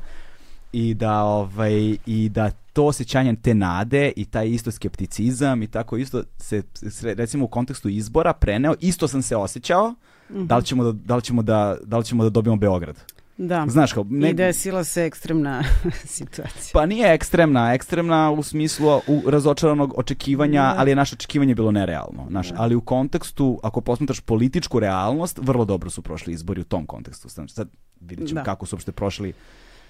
[0.77, 5.97] i da ovaj i da to osjećanje te nade i taj isto skepticizam i tako
[5.97, 6.63] isto se,
[7.03, 9.95] recimo u kontekstu izbora preneo, isto sam se osjećao
[10.29, 12.97] da, li ćemo da, da, li ćemo da, da li ćemo da dobijemo Beograd.
[13.39, 13.67] Da.
[13.69, 15.63] Znaš kao, ne, I desila se ekstremna
[16.17, 16.71] situacija.
[16.73, 20.75] Pa nije ekstremna, ekstremna u smislu u razočaranog očekivanja, Da.
[20.79, 22.27] ali je naše očekivanje bilo nerealno.
[22.31, 26.87] Znaš, ali u kontekstu, ako posmatraš političku realnost, vrlo dobro su prošli izbori u tom
[26.87, 27.29] kontekstu.
[27.29, 27.69] Sad
[28.01, 28.45] vidjet ćemo Da.
[28.45, 29.33] kako su uopšte prošli,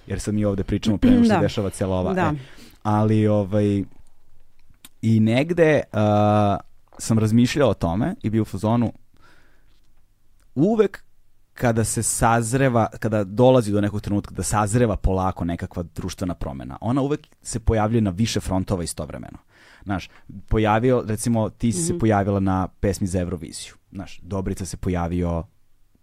[0.07, 1.41] jer sad mi ovde pričamo pre nego što se Da.
[1.41, 2.13] dešava cijela ova.
[2.13, 2.33] Da.
[2.35, 2.39] E,
[2.83, 3.83] ali ovaj,
[5.01, 5.99] i negde uh,
[6.97, 8.93] sam razmišljao o tome i bio u fazonu
[10.55, 11.03] uvek
[11.53, 17.01] kada se sazreva, kada dolazi do nekog trenutka da sazreva polako nekakva društvena promena, ona
[17.01, 19.37] uvek se pojavljuje na više frontova istovremeno.
[19.83, 20.09] Znaš,
[20.47, 23.73] pojavio, recimo, ti si se pojavila na pesmi za Euroviziju.
[23.91, 25.43] Znaš, Dobrica se pojavio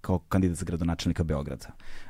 [0.05, 1.67] kao kandidat za gradonačelnika Beograda.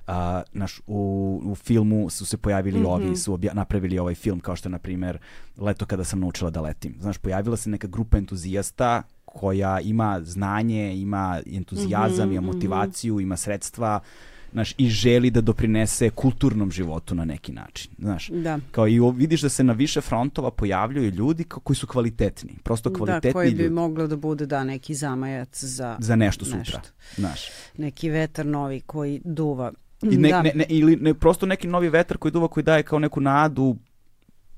[0.07, 4.57] A, naš, u, u filmu su se pojavili ovi, su obja- napravili ovaj film kao
[4.57, 5.19] što je, na primjer,
[5.57, 6.97] Leto kada sam naučila da letim.
[7.01, 14.01] Znaš, pojavila se neka grupa entuzijasta koja ima znanje, ima entuzijazam, ima motivaciju, ima sredstva,
[14.55, 18.29] znaš, i želi da doprinese kulturnom životu na neki način, znaš.
[18.29, 18.59] Da.
[18.71, 23.29] Kao i vidiš da se na više frontova pojavljuju ljudi koji su kvalitetni, prosto kvalitetni
[23.29, 26.81] Da, koji bi ljudi moglo da bude da neki zamajac za, za nešto sutra, nešto.
[27.17, 27.41] znaš.
[27.79, 29.73] neki vetar novi koji duva.
[30.03, 30.43] I ne, da.
[30.43, 33.77] ne, ne, ili ne, prosto neki novi vetar koji duva koji daje kao neku nadu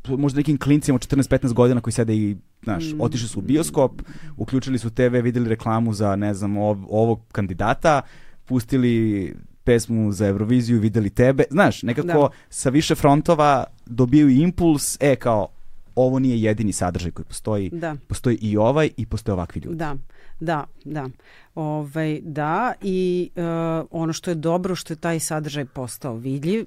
[0.08, 3.00] možda nekim klincima od 14-15 godina koji sede i znaš, Mm.
[3.00, 4.02] otišli su u bioskop,
[4.36, 8.02] uključili su TV, videli reklamu za, ne znam, ov, ovog kandidata,
[8.44, 9.34] pustili
[9.66, 12.28] pesmu za Euroviziju, videli tebe, znaš, nekako Da.
[12.50, 15.48] sa više frontova dobiju impuls, e, kao,
[15.94, 17.96] ovo nije jedini sadržaj koji postoji, Da.
[18.08, 19.76] postoji i ovaj i postoje ovakvi ljudi.
[19.76, 19.96] Da,
[20.40, 21.08] da, da.
[21.54, 23.42] Ovaj, da, i e,
[23.90, 26.66] ono što je dobro, što je taj sadržaj postao vidljiv,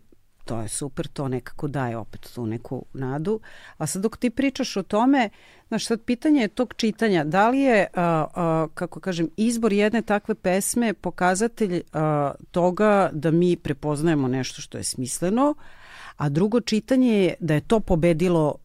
[0.50, 3.39] to je super, to nekako daje opet tu neku nadu.
[3.78, 5.30] A sad dok ti pričaš o tome,
[5.68, 10.02] znaš, sad pitanje je tog čitanja, da li je, a, a, kako kažem, izbor jedne
[10.02, 15.54] takve pesme pokazatelj a, toga da mi prepoznajemo nešto što je smisleno,
[16.18, 18.56] a drugo čitanje je da je to pobedilo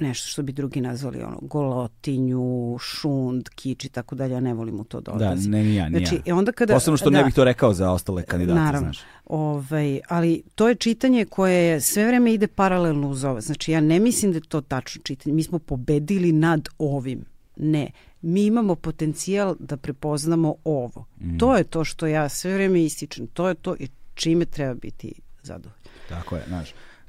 [0.00, 2.42] nešto što bi drugi nazvali ono golotinju,
[2.80, 5.50] šund, kič i tako dalje, ja ne volim u to da Da, odlazim.
[5.52, 6.20] ne, ni ja, ni Znači, ja.
[6.24, 8.86] i onda kada, Posebno što da, ne bih to rekao za ostale kandidate, Naravno.
[8.86, 8.98] znaš.
[9.26, 13.40] Ovaj, ali to je čitanje koje je sve vreme ide paralelno uz ovo.
[13.40, 15.34] Znači ja ne mislim da je to tačno čitanje.
[15.34, 17.24] Mi smo pobedili nad ovim.
[17.56, 17.90] Ne.
[18.22, 21.04] Mi imamo potencijal da prepoznamo ovo.
[21.20, 21.38] Mm.
[21.38, 23.26] To je to što ja sve vreme ističem.
[23.26, 25.78] To je to i čime treba biti zadovoljan.
[26.08, 26.68] Tako je, znaš.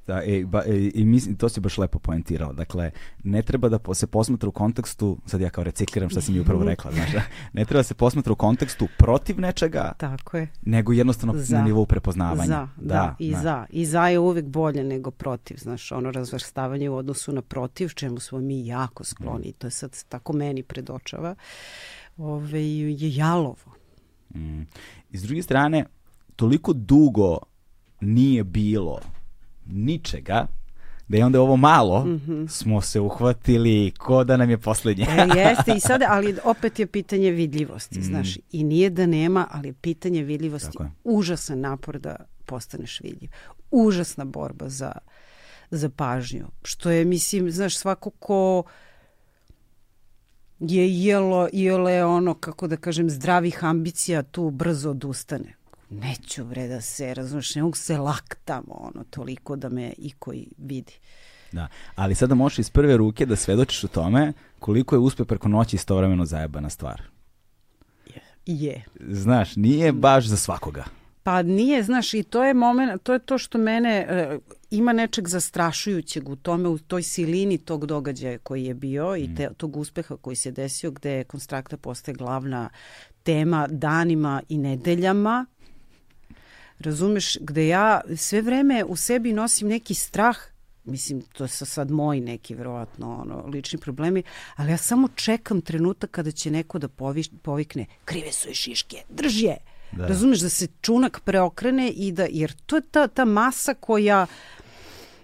[0.10, 2.54] Da, i, ba, i, i mislim, to si baš lepo poentirao.
[2.54, 2.92] Dakle,
[3.24, 6.40] ne treba da po- se posmatra u kontekstu, sad ja kao recikliram šta si mi
[6.40, 7.10] upravo rekla, znaš,
[7.54, 10.48] ne treba da se posmatra u kontekstu protiv nečega, Tako je.
[10.62, 11.58] nego jednostavno Za.
[11.58, 12.46] na nivou prepoznavanja.
[12.46, 13.38] Za, da, i da.
[13.40, 13.66] za.
[13.70, 18.20] I za je uvek bolje nego protiv, znaš, ono razvrstavanje u odnosu na protiv, čemu
[18.20, 21.36] smo mi jako skloni, i to je sad tako meni predočava,
[22.18, 23.76] ove, je jalovo.
[24.36, 24.62] Mm.
[25.12, 25.86] I s druge strane,
[26.36, 27.38] toliko dugo
[28.02, 29.00] nije bilo
[29.72, 30.48] ničega,
[31.08, 32.08] da je onda ovo malo
[32.48, 35.06] smo se uhvatili ko da nam je poslednje.
[35.10, 39.70] E, jeste i sada, ali opet je pitanje vidljivosti, znaš, i nije da nema, ali
[39.70, 40.92] je pitanje vidljivosti je.
[41.04, 42.16] užasan napor da
[42.46, 43.30] postaneš vidljiv.
[43.72, 44.92] Užasna borba za,
[45.72, 48.64] za pažnju, što je, mislim, znaš, svako ko
[50.60, 55.56] je jelo, jele ono, kako da kažem, zdravih ambicija tu brzo odustane.
[55.90, 60.48] Neću bre da se, razumiješ, ne mogu se laktamo, ono, toliko da me i koji
[60.58, 60.94] vidi.
[61.52, 61.68] Da.
[61.96, 65.76] Ali sada možeš iz prve ruke da svedočiš o tome koliko je uspeh preko noći
[65.76, 67.02] istovremeno zajebana stvar.
[68.46, 68.84] Je.
[69.00, 70.84] Znaš, nije baš za svakoga.
[71.24, 74.40] Pa nije, znaš, i to je moment, to je to što mene e,
[74.72, 79.50] ima nečeg zastrašujućeg u tome, u toj silini tog događaja koji je bio i te,
[79.58, 82.70] tog uspeha koji se desio, gde konstrakta postaje glavna
[83.24, 85.46] tema danima i nedeljama.
[86.80, 90.38] Razumeš, gde ja sve vreme u sebi nosim neki strah
[90.90, 94.24] mislim, to su sad moji neki, verovatno, ono, lični problemi,
[94.56, 98.98] ali ja samo čekam trenutak kada će neko da poviš, povikne, krive su i šiške,
[99.10, 99.58] drži je.
[99.92, 100.08] Da.
[100.08, 104.26] Razumeš da se čunak preokrene i da, jer to je ta, ta masa koja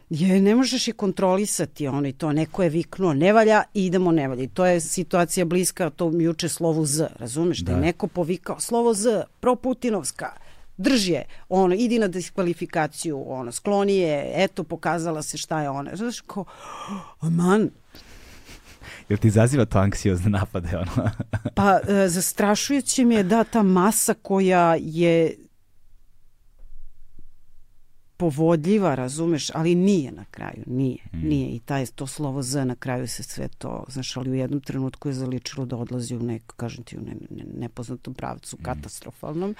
[0.09, 4.27] je ne možeš je kontrolisati, ono i to, neko je viknuo ne valja idemo ne
[4.27, 4.43] valja.
[4.43, 7.77] I to je situacija bliska tom juče slovu Z, razumeš, da, Da.
[7.77, 10.33] je neko povikao slovo Z, proputinovska,
[10.77, 15.95] drži je, ono, idi na diskvalifikaciju, ono, skloni je, eto, pokazala se šta je ona.
[15.95, 16.45] Znaš, kao,
[17.19, 17.69] aman,
[19.09, 20.77] Jel ti izaziva to anksiozne napade?
[20.77, 21.09] Ono?
[21.55, 25.35] Pa e, zastrašujuće mi je da ta masa koja je
[28.17, 31.27] povodljiva, razumeš, ali nije na kraju, nije, Mm.
[31.27, 34.61] nije i taj, to slovo Z na kraju se sve to, znaš, ali u jednom
[34.61, 39.55] trenutku je zaličilo da odlazi u neko, kažem ti, u ne, ne, nepoznatom pravcu, katastrofalnom,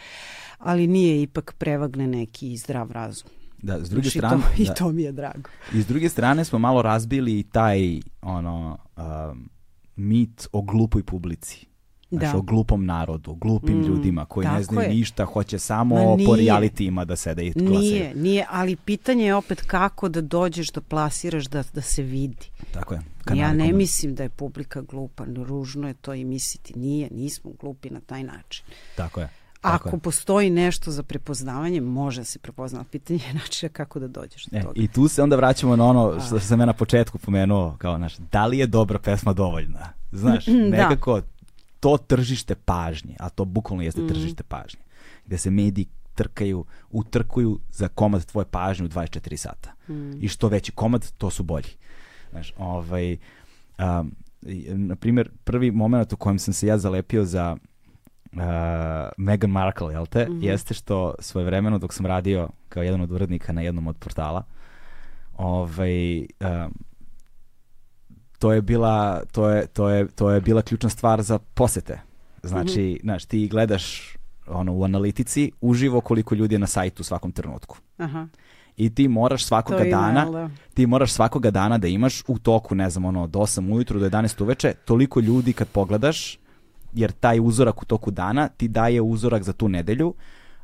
[0.57, 3.29] ali nije ipak prevagne neki zdrav razum.
[3.57, 5.49] Da, s druge Znaš, i strane, to, i da, to mi je drago.
[5.73, 9.49] i s druge strane smo malo razbili i taj ono um,
[9.95, 11.65] mit o glupoj publici.
[12.11, 12.37] Znaš, Da.
[12.37, 14.95] o glupom narodu, glupim Mm, ljudima koji ne znaju je.
[14.95, 16.45] ništa, hoće samo Ma po nije.
[16.45, 17.79] realitijima da sede i glasaju.
[17.79, 22.49] Nije, nije, ali pitanje je opet kako da dođeš da plasiraš da, da se vidi.
[22.71, 22.97] Tako je.
[22.97, 26.79] ja Kanali ne komu- mislim da je publika glupa, ružno je to i misliti.
[26.79, 28.65] Nije, nismo glupi na taj način.
[28.95, 29.29] Tako je.
[29.61, 29.99] Tako Ako je.
[29.99, 32.83] postoji nešto za prepoznavanje, može da se prepozna.
[32.83, 34.73] Pitanje je načina kako da dođeš do E, toga.
[34.75, 38.17] I tu se onda vraćamo na ono što sam ja na početku pomenuo, kao, znaš,
[38.31, 39.79] da li je dobra pesma dovoljna?
[40.11, 40.77] Znaš, Da.
[41.85, 44.09] To tržište pažnje, a to bukvalno jeste Mhm.
[44.09, 44.81] tržište pažnje,
[45.25, 45.85] gde se mediji
[46.15, 49.73] trkaju, utrkuju za komad tvoje pažnje u 24 sata.
[49.89, 50.11] Mhm.
[50.19, 51.69] I što veći komad, to su bolji.
[52.31, 53.17] Znaš, ovaj,
[53.79, 54.15] um,
[54.67, 57.57] na primjer, prvi moment u kojem sam se ja zalepio za
[58.33, 58.39] uh,
[59.17, 60.43] Meghan Markle, jel te, Mhm.
[60.43, 64.43] jeste što svoje vremeno dok sam radio kao jedan od urednika na jednom od portala,
[65.33, 66.73] ovaj, um,
[68.45, 71.99] to je bila to je, to je, to je bila ključna stvar za posete.
[72.43, 72.99] Znači, Mhm.
[73.01, 74.15] znaš, ti gledaš
[74.47, 77.77] ono u analitici uživo koliko ljudi je na sajtu u svakom trenutku.
[77.97, 78.27] Aha,
[78.77, 80.49] I ti moraš svakoga dana da?
[80.73, 84.05] ti moraš svakoga dana da imaš u toku, ne znam, ono, od 8 ujutru do
[84.05, 86.37] 11 uveče, toliko ljudi kad pogledaš,
[86.93, 90.13] jer taj uzorak u toku dana ti daje uzorak za tu nedelju,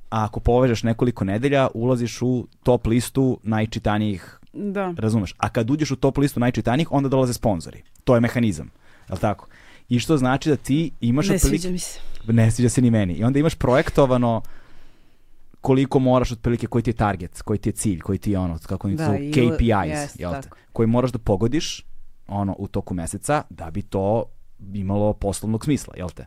[0.09, 4.93] a ako povežeš nekoliko nedelja, ulaziš u top listu najčitanijih, Da.
[4.97, 5.35] razumeš?
[5.37, 7.81] A kad uđeš u top listu najčitanijih, onda dolaze sponzori.
[8.03, 8.69] To je mehanizam,
[9.09, 9.47] je tako?
[9.89, 11.59] I što znači da ti imaš Ne otprilike...
[11.59, 11.99] sviđa mi se.
[12.27, 13.13] Ne sviđa se ni meni.
[13.13, 14.41] I onda imaš projektovano
[15.61, 18.59] koliko moraš otprilike, koji ti je target, koji ti je cilj, koji ti je ono,
[18.59, 20.49] kako oni Da, i- KPIs, jest, jel te?
[20.73, 21.85] koji moraš da pogodiš
[22.27, 24.25] ono u toku meseca da bi to
[24.73, 26.25] imalo poslovnog smisla, jel te?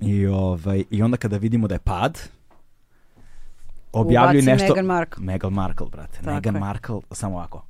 [0.00, 2.18] I, ovaj, I onda kada vidimo da je pad,
[4.00, 4.66] objavljuju Ubaci nešto...
[4.68, 5.24] Meghan Markle.
[5.24, 6.18] Meghan Markle, brate.
[6.18, 6.60] Tako Meghan je.
[6.60, 7.66] Markle, samo ovako.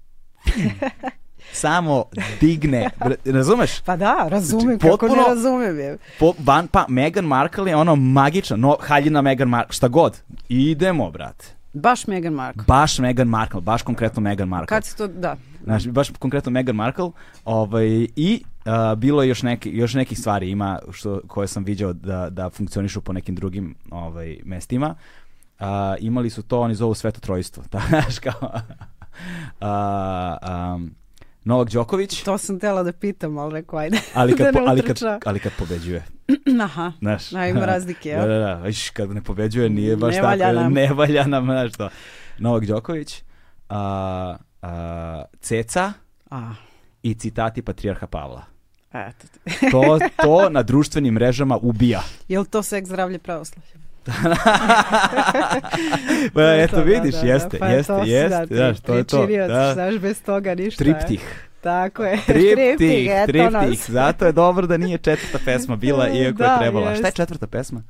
[1.52, 2.04] samo
[2.40, 2.90] digne,
[3.24, 3.80] razumeš?
[3.80, 5.98] Pa da, razumem, Znači, kako ne potpuno- razumem je.
[6.18, 10.20] Po, van, pa Meghan Markle je ono magična, no, haljina Meghan Markle, šta god.
[10.48, 11.44] Idemo, brate.
[11.72, 12.64] Baš Meghan Markle.
[12.66, 14.66] Baš Meghan Markle, baš konkretno Meghan Markle.
[14.66, 15.36] Kad se to, da.
[15.64, 17.10] Znaš, baš konkretno Meghan Markle.
[17.44, 21.92] Ovaj, I a, bilo je još, neki, još nekih stvari ima što, koje sam viđao
[21.92, 24.94] da, da funkcionišu po nekim drugim ovaj, mestima.
[25.58, 27.62] A, imali su to, oni zovu sveto trojstvo.
[27.88, 28.50] Znaš, kao...
[29.60, 30.94] a, am,
[31.44, 33.98] Novak Đoković, To sam tela da pitam, ali rekao, ajde.
[34.14, 36.04] ali kad, da po, ali, kad, ali kad pobeđuje.
[36.64, 38.20] Aha, Znaš, A, ima razlike, jel?
[38.20, 38.54] Da, da, da.
[38.54, 40.26] Viš, kad ne pobeđuje nije baš Ne tako.
[40.26, 40.72] valja nam.
[40.72, 41.88] Ne valja nam, znaš to.
[42.38, 43.22] Novak Đoković,
[43.68, 45.92] a, a, Ceca
[46.30, 46.54] A,
[47.02, 48.44] i citati Patrijarha Pavla.
[48.92, 49.26] eto.
[49.70, 52.02] To, to na društvenim mrežama ubija.
[52.28, 53.85] Je li to seks zdravlje pravoslavlje?
[56.34, 58.94] Pa, eto To, vidiš, da, da, jeste, pa jeste, si, jeste, da, ti znaš, to
[58.94, 59.26] je to.
[59.48, 59.72] Da.
[59.74, 60.84] Znaš, bez toga ništa.
[60.84, 61.46] Triptih.
[61.60, 62.18] Tako je.
[62.26, 63.52] Triptih, eto triptih.
[63.52, 63.90] nas.
[63.90, 66.94] Zato je dobro da nije četvrta pesma bila, iako je Da, trebala.
[66.94, 67.16] Šta je jest.
[67.16, 67.82] četvrta pesma?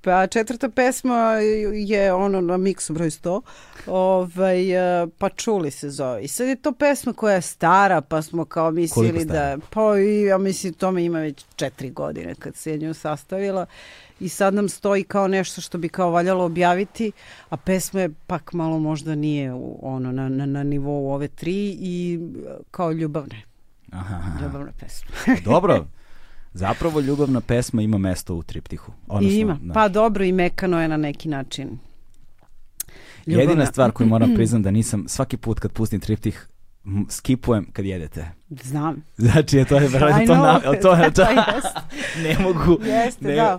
[0.00, 1.32] Pa četvrta pesma
[1.72, 3.40] je ono na miksu broj 100,
[3.86, 6.22] ovaj, e, pa čuli se zove.
[6.22, 9.56] I sad je to pesma koja je stara, pa smo kao mislili da...
[9.70, 9.96] Pa
[10.28, 13.66] ja mislim tome ima već četiri godine kad se je nju sastavila.
[14.22, 17.12] I sad nam stoji kao nešto što bi kao valjalo objaviti,
[17.48, 21.76] a pesma je pak malo možda nije u, ono, na, na, na nivou ove tri
[21.80, 22.20] i
[22.70, 23.42] kao ljubavne,
[23.90, 25.10] Aha, ljubavne pesme.
[25.50, 25.86] Dobro.
[26.54, 28.92] Zapravo ljubavna pesma ima mesto u triptihu.
[29.08, 29.58] Odnosno, ima.
[29.62, 29.72] da.
[29.74, 31.78] Pa dobro i mekano je na neki način.
[33.26, 33.66] Jedina Ljubavna.
[33.66, 36.48] stvar koju moram priznam da nisam svaki put kad pustim triptih
[37.08, 38.28] skipujem kad jedete.
[38.62, 39.02] Znam.
[39.16, 40.80] Znači, je to je brate, to, na, to, je,
[41.12, 41.76] to, Da, jest.
[42.24, 42.84] ne mogu.
[42.84, 43.58] Jeste, ne, da.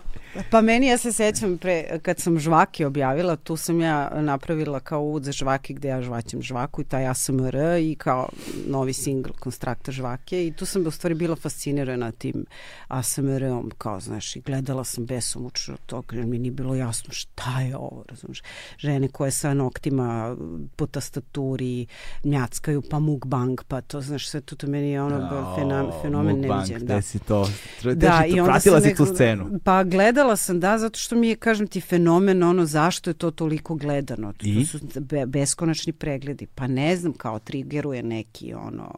[0.49, 5.01] Pa meni ja se sećam pre, kad sam žvake objavila, tu sam ja napravila kao
[5.01, 8.29] uvod za žvake gde ja žvaćem žvaku i taj ASMR i kao
[8.67, 12.45] novi singl Konstrakta žvake i tu sam u stvari bila fascinirana tim
[12.87, 17.77] ASMR-om, kao znaš, i gledala sam besomučno to, jer mi nije bilo jasno šta je
[17.77, 18.41] ovo, razumiješ.
[18.77, 20.37] Žene koje sa noktima
[20.75, 21.87] po tastaturi
[22.23, 26.35] njackaju, pa mukbang, pa to, znaš, sve to, to meni je ono Jao, fenomen, fenomen
[26.35, 26.88] mukbang, neviđen.
[26.88, 27.01] Da.
[27.01, 27.49] si to?
[27.84, 28.27] Da, to?
[28.27, 29.60] i onda Pratila si tu scenu.
[29.64, 33.31] Pa gledala sam, da, zato što mi je, kažem ti, fenomen ono zašto je to
[33.31, 34.34] toliko gledano.
[34.34, 34.65] To I?
[34.65, 36.47] su be, beskonačni pregledi.
[36.55, 38.95] Pa ne znam, kao trigeruje neki ono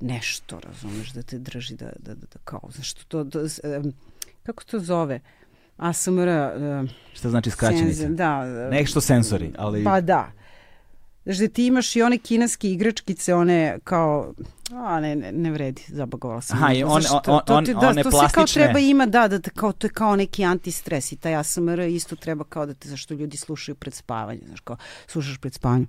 [0.00, 3.40] nešto, razumeš, da te drži da, da, da, da kao, zašto to, da,
[4.42, 5.20] kako to zove?
[5.76, 6.28] ASMR...
[6.28, 8.08] Uh, Šta znači skraćenica?
[8.08, 8.44] Da.
[8.70, 9.84] Nešto sensori, ali...
[9.84, 10.32] Pa da.
[11.24, 14.34] Znaš da ti imaš i one kineske igračkice, one kao,
[14.74, 16.58] a ne, ne, ne vredi, zabagovala sam.
[16.58, 18.62] Aha, i one- on- to, on- da, one to sve kao plastične.
[18.62, 22.44] treba ima, da, da, kao, to je kao neki antistres i taj ASMR isto treba
[22.44, 24.76] kao da te, zašto ljudi slušaju pred spavanje, znaš, kao,
[25.06, 25.88] slušaš pred spavanjem.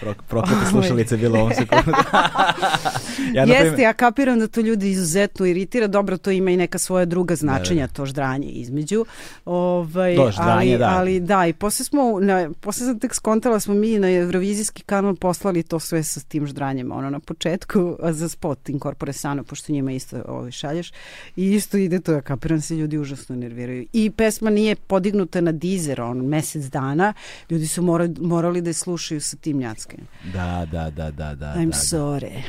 [0.00, 0.70] Pro, proklete Ovaj.
[0.70, 1.90] slušalice bilo ovom sekundu.
[3.34, 6.78] ja, Jeste, primjer- ja kapiram da to ljudi izuzetno iritira, dobro, to ima i neka
[6.78, 9.04] svoja druga značenja, to ždranje između.
[9.44, 10.88] Ovaj, To ždranje, ali, da.
[10.88, 15.14] Ali da, i posle smo, na, posle sam tek skontala, smo mi na Eurovizijski kanal
[15.14, 19.92] poslali to sve sa tim ždranjem, ono na početku za spot Incorpore Sano, pošto njima
[19.92, 20.92] isto ovaj, šalješ,
[21.36, 23.86] i isto ide to, ja kapiram se, ljudi užasno nerviraju.
[23.92, 27.12] I pesma nije podignuta na Deezer, on mesec dana,
[27.50, 30.06] ljudi su morali, morali da je slušaju sa tim njackanjem.
[30.32, 31.54] Da, da, da, da, da.
[31.56, 32.40] I'm da, sorry.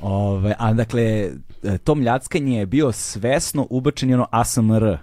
[0.00, 1.30] Ove, a dakle,
[1.62, 4.98] e, to mljackanje je bio svesno ubačen je ono ASMR.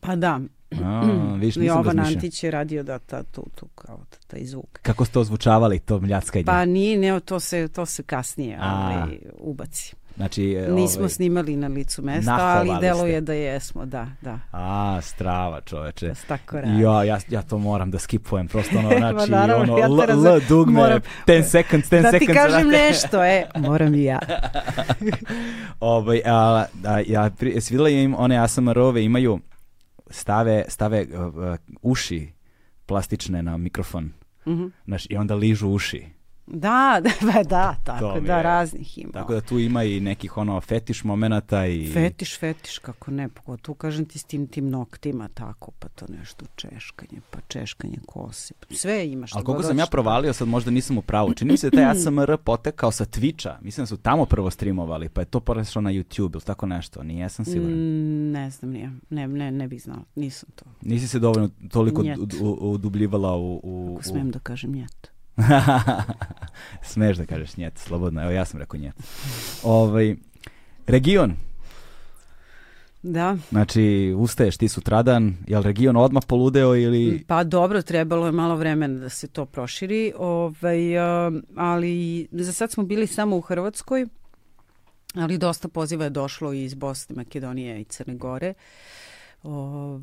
[0.00, 0.40] Pa da,
[0.84, 1.02] A,
[1.40, 2.00] viš, nisam Jovan.
[2.00, 4.78] Antić je radio da ta, tu, tu, kao ta- taj zvuk.
[4.82, 6.44] Kako ste ozvučavali to mljackanje?
[6.44, 8.76] Pa nije, ne, to se, to se kasnije A.
[8.78, 9.94] ovaj, ubaci.
[10.20, 13.08] Znači, e, Nismo ovaj, snimali na licu mesta, ali delo ste.
[13.08, 14.38] je da jesmo, da, da.
[14.52, 16.06] A, strava čoveče.
[16.08, 16.80] Da tako radi.
[16.80, 20.26] Ja, ja, ja to moram da skipujem, prosto ono, znači, naravno, ono, ja L.
[20.28, 22.36] L dugme, Moram- 10 seconds, 10 Da ti seconds.
[22.36, 22.78] kažem znate.
[22.78, 24.18] nešto, e, moram i ja.
[25.80, 29.40] Ovaj, a, a, ja, pri- jesi videla im one ASMR-ove imaju
[30.10, 31.34] stave, stave uh,
[31.82, 32.32] uši
[32.86, 34.12] plastične na mikrofon.
[34.46, 34.66] Mhm.
[34.84, 36.06] Znaš, I onda ližu uši.
[36.50, 38.42] Da, da, pa da, tako mi da, je.
[38.42, 39.12] raznih ima.
[39.12, 41.90] Tako da tu ima i nekih ono fetiš momenata i...
[41.92, 46.44] Fetiš, fetiš, kako ne, pogotovo kažem ti s tim, tim noktima, tako, pa to nešto
[46.56, 50.70] češkanje, pa češkanje kose, pa sve ima što Ali koliko sam ja provalio, sad možda
[50.70, 51.34] nisam u pravu.
[51.34, 53.54] Čini mi se da taj ASMR potekao sa Twitcha.
[53.60, 57.02] Mislim da su tamo prvo streamovali, pa je to prešlo na YouTube ili tako nešto.
[57.02, 57.72] Nije sam siguran.
[57.72, 58.90] Mm, ne znam, nije.
[59.10, 60.64] Ne, ne, ne bih znala, nisam to.
[60.82, 62.18] Nisi se dovoljno toliko Njet.
[62.18, 63.60] u- u- udubljivala u...
[63.62, 65.10] u, Ako smem da kažem njet.
[66.90, 68.22] Smeš da kažeš njet, slobodno.
[68.22, 68.94] Evo ja sam rekao njet.
[69.62, 70.16] ovaj,
[70.86, 71.36] region.
[73.02, 77.24] Da, Znači, ustaješ ti sutradan, jel region odmah poludeo ili...
[77.26, 80.98] pa dobro, trebalo je malo vremena da se to proširi, ovaj,
[81.56, 84.06] ali za sad smo bili samo u Hrvatskoj,
[85.14, 88.54] ali dosta poziva je došlo i iz Bosne, Makedonije i Crne Gore.
[89.42, 90.00] O,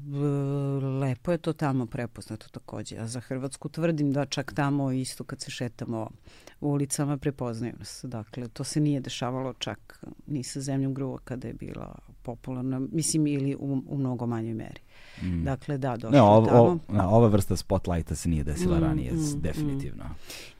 [1.00, 2.98] lepo je to tamo prepoznato takođe.
[2.98, 6.10] A za Hrvatsku tvrdim da čak tamo isto kad se šetamo
[6.62, 8.00] u ulicama prepoznaju nas.
[8.06, 13.28] Dakle, to se nije dešavalo čak ni sa zemljom gruva kada je bila popularna, mislim
[13.28, 14.82] ili u, u mnogo manjoj meri.
[15.22, 15.44] Mm.
[15.44, 16.80] Dakle, da, došlo Ne, ov, tamo.
[16.90, 19.42] na, ova vrsta spotlighta se nije desila Mm, ranije, mm, s- mm.
[19.42, 20.04] definitivno.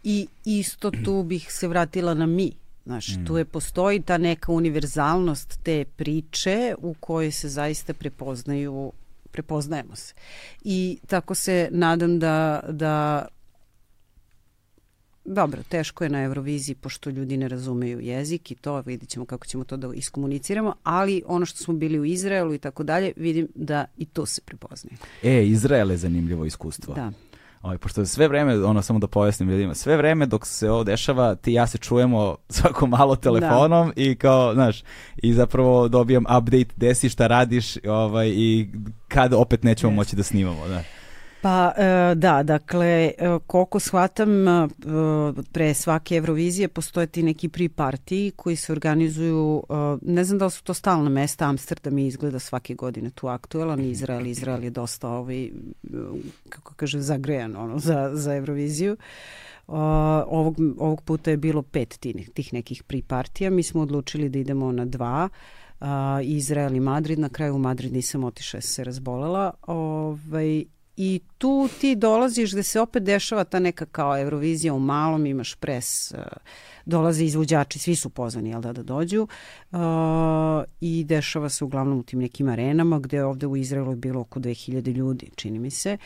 [0.04, 2.52] I isto tu bih se vratila na mi.
[2.88, 3.26] Znaš, Mm.
[3.26, 8.92] tu je postoji ta neka univerzalnost te priče u kojoj se zaista prepoznaju,
[9.32, 10.14] prepoznajemo se.
[10.64, 13.26] I tako se nadam da, da
[15.30, 19.46] Dobro, teško je na Euroviziji pošto ljudi ne razumeju jezik i to, vidit ćemo kako
[19.46, 23.48] ćemo to da iskomuniciramo, ali ono što smo bili u Izraelu i tako dalje, vidim
[23.56, 24.98] da i to se prepoznaje.
[25.24, 26.94] E, Izrael je zanimljivo iskustvo.
[26.94, 27.12] Da.
[27.68, 31.36] Ovaj, pošto sve vreme, ono samo da pojasnim ljudima, sve vreme dok se ovo dešava,
[31.36, 34.84] ti ja se čujemo svako malo telefonom i kao, znaš,
[35.16, 38.70] i zapravo dobijam update, desi šta radiš ovaj, i
[39.08, 39.96] kad opet nećemo Jeste.
[39.96, 40.68] moći da snimamo.
[40.68, 40.84] Da.
[41.42, 43.14] Pa e, da, dakle, e,
[43.48, 44.68] koliko shvatam, e,
[45.52, 49.64] pre svake Eurovizije postoje ti neki pre-partiji koji se organizuju,
[50.02, 53.80] ne znam da li su to stalna mesta, Amsterdam je izgleda svake godine tu aktuelan,
[53.80, 55.50] Izrael, Izrael je dosta ovaj,
[56.50, 58.98] kako kažem, zagrejan ono, za, za Euroviziju.
[59.68, 64.72] Ovog, ovog puta je bilo pet tih, tih nekih pre-partija, mi smo odlučili da idemo
[64.72, 65.30] na dva,
[65.80, 65.88] uh,
[66.24, 70.64] Izrael i Madrid, na kraju u Madrid nisam otišla, se razbolela, ovaj,
[70.98, 75.56] I tu ti dolaziš da se opet dešava ta neka kao Eurovizija u malom, imaš
[75.56, 76.18] pres, uh,
[76.86, 79.28] dolaze izvođači, svi su pozvani jel da, da dođu
[79.72, 79.80] uh,
[80.82, 84.40] i dešava se uglavnom u tim nekim arenama gde ovde u Izraelu je bilo oko
[84.40, 85.98] 2000 ljudi, čini mi se.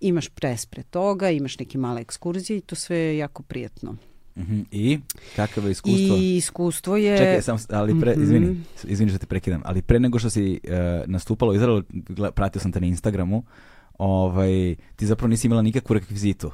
[0.00, 3.96] Imaš pres pre toga, imaš neke male ekskurzije i to sve je jako prijatno.
[4.36, 4.60] Mhm.
[4.70, 4.98] I
[5.36, 6.16] kakav je iskustvo?
[6.16, 7.18] I iskustvo je...
[7.18, 8.22] Čekaj, sam, ali pre, Mhm.
[8.22, 10.70] izvini, izvini što te prekidam, ali pre nego što si uh,
[11.06, 11.82] nastupala u Izraelu,
[12.34, 13.44] pratio sam te na Instagramu,
[14.04, 16.50] ovaj, ti zapravo nisi imala nikakvu rekvizitu.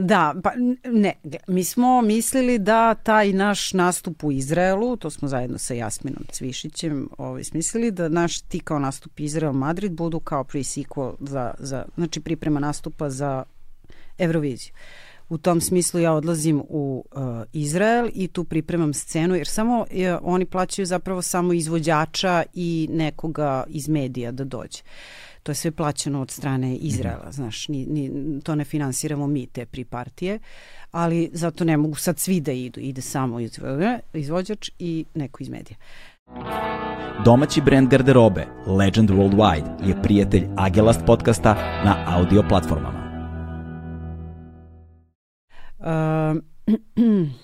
[0.00, 0.52] Da, pa
[0.84, 1.12] ne,
[1.46, 7.08] mi smo mislili da taj naš nastup u Izraelu, to smo zajedno sa Jasminom Cvišićem
[7.18, 12.60] ovaj, smislili, da naš ti kao nastup Izrael-Madrid budu kao pre-sequel za, za, znači priprema
[12.60, 13.44] nastupa za
[14.18, 14.72] Euroviziju.
[15.28, 17.22] U tom smislu ja odlazim u uh,
[17.52, 19.86] Izrael i tu pripremam scenu, jer samo uh,
[20.22, 24.82] oni plaćaju zapravo samo izvođača i nekoga iz medija da dođe.
[25.44, 28.10] To je sve plaćeno od strane Izraela, znaš, ni, ni,
[28.40, 30.38] to ne finansiramo mi te pripartije,
[30.90, 33.40] ali zato ne mogu sad svi da idu, ide samo
[34.12, 35.76] izvođač i neko iz medija.
[37.24, 41.54] Domaći brend garderobe Legend Worldwide je prijatelj Agelast podcasta
[41.84, 43.04] na audio platformama.
[45.78, 46.42] Uh,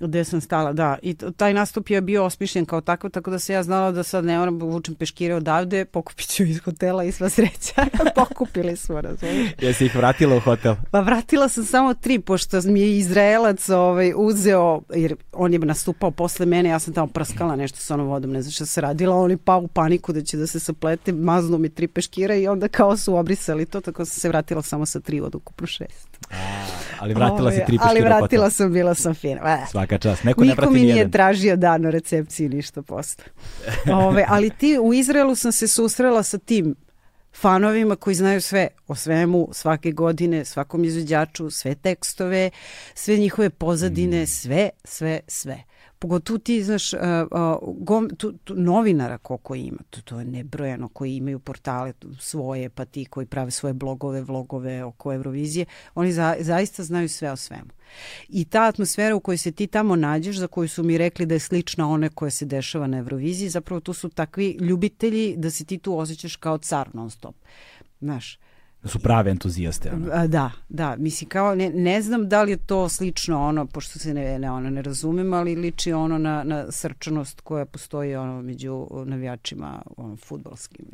[0.00, 0.98] gde sam stala, da.
[1.02, 4.24] I taj nastup je bio osmišljen kao tako, tako da se ja znala da sad
[4.24, 7.86] ne moram vučem peškire odavde, pokupit ću iz hotela i sva sreća.
[8.14, 9.50] Pokupili smo, razumiješ.
[9.60, 10.74] Jesi ih vratila u hotel?
[10.90, 16.10] Pa vratila sam samo tri, pošto mi je Izraelac ovaj, uzeo, jer on je nastupao
[16.10, 19.16] posle mene, ja sam tamo prskala nešto sa onom vodom, ne znam šta se radila,
[19.16, 22.48] on je pao u paniku da će da se saplete, maznu mi tri peškira i
[22.48, 26.18] onda kao su obrisali to, tako sam se vratila samo sa tri od ukupno šest.
[26.30, 26.34] A,
[27.00, 29.40] ali vratila si tri peškira Ali vratila sam, bila sam fina.
[29.78, 30.24] Svaka čast.
[30.24, 31.12] Neko Niko ne prati mi nije nijedan.
[31.12, 33.24] tražio dan na recepciji ništa posle.
[33.92, 36.74] Ove, ali ti u Izraelu sam se susrela sa tim
[37.34, 42.50] fanovima koji znaju sve o svemu, svake godine, svakom izvođaču, sve tekstove,
[42.94, 45.62] sve njihove pozadine, sve, sve, sve.
[45.98, 50.88] Pogotovo ti, znaš, uh, uh, gom, tu, tu, novinara koliko ima, to, to je nebrojeno,
[50.88, 56.36] koji imaju portale svoje, pa ti koji prave svoje blogove, vlogove oko Eurovizije, oni za,
[56.40, 57.70] zaista znaju sve o svemu.
[58.28, 61.34] I ta atmosfera u kojoj se ti tamo nađeš, za koju su mi rekli da
[61.34, 65.64] je slična one koja se dešava na Euroviziji, zapravo tu su takvi ljubitelji da se
[65.64, 67.36] ti tu osjećaš kao car non stop.
[68.00, 68.38] Znaš,
[68.82, 69.90] Da su prave entuzijaste.
[69.92, 70.06] Ono.
[70.12, 73.98] A, Da, da, mislim kao ne, ne znam da li je to slično ono, pošto
[73.98, 78.42] se ne, ne, ono, ne razumem, ali liči ono na, na srčanost koja postoji ono
[78.42, 80.86] među navijačima ono, futbolskim.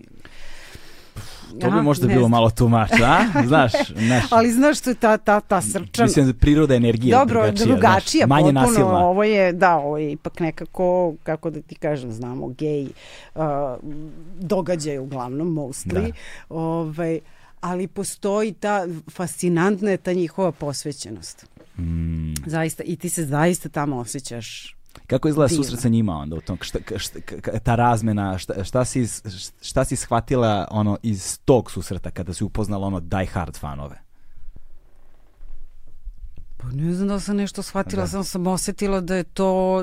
[1.61, 3.43] To bi možda bilo malo too much, a?
[3.47, 3.73] Znaš,
[4.07, 4.25] znaš.
[4.31, 6.05] Ali znaš što je ta, ta, ta srčan...
[6.07, 7.67] Mislim da priroda energije Dobro, drugačija.
[7.67, 8.99] drugačija, znaš, manje potpuno, nasilna.
[9.07, 12.87] ovo je, da, ovo je ipak nekako, kako da ti kažem, znamo, gej
[13.35, 13.43] uh,
[14.41, 16.13] događaj uglavnom, mostly, Da.
[16.49, 17.21] ovaj,
[17.65, 21.47] ali postoji ta, fascinantna je ta njihova posvećenost.
[21.79, 22.35] Mm.
[22.47, 24.77] Zaista, i ti se zaista tamo osjećaš
[25.07, 25.65] Kako izgleda Divno.
[25.65, 29.07] susret sa njima onda u tom, šta, šta, šta, ta razmena, šta, šta, si,
[29.63, 34.04] šta si shvatila ono iz tog susreta kada si upoznala ono die hard fanove?
[36.65, 38.05] Pa ne znam da sam nešto shvatila, Da.
[38.05, 38.09] da.
[38.09, 39.77] sam sam osetila da je to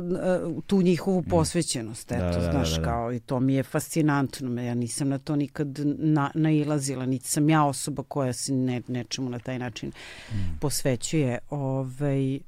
[0.46, 2.84] uh, tu njihovu posvećenost, eto, Da, da, da, znaš, da, da.
[2.84, 5.68] kao i to mi je fascinantno, ja nisam na to nikad
[5.98, 9.92] na, nailazila, niti sam ja osoba koja se ne, nečemu na taj način
[10.32, 10.36] Mm.
[10.60, 12.40] posvećuje, ovaj,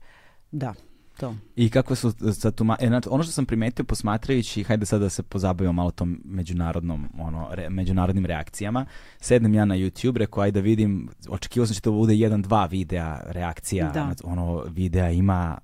[0.52, 0.74] da,
[1.18, 1.36] to.
[1.56, 5.10] I kako su sad tu, e, znači, ono što sam primetio posmatrajući, hajde sad da
[5.10, 8.86] se pozabavimo malo tom međunarodnom, ono, re, međunarodnim reakcijama,
[9.20, 12.42] sednem ja na YouTube, rekao, ajde da vidim, očekivao sam da će to bude jedan,
[12.42, 14.04] dva videa reakcija, Da.
[14.04, 15.58] znači, ono, videa ima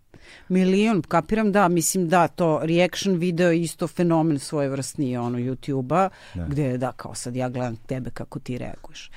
[0.49, 6.45] Milion, kapiram da, mislim da, to reaction video je isto fenomen svojevrsni ono YouTube-a, Da.
[6.45, 9.11] gde da, kao sad ja gledam tebe kako ti reaguješ.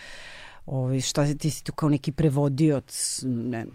[0.67, 3.67] Ovi, šta si, ti si tu kao neki prevodioc, ne,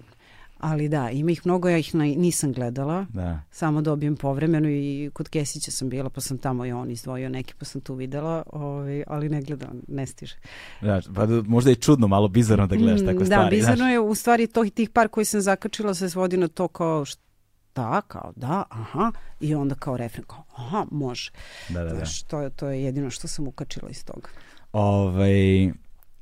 [0.59, 5.09] ali da, ima ih mnogo, ja ih na, nisam gledala, da, samo dobijem povremeno i
[5.13, 8.43] kod Kesića sam bila, pa sam tamo i on izdvojio neki, pa sam tu videla,
[8.47, 10.35] ovi, ali ne gledam, ne stiže.
[10.81, 13.43] da, pa da- možda je čudno, malo bizarno da gledaš tako Mm, stvari.
[13.43, 13.91] Da, bizarno znaš.
[13.91, 18.01] je, u stvari to, tih par koji sam zakačila se svodi na to kao šta,
[18.01, 21.31] kao da, aha, i onda kao refren, kao aha, može.
[21.69, 21.95] Da, da, da.
[21.95, 24.29] Znaš, to, je, to je jedino što sam ukačila iz toga.
[24.73, 25.71] Ovaj,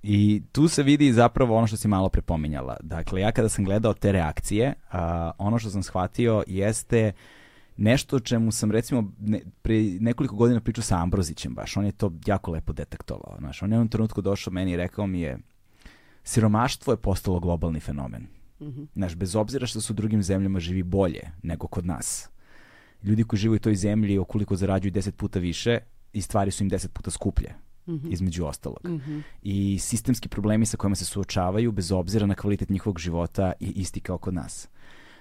[0.07, 2.77] I tu se vidi zapravo ono što si malo prepominjala.
[2.81, 7.11] Dakle, ja kada sam gledao te reakcije, a, ono što sam shvatio jeste
[7.77, 11.77] nešto o čemu sam recimo ne, pre nekoliko godina pričao sa Ambrozićem baš.
[11.77, 13.35] On je to jako lepo detektovao.
[13.39, 15.37] Znaš, on je u jednom trenutku došao meni i rekao mi je
[16.23, 18.27] siromaštvo je postalo globalni fenomen.
[18.61, 18.83] Mhm.
[18.95, 22.29] Znaš, bez obzira što su u drugim zemljama živi bolje nego kod nas.
[23.03, 25.79] Ljudi koji žive u toj zemlji okoliko zarađuju 10 puta više
[26.13, 27.55] i stvari su im 10 puta skuplje,
[27.87, 28.11] Mhm.
[28.11, 29.19] između ostalog Mhm.
[29.41, 33.99] i sistemski problemi sa kojima se suočavaju bez obzira na kvalitet njihovog života i isti
[33.99, 34.69] kao kod nas.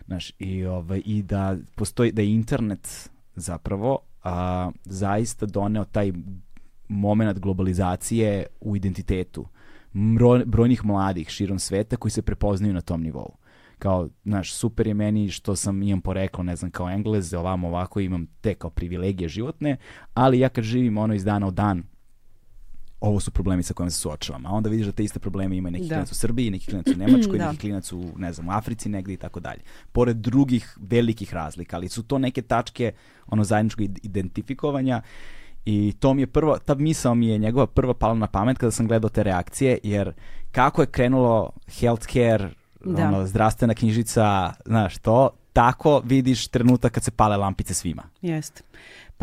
[0.07, 6.13] Znaš, i, ovaj, i da postoji, da je internet zapravo a, zaista doneo taj
[6.89, 9.47] moment globalizacije u identitetu
[9.95, 13.37] Mro, brojnih mladih širom sveta koji se prepoznaju na tom nivou.
[13.79, 18.01] Kao, znaš, super je meni što sam, imam poreklo, ne znam, kao Englez, ovamo ovako,
[18.01, 19.77] imam te kao privilegije životne,
[20.15, 21.83] ali ja kad živim ono iz dana u dan
[23.01, 24.47] ovo su problemi sa kojima se suočavam.
[24.47, 25.89] A onda vidiš da te iste probleme ima i neki Da.
[25.89, 27.47] klinac u Srbiji, neki klinac u Nemačkoj, Da.
[27.47, 29.61] neki klinac u, ne znam, u Africi negdje i tako dalje.
[29.93, 32.93] Pored drugih velikih razlika, ali su to neke tačke
[33.27, 35.03] ono zajedničkog id- identifikovanja
[35.65, 38.71] i to mi je prvo, ta misao mi je njegova prva pala na pamet kada
[38.71, 40.13] sam gledao te reakcije, jer
[40.53, 42.51] kako je krenulo healthcare
[42.87, 43.03] Da.
[43.03, 48.03] ono, zdravstvena knjižica, znaš, to, tako vidiš trenutak kad se pale lampice svima.
[48.23, 48.63] Jeste.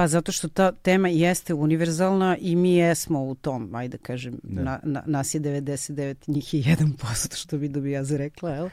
[0.01, 4.61] Pa zato što ta tema jeste univerzalna i mi jesmo u tom, ajde kažem, Da.
[4.63, 8.69] na, na, nas je 99, njih je 1%, što bi bi ja zarekla, jel?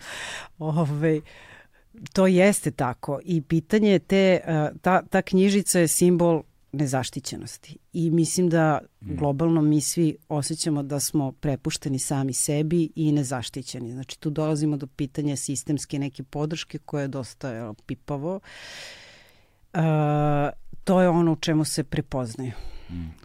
[0.58, 1.20] Ove,
[2.12, 6.42] to jeste tako i pitanje je te, a, ta, ta knjižica je simbol
[6.72, 13.92] nezaštićenosti i mislim da globalno mi svi osjećamo da smo prepušteni sami sebi i nezaštićeni.
[13.92, 18.40] Znači tu dolazimo do pitanja sistemske neke podrške koje je dosta jel, pipavo.
[19.74, 19.80] Uh,
[20.88, 22.52] to je ono u čemu se prepoznaju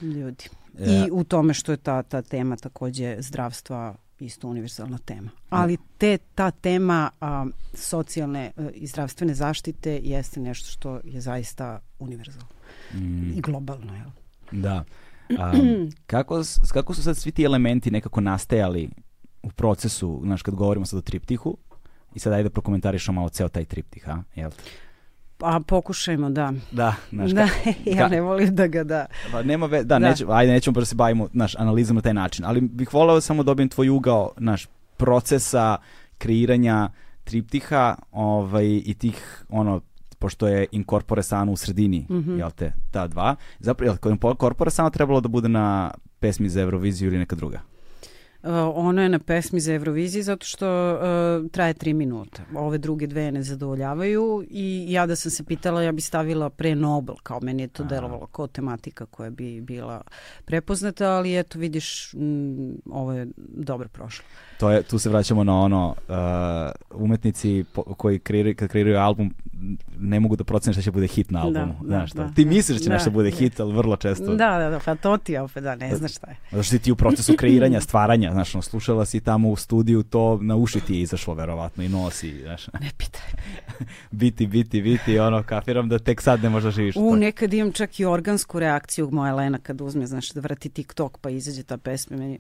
[0.01, 0.45] ljudi.
[0.79, 5.29] I u tome što je ta, ta tema takođe zdravstva isto univerzalna tema.
[5.49, 11.79] Ali te, ta tema a, socijalne a, i zdravstvene zaštite jeste nešto što je zaista
[11.99, 12.47] univerzalno
[13.35, 13.95] i globalno.
[13.95, 14.09] Jel?
[14.51, 14.83] Da.
[15.39, 15.53] A,
[16.13, 16.41] kako,
[16.73, 18.89] kako su sad svi ti elementi nekako nastajali
[19.43, 21.57] u procesu, znaš, kad govorimo sad o triptihu,
[22.15, 24.23] i sad ajde da prokomentarišemo malo ceo taj triptih, a?
[24.35, 24.51] Jel?
[25.45, 26.53] A pokušajmo, da.
[26.71, 27.41] Da, znaš, da,
[27.87, 29.05] ja ka- ne volim da ga da.
[29.31, 30.09] Pa nema ve, da, Da.
[30.09, 33.43] Neću, ajde, nećemo da se bavimo naš, analizom na taj način, ali bih voleo samo
[33.43, 34.67] dobijem tvoj ugao naš
[34.97, 35.77] procesa
[36.17, 36.89] kreiranja
[37.23, 39.81] triptiha ovaj, i tih, ono,
[40.19, 42.37] pošto je incorpore sano u sredini, Mhm.
[42.37, 43.35] jel te, ta dva.
[43.59, 47.59] Zapravo, je li incorpore sano trebalo da bude na pesmi za Euroviziju ili neka druga?
[48.43, 52.43] Uh, ono je na pesmi za Euroviziji zato što uh, traje tri minuta.
[52.55, 56.75] Ove druge dve ne zadovoljavaju i ja da sam se pitala ja bi stavila pre
[56.75, 60.01] Nobel, kao meni je to delovalo kao tematika koja bi bila
[60.45, 64.25] prepoznata, ali eto vidiš mm, ovo je dobro prošlo.
[64.59, 69.33] To je, tu se vraćamo na ono, uh, umetnici po, koji kreiraju, kad kreiraju album
[69.97, 71.75] ne mogu da procene šta će bude hit na albumu.
[71.81, 72.23] da, znaš, šta.
[72.23, 72.49] da, Ti da.
[72.49, 73.35] misliš da će Da, nešto bude da.
[73.35, 76.29] hit, ali vrlo često Da, da, da, pa to ti opet, da, ne znaš šta
[76.29, 76.35] je.
[76.51, 80.39] Zato što ti u procesu kreiranja, stvaranja, znaš, ono, slušala si tamo u studiju, to
[80.41, 83.21] na uši ti je izašlo verovatno i nosi, znaš, Ne pitaj.
[84.11, 86.95] biti, biti, biti, ono, kafiram da tek sad ne možeš da živiš.
[86.95, 91.17] U, nekad imam čak i organsku reakciju moja Lena kad uzme, znaš, da vrati TikTok
[91.17, 92.39] pa izađe ta pesma, meni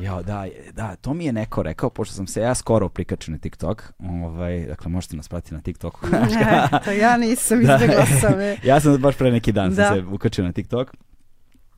[0.00, 3.38] Ja, da, da, to mi je neko rekao, pošto sam se ja skoro prikačio na
[3.38, 6.06] TikTok, ovaj, dakle, možete nas pratiti na TikToku.
[6.12, 6.28] Ne,
[6.84, 7.74] to ja nisam Da.
[7.74, 8.32] izbjegla sam.
[8.70, 9.84] ja sam baš pre neki dan Da.
[9.84, 10.94] sam se ukačio na TikTok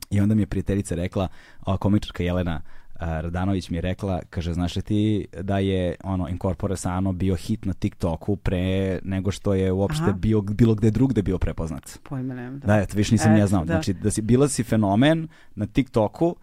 [0.09, 1.27] i onda mi je prijateljica rekla,
[1.65, 5.01] ova komičarka Jelena a, Radanović mi je rekla, kaže, znaš li ti
[5.33, 8.63] da je ono Incorpore Sano bio hit na TikToku pre
[9.03, 10.11] nego što je uopšte Aha.
[10.13, 11.99] bio bilo gde drugde bio prepoznat.
[12.03, 12.59] Pojma nemam.
[12.59, 13.65] Da, eto, više nisam ni ja znao.
[13.65, 13.73] da.
[13.73, 16.35] Znači, da si, bila si fenomen na TikToku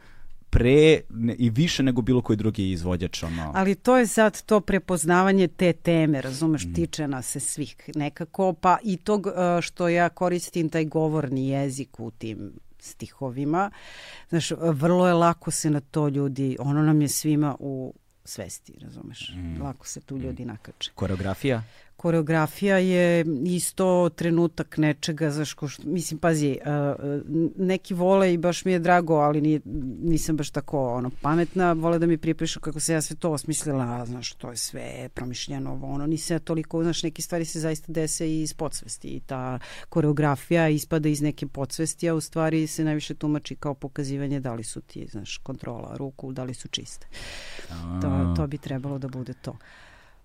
[0.50, 3.22] pre ne- i više nego bilo koji drugi izvođač.
[3.22, 3.52] Ono.
[3.54, 6.72] Ali to je sad to prepoznavanje te teme, razumeš, Mm.
[6.72, 9.30] tiče nas se svih nekako, pa i tog e,
[9.62, 13.70] što ja koristim taj govorni jezik u tim stihovima.
[14.28, 17.94] Znaš, vrlo je lako se na to ljudi, ono nam je svima u
[18.24, 19.32] svesti, razumeš.
[19.36, 19.62] Mm.
[19.62, 20.90] Lako se tu ljudi nakače.
[20.94, 21.62] Koreografija?
[22.00, 27.22] Koreografija je isto trenutak nečega, ko što, mislim, pazi, uh,
[27.56, 29.60] neki vole i baš mi je drago, ali nije,
[30.02, 34.06] nisam baš tako ono, pametna, vole da mi pripišu kako se ja sve to osmislila,
[34.06, 37.92] znaš, to je sve promišljeno, ovo, ono, nisam ja toliko, znaš, neke stvari se zaista
[37.92, 39.58] dese i iz podsvesti i ta
[39.88, 44.64] koreografija ispada iz neke podsvesti, a u stvari se najviše tumači kao pokazivanje da li
[44.64, 47.06] su ti, znaš, kontrola ruku, da li su čiste.
[48.02, 49.56] To, to bi trebalo da bude to.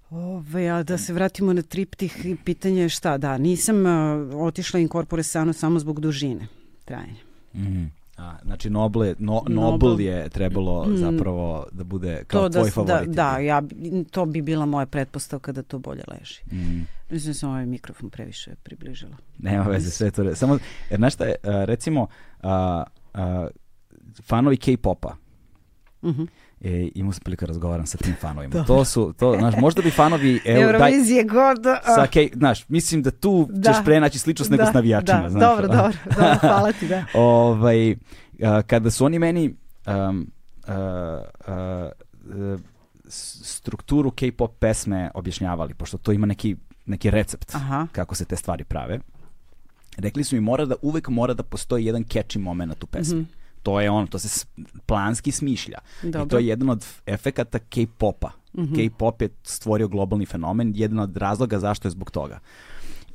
[0.10, 3.92] Ove, a da se vratimo na triptih i pitanje je šta, da, nisam uh,
[4.38, 6.48] otišla incorpore sano samo zbog dužine
[6.86, 7.22] trajanja.
[7.56, 7.84] Mhm.
[8.18, 9.56] A, znači Noble, no, Nobel.
[9.72, 10.98] Nobel je trebalo Mm.
[10.98, 13.10] zapravo da bude kao To tvoj da, favorit.
[13.10, 13.62] da, da, ja,
[14.12, 16.42] to bi bila moja pretpostavka da to bolje leži.
[16.52, 16.88] Mm.
[17.10, 19.18] Mislim da sam ovaj mikrofon previše približila.
[19.40, 20.24] Nema veze, sve to.
[20.24, 20.58] re- Samo,
[20.90, 22.08] jer znaš šta je, a, recimo,
[22.42, 22.84] a,
[23.14, 23.48] a,
[24.22, 25.16] fanovi K-popa,
[26.02, 26.28] Uh -huh.
[26.62, 28.64] E, imao sam prilika da razgovaram sa tim fanovima.
[28.68, 30.42] To su, to, znaš, možda bi fanovi...
[30.46, 31.66] Evo, daj, Eurovizije god.
[31.66, 33.74] a, sa K, znaš, mislim da tu Da.
[33.74, 35.22] ćeš prenaći sličnost nego da, s navijačima.
[35.22, 35.42] Da, znaš.
[35.42, 37.04] dobro, dobro, dobro, hvala ti, da.
[37.14, 37.96] ovaj,
[38.44, 39.56] a, kada su oni meni
[39.88, 40.32] um,
[40.68, 40.74] a,
[41.48, 41.90] a,
[43.06, 46.56] s- strukturu K-pop pesme objašnjavali, pošto to ima neki,
[46.86, 47.88] neki recept Aha.
[47.92, 49.00] kako se te stvari prave,
[49.98, 53.20] rekli su mi mora da uvek mora da postoji jedan catchy moment u pesmi.
[53.20, 53.30] Mhm.
[53.66, 54.46] To je ono, to se
[54.86, 55.78] planski smišlja.
[56.04, 56.26] I Dobro.
[56.26, 58.32] to je jedan od efekata K-popa.
[58.58, 58.76] Mhm.
[58.76, 62.40] K-pop je stvorio globalni fenomen, jedan od razloga zašto je zbog toga.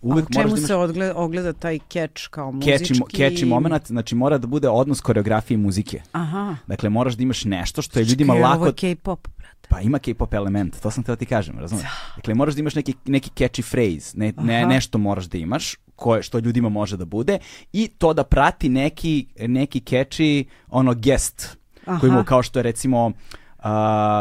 [0.03, 2.95] Uvek A u čemu da imaš se odgleda, ogleda taj catch kao muzički?
[2.95, 6.03] catchy, catchy moment, znači mora da bude odnos koreografije i muzike.
[6.13, 6.57] Aha.
[6.67, 8.57] Dakle, moraš da imaš nešto što je ljudima Čekaj, lako...
[8.57, 9.29] Ovo je K-pop,
[9.61, 9.69] brate.
[9.69, 11.89] Pa ima K-pop element, to sam teo ti kažem, razumiješ?
[12.17, 16.23] Dakle, moraš da imaš neki, neki catchy phrase, ne, ne, nešto moraš da imaš, koje,
[16.23, 17.39] što ljudima može da bude,
[17.73, 20.95] i to da prati neki, neki catchy ono,
[22.01, 22.19] koji Aha.
[22.19, 23.13] mu, kao što je recimo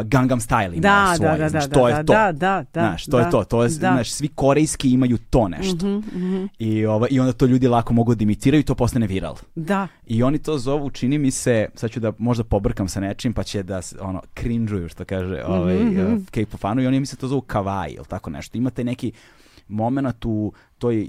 [0.04, 2.14] Gangnam Style ima Da, svoje, da, da, znaš, da, to da, je to.
[2.14, 3.74] da, da, da, Znaš, to je da, to, to je, da.
[3.74, 5.88] znaš, svi korejski imaju to nešto.
[5.88, 9.36] Mhm, I, ova, I onda to ljudi lako mogu da imitiraju i to postane viral.
[9.56, 13.34] Da, I oni to zovu, čini mi se, sad ću da možda pobrkam sa nečim,
[13.34, 17.06] pa će da, ono, cringe-uju, što kaže ovaj, Mhm, uh, K-pop fanu, i oni mi
[17.06, 18.58] se to zovu kawaii, ili tako nešto.
[18.58, 19.12] Imate neki
[19.68, 21.08] moment u toj uh,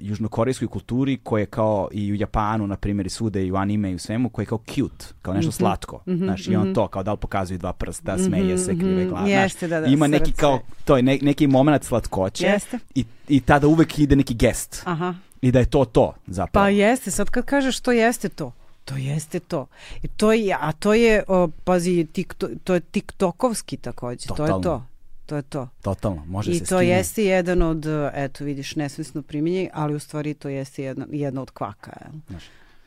[0.00, 3.94] južnokorejskoj kulturi koje kao i u Japanu, na primjer, i svude, i u anime i
[3.94, 6.00] u svemu, koje je kao cute, kao nešto slatko.
[6.06, 9.26] Znaš, i on to, kao da li pokazuju dva prsta, smeje se, krive glave.
[9.26, 9.42] znaš.
[9.42, 10.40] Jeste, da, da, Ima neki srce.
[10.40, 12.78] kao, to je ne- neki moment slatkoće Jeste.
[12.94, 14.82] i, i tada uvek ide neki gest.
[14.84, 15.14] aha.
[15.42, 16.64] I da je to to, zapravo.
[16.64, 18.52] Pa jeste, sad kad kažeš to jeste to,
[18.84, 19.66] to jeste to.
[20.02, 24.36] I to je, a to je, o, pazi, tikto, to je tiktokovski takođe, to je
[24.36, 24.62] Totalno.
[24.62, 24.86] to.
[25.26, 25.68] To je to.
[25.82, 26.86] Totalno, može I se to skine.
[26.86, 31.50] jeste jedan od, eto vidiš, nesvesno primjenje, ali u stvari to jeste jedna, jedna od
[31.50, 31.92] kvaka.
[32.02, 32.44] jel, Znaš,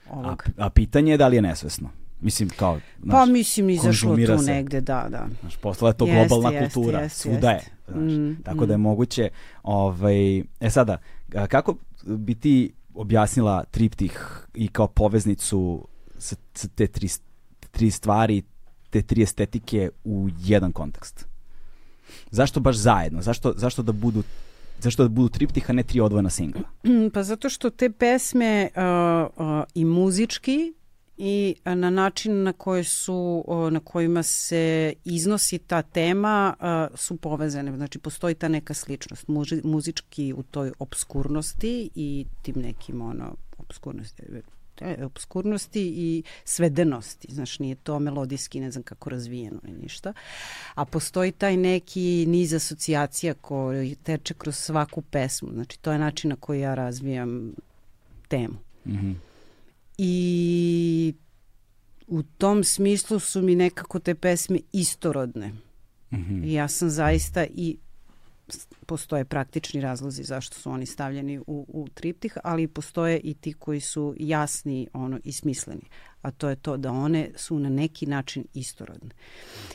[0.09, 1.89] A, a pitanje je da li je nesvesno.
[2.21, 4.45] Mislim, kao, Pa znaš, mislim izašlo tu se.
[4.45, 5.27] negde, da, da.
[5.41, 7.61] znaš, postala je to Jeste, globalna jeste, kultura, jeste, svuda je.
[7.87, 9.29] Znaš, Mm, tako da je moguće,
[9.63, 10.97] ovaj, e sada,
[11.47, 14.19] kako bi ti objasnila triptih
[14.53, 15.87] i kao poveznicu
[16.17, 17.07] sa, sa te tri,
[17.71, 18.43] tri stvari,
[18.89, 21.27] te tri estetike u jedan kontekst?
[22.31, 23.21] Zašto baš zajedno?
[23.21, 24.23] Zašto, zašto da budu
[24.79, 26.61] Zašto da budu triptih, a ne tri odvojena singla?
[27.13, 30.73] Pa zato što te pesme uh, uh, i muzički
[31.17, 37.17] i na način na koje su uh, na kojima se iznosi ta tema uh, su
[37.17, 37.75] povezane.
[37.75, 39.25] Znači postoji ta neka sličnost
[39.63, 44.23] muzički u toj obskurnosti i tim nekim ono obskurnosti
[44.81, 47.27] e, obskurnosti i svedenosti.
[47.31, 50.13] Znaš, nije to melodijski, ne znam kako razvijeno ni ništa.
[50.75, 55.49] A postoji taj neki niz asocijacija koji teče kroz svaku pesmu.
[55.53, 57.53] Znači, to je način na koji ja razvijam
[58.27, 58.55] temu.
[58.85, 59.11] Mhm.
[59.97, 61.13] I
[62.07, 65.53] u tom smislu su mi nekako te pesme istorodne.
[66.13, 66.43] Mhm.
[66.43, 67.77] I ja sam zaista i
[68.87, 73.79] postoje praktični razlozi zašto su oni stavljeni u, u triptih, ali postoje i ti koji
[73.79, 75.81] su jasni ono, i smisleni.
[76.21, 79.09] A to je to da one su na neki način istorodne.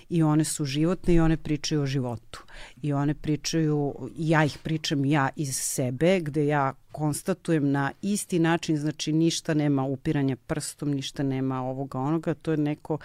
[0.08, 2.44] I one su životne i one pričaju o životu.
[2.82, 8.76] I one pričaju, ja ih pričam ja iz sebe, gde ja konstatujem na isti način,
[8.76, 12.98] znači ništa nema upiranja prstom, ništa nema ovoga onoga, to je neko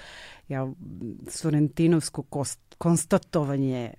[0.48, 0.68] ja,
[1.30, 3.94] sorentinovsko kost, konstatovanje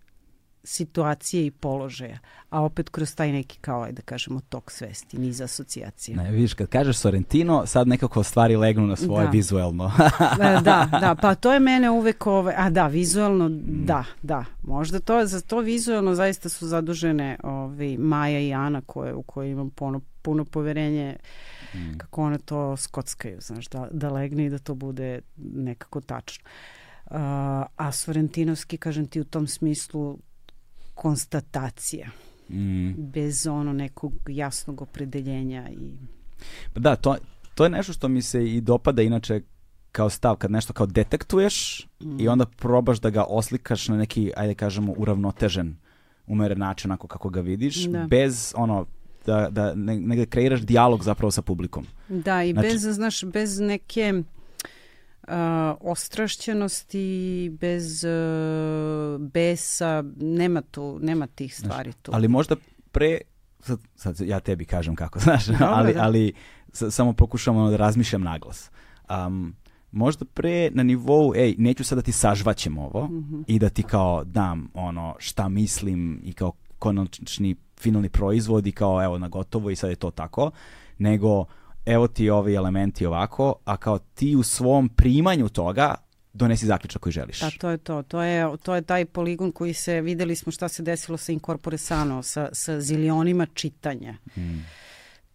[0.64, 2.18] situacije i položaja,
[2.50, 6.16] a opet kroz taj neki kao, ajde da kažemo, tok svesti, niz asocijacija.
[6.16, 9.30] Ne, vidiš, kad kažeš Sorrentino, sad nekako stvari legnu na svoje Da.
[9.30, 9.92] vizuelno.
[10.40, 15.00] E, da, da, pa to je mene uvek ove, a da, vizualno, da, da, možda
[15.00, 19.70] to, za to vizualno zaista su zadužene ovi, Maja i Ana koje, u koje imam
[19.70, 21.16] puno, puno poverenje
[21.96, 26.44] kako one to skockaju, znaš, da, da legne i da to bude nekako tačno.
[27.10, 27.16] Uh,
[27.76, 30.18] a Sorrentinovski, kažem ti, u tom smislu
[30.98, 32.08] konstatacija,
[32.50, 32.92] Mm.
[32.96, 35.90] bez ono nekog jasnog opredeljenja i
[36.74, 37.16] Pa Da, to,
[37.54, 39.42] to je nešto što mi se i dopada inače
[39.92, 41.86] kao stav, kad nešto kao detektuješ
[42.18, 45.76] i onda probaš da ga oslikaš na neki, ajde kažemo, uravnotežen,
[46.26, 48.06] umeren način, onako kako ga vidiš, Da.
[48.06, 48.86] bez ono,
[49.26, 51.86] da, da ne, negde kreiraš dijalog zapravo sa publikom.
[52.08, 54.22] Da, i Znači- bez, znaš, bez neke
[55.28, 55.34] uh,
[55.82, 56.98] ostrašćenosti,
[57.52, 58.10] bez uh,
[59.22, 62.10] besa, nema tu, nema tih stvari tu.
[62.14, 62.56] Ali možda
[62.92, 63.18] pre,
[63.60, 66.02] sad, sad ja tebi kažem kako, znaš, ali, da.
[66.02, 66.32] ali
[66.72, 68.70] s- samo pokušam ono da razmišljam naglas.
[69.10, 69.54] Um,
[69.92, 73.40] možda pre na nivou, ej, neću sad da ti sažvaćem ovo Mhm.
[73.46, 79.04] i da ti kao dam ono šta mislim i kao konačni finalni proizvod i kao
[79.04, 80.50] evo na gotovo i sad je to tako,
[80.98, 81.44] nego
[81.88, 85.94] evo ti ovi elementi ovako, a kao ti u svom primanju toga
[86.32, 87.40] donesi zaključak koji želiš.
[87.40, 88.02] Da, to je to.
[88.02, 91.78] To je, to je taj poligon koji se, videli smo šta se desilo sa Incorpore
[91.78, 94.64] Sano, sa, sa zilionima čitanja Mm.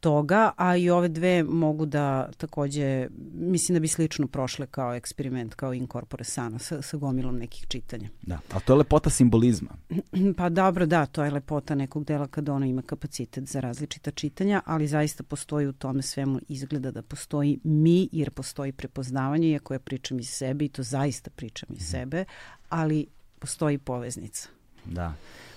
[0.04, 5.56] Toga, a i ove dve mogu da takođe, mislim da bi slično prošle kao eksperiment,
[5.56, 8.10] kao Incorpore Sano, sa, sa gomilom nekih čitanja.
[8.22, 9.70] Da, ali to je lepota simbolizma.
[10.38, 14.62] Pa dobro, da, to je lepota nekog dela kada ono ima kapacitet za različita čitanja,
[14.66, 19.80] ali zaista postoji u tome svemu izgleda da postoji mi, jer postoji prepoznavanje, iako ja
[19.80, 22.26] pričam iz sebe i to zaista pričam iz sebe,
[22.70, 23.08] ali
[23.40, 24.50] postoji poveznica.
[24.86, 25.14] Da.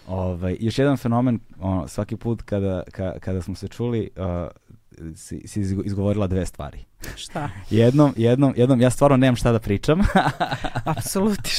[0.08, 4.50] Ovaj, još jedan fenomen, ono, svaki put kada, ka, kada smo se čuli, uh,
[5.16, 6.78] si, si izgo- izgovorila dve stvari.
[7.16, 7.50] Šta?
[7.70, 10.00] Jednom, jednom, jednom, ja stvarno nemam šta da pričam,
[10.96, 11.58] Apsolutiš.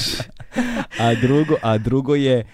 [1.00, 2.46] a drugo, a drugo je,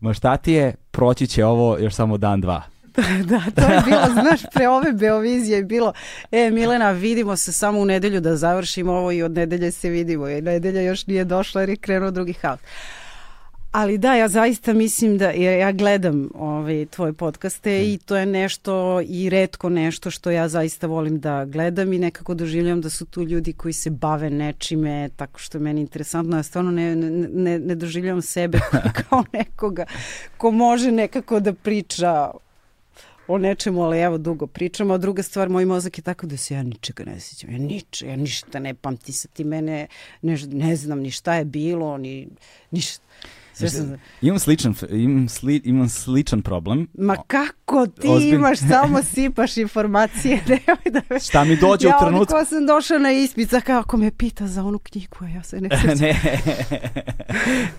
[0.00, 2.62] ma šta ti je, proći će ovo još samo dan, dva.
[3.30, 5.92] da, to je bilo, znaš, pre ove Beovizije je bilo,
[6.32, 10.28] e, Milena, vidimo se samo u nedelju da završimo ovo i od nedelje se vidimo.
[10.28, 12.60] I nedelja još nije došla jer je krenuo drugi haos.
[13.72, 17.82] Ali da, ja zaista mislim da ja, ja gledam ovaj, tvoje podcaste mm.
[17.82, 22.34] i to je nešto i redko nešto što ja zaista volim da gledam i nekako
[22.34, 26.36] doživljam da su tu ljudi koji se bave nečime tako što je meni interesantno.
[26.36, 28.60] Ja stvarno ne, ne, ne doživljam sebe
[29.08, 29.84] kao nekoga
[30.36, 32.30] ko može nekako da priča
[33.28, 36.54] o nečemu, ali evo dugo pričamo, a druga stvar, moj mozak je tako da se
[36.54, 39.86] ja ničega ne sjećam, ja niče, ja ništa ne pamti sa ti mene,
[40.22, 42.28] ne, ne znam ni šta je bilo, ni
[42.70, 43.04] ništa.
[43.52, 43.96] Sam...
[44.20, 46.88] Imam sličan, imam, sli, imam sličan problem.
[46.98, 48.34] Ma kako ti Ozbilj...
[48.34, 50.40] imaš, samo sipaš informacije.
[50.92, 51.20] da me...
[51.20, 52.34] Šta mi dođe ja, u trenutku?
[52.36, 55.68] Ja sam došla na ispit, kako me pita za onu knjigu, a ja se ne
[55.80, 55.98] sjećam.
[55.98, 56.20] ne,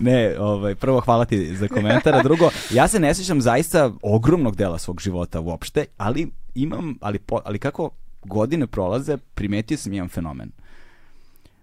[0.00, 4.56] ne ovaj, prvo hvala ti za komentar, a drugo, ja se ne sjećam zaista ogromnog
[4.56, 7.90] dela svog života uopšte, ali imam, ali, po, ali kako
[8.24, 10.50] godine prolaze, primetio sam jedan fenomen.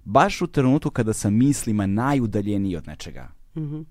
[0.05, 3.85] Baš u trenutku kada sam mislima najudaljeniji od nečega, mm -hmm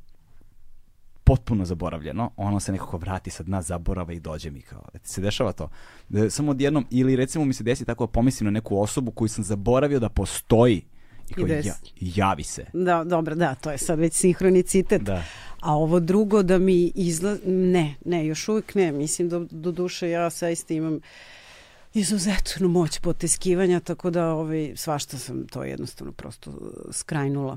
[1.30, 5.52] potpuno zaboravljeno, ono se nekako vrati sa dna zaborava i dođe mi kao, se dešava
[5.52, 5.68] to.
[6.08, 9.28] Da, samo odjednom, ili recimo mi se desi tako da pomislim na neku osobu koju
[9.28, 10.82] sam zaboravio da postoji
[11.28, 12.64] i kao, ja, javi se.
[12.72, 15.02] Da, dobro, da, to je sad već sinhronicitet.
[15.02, 15.22] Da.
[15.60, 17.36] A ovo drugo da mi izla...
[17.46, 18.92] Ne, ne, još uvijek ne.
[18.92, 21.00] Mislim, do, do duše ja saista imam
[21.94, 26.52] izuzetnu moć poteskivanja, tako da ovaj, svašta sam to jednostavno prosto
[26.92, 27.56] skrajnula.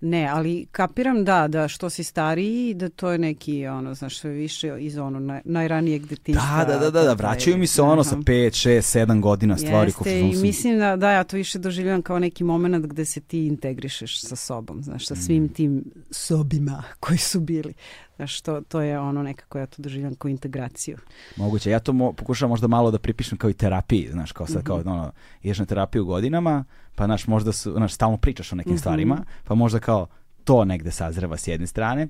[0.00, 4.76] Ne, ali kapiram da, da što si stariji, da to je neki, ono, znaš, više
[4.80, 6.64] iz ono naj, najranijeg detinjstva.
[6.64, 9.92] Da, da, da, da, da, vraćaju mi se ono sa 5, 6, 7 godina stvari.
[9.98, 13.46] Jeste, i mislim da, da, ja to više doživljam kao neki moment gde se ti
[13.46, 15.48] integrišeš sa sobom, znaš, sa svim mm.
[15.48, 17.74] tim sobima koji su bili.
[18.20, 20.98] Znaš, to, to je ono nekako ja to doživljam kao integraciju.
[21.36, 24.56] Moguće, ja to mo, pokušavam možda malo da pripišem kao i terapiji, znaš, kao sad,
[24.56, 24.66] mm -hmm.
[24.66, 26.64] kao ono, ideš na terapiju godinama,
[26.94, 28.80] pa znaš, možda su, znaš, stalno pričaš o nekim mm -hmm.
[28.80, 30.06] stvarima, pa možda kao
[30.44, 32.08] to negde sazreva s jedne strane,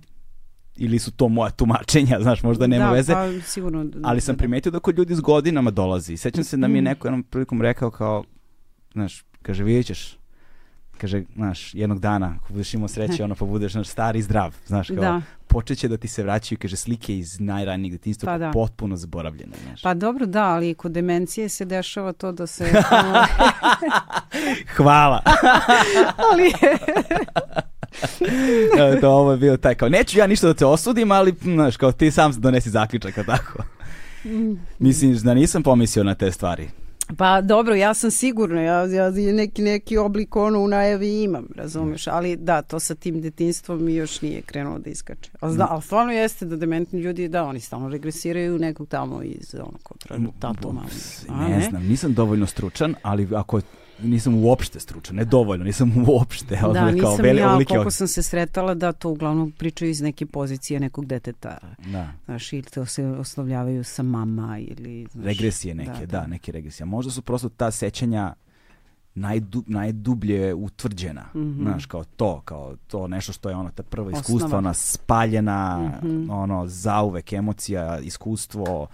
[0.77, 3.13] ili su to moja tumačenja, znaš, možda nema da, veze.
[3.13, 6.17] Pa, sigurno, da, ali sam da, primetio da kod ljudi s godinama dolazi.
[6.17, 6.89] Sećam se da mi je mhm.
[6.89, 8.25] neko jednom prilikom rekao kao,
[8.93, 10.20] znaš, kaže, vidjet ćeš,
[11.01, 14.55] kaže, znaš, jednog dana, ako budeš imao sreće, ono, pa budeš, znaš, star i zdrav,
[14.67, 15.23] znaš, kao, da.
[15.47, 18.51] počeće da ti se vraćaju, kaže, slike iz najranijeg detinjstva pa da.
[18.51, 19.83] potpuno zaboravljene, znaš.
[19.83, 22.73] Pa dobro, da, ali kod demencije se dešava to da se...
[24.77, 25.23] Hvala.
[26.31, 26.53] ali...
[29.01, 31.93] to ovo je bio taj, kao, neću ja ništa da te osudim, ali, znaš, kao,
[31.93, 33.63] ti sam donesi zaključak, tako.
[34.25, 34.53] Mm.
[34.79, 36.69] Mislim da nisam pomislio na te stvari.
[37.17, 42.07] Pa dobro, ja sam sigurna, ja, ja neki, neki oblik ono u najavi imam, razumeš,
[42.07, 45.31] ali da, to sa tim detinstvom mi još nije krenulo da iskače.
[45.41, 49.55] Ali, da, ali stvarno jeste da dementni ljudi, da, oni stalno regresiraju nekog tamo iz
[49.55, 50.83] ono kontra tatuma.
[51.29, 53.61] Ne, ne znam, nisam dovoljno stručan, ali ako
[54.03, 56.59] nisam uopšte stručan, ne dovoljno, nisam uopšte.
[56.75, 57.69] Da, nisam kao ja, olike...
[57.69, 61.59] koliko sam se sretala da to uglavnom pričaju iz neke pozicije nekog deteta.
[61.93, 62.13] Da.
[62.25, 65.07] Znaš, ili to se oslovljavaju sa mama ili...
[65.13, 66.21] Znaš, regresije neke, da, da.
[66.21, 66.87] da, neke regresije.
[66.87, 68.35] Možda su prosto ta sećanja
[69.15, 71.63] najdu, najdublje utvrđena, mm -hmm.
[71.63, 74.59] znaš, kao to, kao to nešto što je ono, ta prva iskustva, Osnova.
[74.59, 76.33] ona spaljena, mm -hmm.
[76.33, 78.87] ono, zauvek emocija, iskustvo,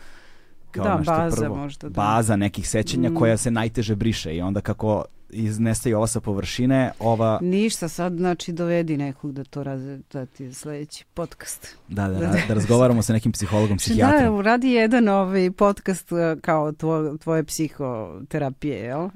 [0.70, 1.88] kao da, baza prvo, možda.
[1.88, 2.02] Da.
[2.02, 3.14] Baza nekih sećanja mm.
[3.14, 7.38] koja se najteže briše i onda kako iznestaju ova sa površine, ova...
[7.42, 11.76] Ništa, sad znači dovedi nekog da to raze, da ti je sledeći podcast.
[11.88, 14.36] Da, da, da, da razgovaramo sa nekim psihologom, psihijatrom.
[14.36, 19.08] Da, radi jedan ovaj podcast uh, kao tvo, tvoje psihoterapije, jel?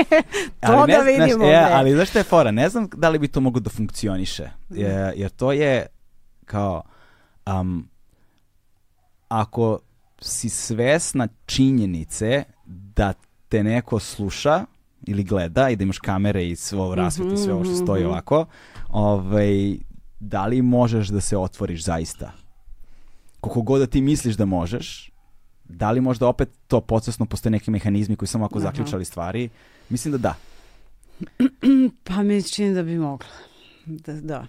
[0.60, 1.44] to ali da vidimo.
[1.44, 2.50] Znaš, je, ali znaš što je fora?
[2.50, 4.50] Ne znam da li bi to moglo da funkcioniše.
[4.70, 5.86] Je, jer to je
[6.44, 6.82] kao...
[7.60, 7.88] Um,
[9.28, 9.78] ako
[10.20, 13.12] si svesna činjenice da
[13.48, 14.64] te neko sluša
[15.06, 18.10] ili gleda i da imaš kamere i svo rasveti, sve ovo što mhm, stoji mhm.
[18.10, 18.46] ovako,
[18.88, 19.76] ovaj,
[20.20, 22.32] da li možeš da se otvoriš zaista?
[23.40, 25.10] Koliko god da ti misliš da možeš,
[25.64, 29.48] da li možda opet to podsvesno postoje neki mehanizmi koji samo ako zaključali stvari?
[29.88, 30.34] Mislim da da.
[32.04, 33.28] pa mi čini da bi mogla.
[33.86, 34.46] Da, da.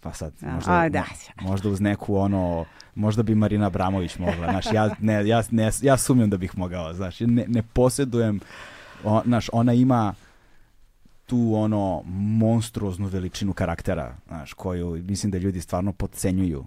[0.00, 1.04] Pa sad, možda, A, da.
[1.40, 5.96] možda uz neku ono možda bi Marina Abramović mogla, znaš, ja, ne, ja, ne, ja
[5.96, 8.40] sumnjam da bih mogao, znaš, ne, ne posjedujem,
[9.04, 10.14] o, znaš, ona ima
[11.26, 16.64] tu ono monstruoznu veličinu karaktera, znaš, koju mislim da ljudi stvarno podcenjuju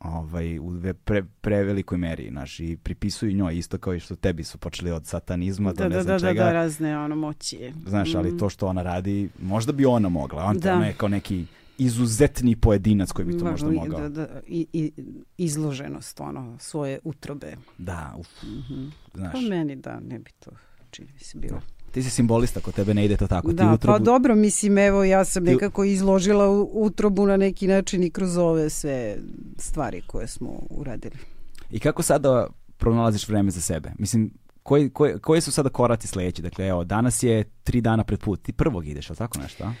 [0.00, 4.58] ovaj, u pre, prevelikoj meri, znaš, i pripisuju njoj isto kao i što tebi su
[4.58, 6.40] počeli od satanizma da, do ne da, znam da, čega.
[6.40, 7.72] Da, da, razne ono moći.
[7.86, 8.38] Znaš, ali mm.
[8.38, 10.72] to što ona radi, možda bi ona mogla, on da.
[10.72, 11.46] je kao neki
[11.78, 14.00] izuzetni pojedinac koji bi to možda mogao.
[14.00, 14.92] Da, da, i, i,
[15.38, 17.56] izloženost, ono, svoje utrobe.
[17.78, 18.28] Da, uf,
[19.14, 19.32] znaš.
[19.32, 20.50] Pa meni da, ne bi to
[20.90, 21.60] čini mi se bilo.
[21.92, 23.48] Ti si simbolista, kod tebe ne ide to tako.
[23.48, 28.02] Ti Da, utrobu- pa dobro, mislim, evo, ja sam nekako izložila utrobu na neki način
[28.02, 29.16] i kroz ove sve
[29.58, 31.16] stvari koje smo uradili.
[31.70, 32.46] I kako sada
[32.78, 33.92] pronalaziš vreme za sebe?
[33.98, 34.30] Mislim,
[34.62, 36.42] koji, koji, koji su sada koraci sledeći?
[36.42, 38.42] Dakle, evo, danas je tri dana pred put.
[38.42, 39.72] Ti prvog ideš, ali tako nešto, a?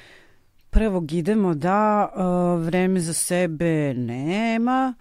[0.70, 4.94] Prvog idemo da uh, vreme za sebe nema,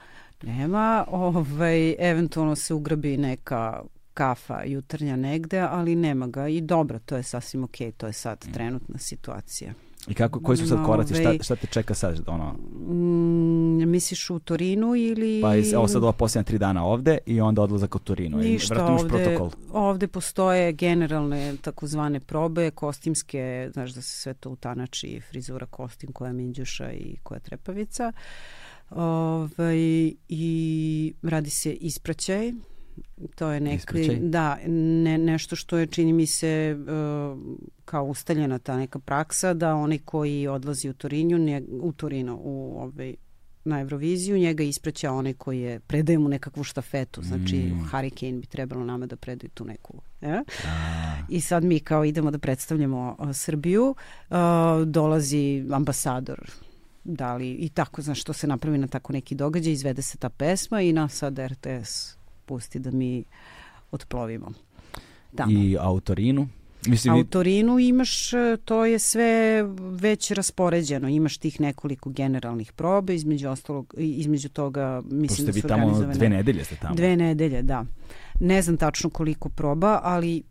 [0.43, 3.83] nema, ovaj, eventualno se ugrabi neka
[4.13, 8.53] kafa jutarnja negde, ali nema ga i dobro, to je sasvim okej, to je sad
[8.53, 9.86] trenutna situacija.
[10.07, 11.13] I kako, koji su sad koraci?
[11.13, 12.21] Šta, šta te čeka sad?
[12.27, 12.55] Ono,
[12.89, 15.41] Mm, misliš u Torinu ili...
[15.41, 18.41] pa iz, evo sad ova posljednja tri dana ovde i onda odlazak u Torinu.
[18.43, 19.49] I Ništa, imaš ovde, protokol.
[19.73, 26.33] ovde postoje generalne takozvane probe, kostimske, znaš da se sve to utanači, frizura, kostim, koja
[26.33, 28.11] minđuša i koja trepavica.
[28.89, 29.77] Ovaj,
[30.29, 32.51] I radi se ispraćaj,
[33.35, 37.39] to je neki, da, ne, nešto što je, čini mi se, uh,
[37.85, 42.81] kao ustaljena ta neka praksa, da onaj koji odlazi u Torinu, nje, u Torino, u
[42.81, 43.15] ovaj,
[43.63, 47.89] na Euroviziju, njega ispraća onaj koji je, predaje mu nekakvu štafetu, znači Mm.
[47.91, 50.01] Harry Kane bi trebalo nama da predaju tu neku.
[50.21, 50.41] E?
[50.67, 53.95] A, I sad mi kao idemo da predstavljamo a, Srbiju,
[54.29, 56.51] a, dolazi ambasador
[57.03, 60.29] da li, i tako, znaš, što se napravi na tako neki događaj, izvede se ta
[60.29, 62.16] pesma i nas sad RTS
[62.47, 63.23] pusti da mi
[63.91, 64.51] otplovimo.
[65.35, 65.51] Tamo.
[65.51, 66.47] I a u Torinu?
[66.87, 72.09] Mislim, A u vi- Torinu imaš, e, to je sve već raspoređeno, imaš tih nekoliko
[72.09, 76.13] generalnih proba, između ostalog, između toga, pošto mislim da vi su tamo organizovane...
[76.13, 76.95] dve nedelje ste tamo.
[76.95, 77.85] Dve nedelje, da.
[78.39, 80.43] Ne znam tačno koliko proba, ali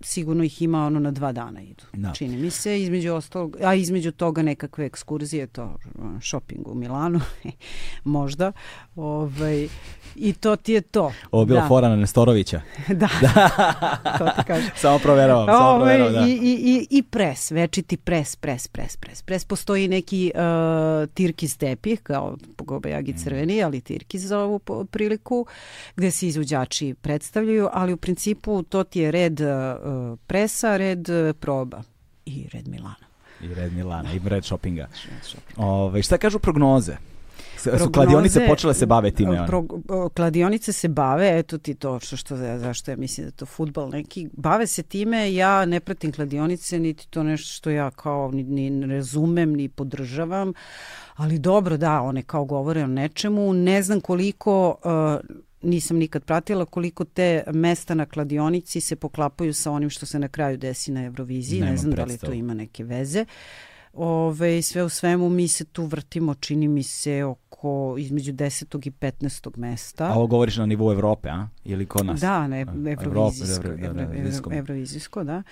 [0.00, 1.84] sigurno ih ima ono na dva dana idu.
[1.92, 2.12] Da.
[2.12, 5.76] Čini mi se, između ostalog, a između toga nekakve ekskurzije, to
[6.22, 7.20] shopping u Milanu,
[8.04, 8.52] možda.
[8.96, 9.68] Ovaj,
[10.16, 11.12] I to ti je to.
[11.30, 11.68] Ovo je bila da.
[11.68, 12.60] fora na Nestorovića.
[12.88, 13.08] Da,
[14.18, 14.70] to ti kažem.
[14.76, 16.32] samo proveravam, samo Ovaj, proveravam, da.
[16.32, 19.22] i, i, i, pres, večiti pres, pres, pres, pres.
[19.22, 20.40] Pres postoji neki uh,
[21.14, 23.16] tirkiz tepih, kao gobajagi Mm.
[23.16, 24.58] crveni, ali tirkiz za ovu
[24.90, 25.46] priliku,
[25.96, 29.48] gde se izvođači predstavljaju, ali u principu to ti je red uh,
[30.18, 31.82] presa, red uh, proba
[32.26, 33.06] i red Milana.
[33.42, 34.88] I red Milana, i red shoppinga.
[35.56, 36.96] Ove, šta kažu prognoze?
[37.56, 39.30] S- Su Prognoze- kladionice počele se bave time?
[39.32, 39.46] ono?
[39.46, 39.64] Pro,
[40.10, 44.28] kladionice se bave, eto ti to što, što zašto ja mislim da to futbal neki,
[44.32, 48.86] bave se time, ja ne pratim kladionice, niti to nešto što ja kao ni, ni
[48.86, 50.52] razumem, ni podržavam,
[51.14, 54.76] ali dobro da, one kao govore o nečemu, ne znam koliko
[55.20, 60.18] uh, nisam nikad pratila koliko te mesta na kladionici se poklapaju sa onim što se
[60.18, 63.24] na kraju desi na Euroviziji, Nemam ne znam da li to ima neke veze.
[63.92, 68.88] Ove, sve u svemu mi se tu vrtimo, čini mi se, oko između 10.
[68.88, 69.56] i 15.
[69.56, 70.06] mesta.
[70.06, 71.48] A ovo govoriš na nivou Evrope, a?
[71.64, 72.20] Ili kod nas?
[72.20, 74.50] Da, ne, Evropa, evrovizijsko, da, da, evro, evrovizijsko.
[74.50, 75.42] evro, evrovizijsko, da.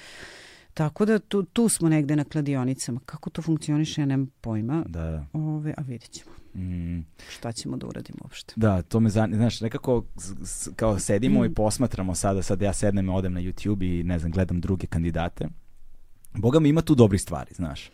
[0.77, 3.01] Tako da tu, tu smo negde na kladionicama.
[3.01, 4.85] Kako to funkcioniše, ja nemam pojma.
[4.87, 5.27] Da, da.
[5.35, 7.01] Ove, a vidjet ćemo Mm,
[7.31, 8.53] šta ćemo da uradimo uopšte.
[8.57, 9.37] da, to me zanima.
[9.37, 10.05] Znaš, nekako
[10.77, 11.45] kao sedimo Mm.
[11.45, 14.87] i posmatramo sada, sad ja sednem i odem na YouTube i ne znam, gledam druge
[14.87, 15.49] kandidate.
[16.35, 17.91] Boga mi ima tu dobrih stvari, znaš.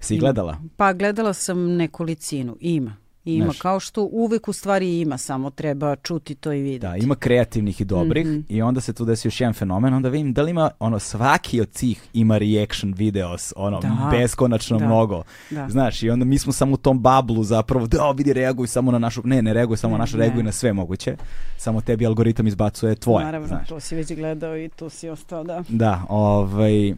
[0.00, 0.58] Si gledala?
[0.76, 2.56] Pa gledala sam nekolicinu.
[2.60, 2.96] Ima.
[3.24, 3.58] Ima, Znaš.
[3.58, 6.78] kao što uvek u stvari ima, samo treba čuti to i videti.
[6.80, 8.40] Da, ima kreativnih i dobrih Mhm.
[8.48, 11.60] i onda se tu desi još jedan fenomen, onda vidim da li ima, ono, svaki
[11.60, 14.08] od cih ima reaction videos, ono, Da.
[14.12, 14.86] beskonačno Da.
[14.86, 15.22] mnogo.
[15.50, 15.68] Da.
[15.68, 18.90] Znaš, i onda mi smo samo u tom bablu zapravo, da, o, vidi, reaguj samo
[18.90, 20.24] na našu, ne, ne reaguj samo na Ne, našu, ne.
[20.24, 21.16] reaguj na sve moguće,
[21.58, 23.68] samo tebi algoritam izbacuje tvoje, Naravno, znaš.
[23.68, 25.62] to si već gledao i tu si ostao, da.
[25.68, 26.94] Da, ovaj,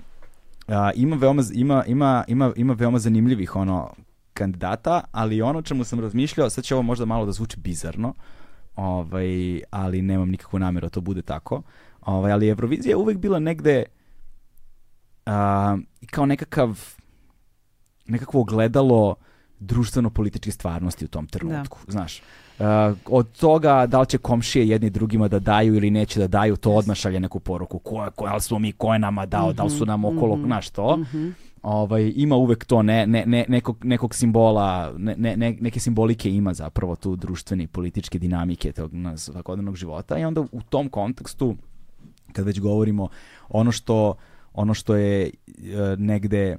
[0.69, 3.91] a, ima, veoma, ima, ima, ima, ima veoma zanimljivih ono
[4.35, 8.15] kandidata, ali ono čemu sam razmišljao, sad će ovo možda malo da zvuči bizarno,
[8.77, 11.63] ovaj, ali nemam nikakvu namjeru da to bude tako,
[12.01, 13.85] ovaj, ali Eurovizija je uvek bila negde
[15.27, 15.77] a,
[16.11, 16.95] kao nekakav
[18.07, 19.15] nekakvo ogledalo
[19.61, 22.23] društveno-političke stvarnosti u tom trenutku, znaš.
[22.59, 22.67] Uh,
[23.07, 26.73] od toga da li će komšije jedni drugima da daju ili neće da daju, to
[26.73, 27.79] odmah šalje neku poruku.
[27.79, 30.37] Ko, ko, da li smo mi, ko je nama dao, da li su nam okolo,
[30.37, 30.97] mhm, znaš to.
[30.97, 31.29] Mhm.
[31.65, 36.31] Ovaj, ima uvek to, ne, ne, ne, nekog, nekog simbola, ne, ne, ne- neke simbolike
[36.31, 41.57] ima zapravo tu društvene i političke dinamike tog svakodnevnog života i onda u tom kontekstu,
[42.33, 43.09] kad već govorimo,
[43.49, 44.15] ono što,
[44.53, 45.31] ono što je e,
[45.99, 46.57] negde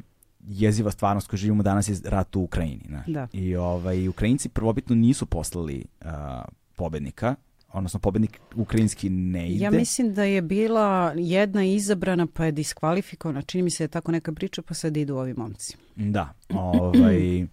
[0.48, 2.84] jeziva stvarnost koju živimo danas je rat u Ukrajini.
[3.08, 3.28] Da.
[3.34, 6.42] I ovaj, Ukrajinci prvobitno nisu poslali a,
[6.76, 7.36] pobednika,
[7.76, 9.64] odnosno pobednik ukrajinski ne ide.
[9.64, 13.42] Ja mislim da je bila jedna izabrana pa je diskvalifikovana.
[13.42, 15.78] Čini mi se da je tako neka priča pa sad idu ovi momci.
[15.96, 17.46] Da, ovaj,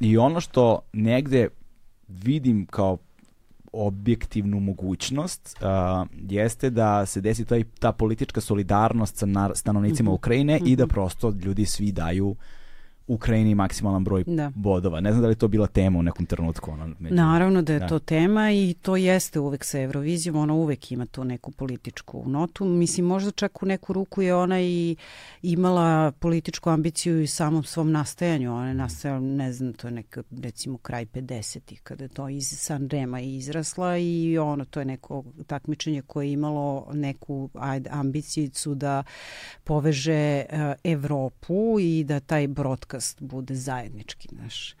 [0.00, 1.48] I ono što negde
[2.08, 2.98] vidim kao
[3.72, 10.16] objektivnu mogućnost uh, jeste da se desi taj, ta politička solidarnost sa stanovnicima mm -hmm.
[10.16, 10.72] Ukrajine mm -hmm.
[10.72, 10.90] i da mhm.
[10.90, 12.36] prosto ljudi svi daju
[13.08, 14.52] Ukrajini maksimalan broj da.
[14.54, 15.00] bodova.
[15.00, 16.70] Ne znam da li to bila tema u nekom trenutku.
[16.70, 17.14] Ono, među...
[17.14, 17.86] Naravno da je da.
[17.86, 22.64] to tema i to jeste uvek sa Eurovizijom, ona uvek ima tu neku političku notu.
[22.64, 24.96] Mislim, možda čak u neku ruku je ona i
[25.42, 28.54] imala političku ambiciju i samom svom nastajanju.
[28.54, 32.46] Ona je nastajala, ne znam, to je neka, recimo, kraj 50-ih, kada je to iz
[32.58, 39.02] Sanrema izrasla i ono, to je neko takmičenje koje je imalo neku ajde, ambicijicu da
[39.64, 44.74] poveže uh, Evropu i da taj broadcast podcast bude zajednički, znaš,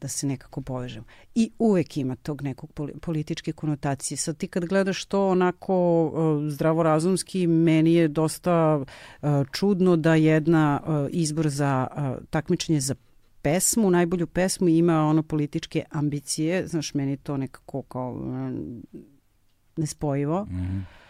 [0.00, 1.06] da se nekako povežemo.
[1.34, 2.70] I uvek ima tog nekog
[3.00, 4.18] političke konotacije.
[4.18, 10.80] Sad ti kad gledaš to onako uh, zdravorazumski, meni je dosta uh, čudno da jedna
[10.86, 11.86] uh, izbor za
[12.30, 12.94] takmičenje za
[13.42, 18.20] pesmu, najbolju pesmu ima ono političke ambicije, znaš, meni to nekako kao
[19.76, 20.44] nespojivo.
[20.44, 21.05] Mm -hmm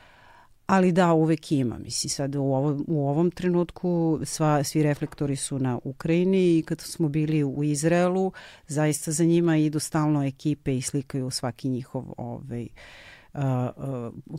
[0.67, 1.79] ali da, uvek ima.
[1.79, 6.81] Mislim, sad u ovom, u ovom trenutku sva, svi reflektori su na Ukrajini i kad
[6.81, 8.33] smo bili u Izraelu,
[8.67, 12.69] zaista za njima idu stalno ekipe i slikaju svaki njihov ovaj,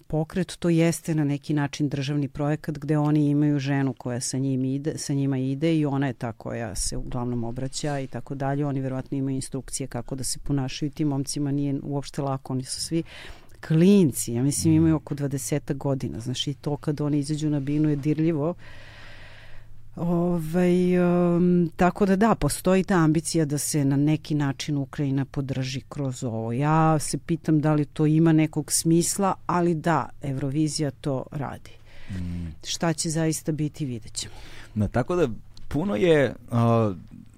[0.07, 4.65] pokret, to jeste na neki način državni projekat gde oni imaju ženu koja sa, njim
[4.65, 8.65] ide, sa njima ide i ona je ta koja se uglavnom obraća i tako dalje.
[8.65, 10.91] Oni verovatno imaju instrukcije kako da se ponašaju.
[10.91, 13.03] Tim momcima nije uopšte lako, oni su svi
[13.61, 17.89] klinci, ja mislim imaju oko 20 godina, znaš i to kad oni izađu na binu
[17.89, 18.55] je dirljivo.
[19.95, 25.81] Ovaj, um, tako da da, postoji ta ambicija da se na neki način Ukrajina podrži
[25.89, 26.51] kroz ovo.
[26.51, 31.71] Ja se pitam da li to ima nekog smisla, ali da, Eurovizija to radi.
[32.09, 32.47] Mm.
[32.63, 34.33] Šta će zaista biti, vidjet ćemo.
[34.75, 35.27] Da, tako da
[35.67, 36.57] puno je uh,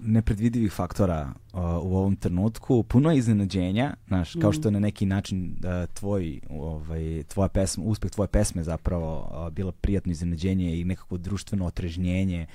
[0.02, 5.06] nepredvidivih faktora uh, u ovom trenutku, puno je iznenađenja, znaš, kao što je na neki
[5.06, 10.84] način uh, tvoj, ovaj, tvoja pesma, uspeh tvoje pesme zapravo uh, bila prijatno iznenađenje i
[10.84, 12.46] nekako društveno otrežnjenje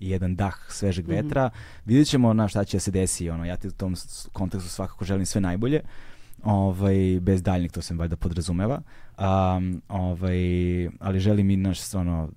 [0.00, 1.14] i jedan dah svežeg mhm.
[1.14, 1.46] vetra.
[1.46, 1.82] Mm -hmm.
[1.84, 3.94] Vidjet ćemo na šta će se desi, ono, ja ti u tom
[4.32, 5.80] kontekstu svakako želim sve najbolje,
[6.42, 8.80] ovaj, bez daljnjeg, to se valjda podrazumeva,
[9.18, 10.38] um, ovaj,
[10.98, 12.30] ali želim i naš, ono,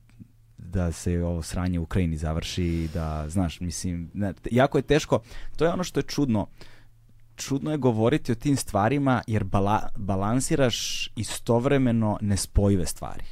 [0.72, 5.20] da se ovo sranje u Ukrajini završi, da, znaš, mislim, ne, jako je teško,
[5.56, 6.48] to je ono što je čudno,
[7.36, 13.24] čudno je govoriti o tim stvarima jer bala, balansiraš istovremeno nespojive stvari.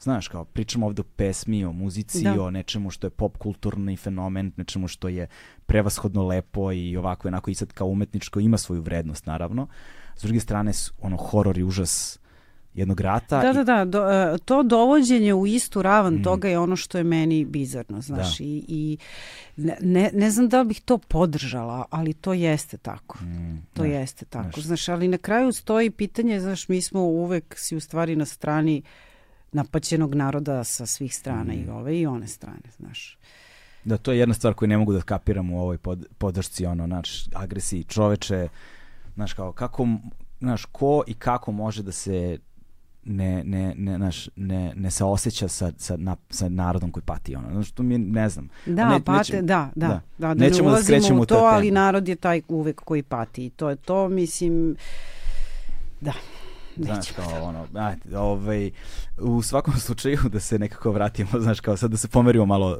[0.00, 2.42] Znaš, kao pričamo ovde o pesmi, o muzici, da.
[2.42, 5.26] o nečemu što je pop kulturni fenomen, nečemu što je
[5.66, 9.68] prevashodno lepo i ovako i onako i sad kao umetničko ima svoju vrednost, naravno.
[10.16, 12.18] S druge strane, ono, horor i užas
[12.78, 13.40] jednog rata.
[13.42, 16.22] Da, da, da, do, uh, to dovođenje u istu ravan mm.
[16.22, 18.44] toga je ono što je meni bizarno, znaš, da.
[18.44, 18.98] i, i
[19.80, 23.18] ne, ne znam da bih to podržala, ali to jeste tako.
[23.24, 23.66] Mm.
[23.74, 24.64] To ne, jeste tako, znaš.
[24.64, 28.82] znaš, ali na kraju stoji pitanje, znaš, mi smo uvek si u stvari na strani
[29.52, 31.64] napaćenog naroda sa svih strana mm.
[31.66, 33.18] i ove i one strane, znaš.
[33.84, 36.86] Da, to je jedna stvar koju ne mogu da kapiram u ovoj pod, podršci, ono,
[36.86, 38.48] naš, agresiji čoveče,
[39.14, 39.86] znaš, kao, kako,
[40.40, 42.38] znaš, ko i kako može da se
[43.08, 47.36] ne, ne, ne, naš, ne, ne se osjeća sa, sa, na, sa narodom koji pati.
[47.36, 47.52] Ono.
[47.52, 48.48] Znači, to mi ne znam.
[48.66, 51.36] Da, ne, pate, nećemo, da, da, da, da, da nećemo ne da skrećemo u to,
[51.36, 53.46] ali narod je taj uvek koji pati.
[53.46, 54.76] I to je to, mislim,
[56.00, 56.12] da.
[56.76, 58.70] Znaš, kao ono, ajde, ovaj,
[59.20, 62.78] u svakom slučaju da se nekako vratimo, znaš, kao sad da se pomerimo malo,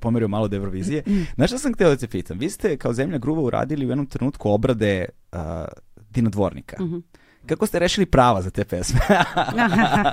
[0.00, 1.02] pomerimo malo od Eurovizije.
[1.34, 2.38] Znaš šta sam htio da te pitam?
[2.38, 5.38] Vi ste kao zemlja gruba uradili u jednom trenutku obrade uh,
[6.10, 6.84] Dina Dvornika.
[6.84, 7.02] Mm -hmm
[7.46, 9.00] Kako ste rešili prava za te pesme?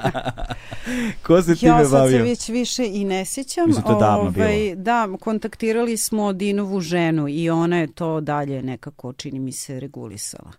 [1.27, 1.83] Ko se time bavio?
[1.83, 3.67] Ja sad se već više i ne sjećam.
[3.67, 4.75] Mislim, to davno ovaj, bilo.
[4.75, 10.51] Da, kontaktirali smo Dinovu ženu i ona je to dalje nekako, čini mi se, regulisala.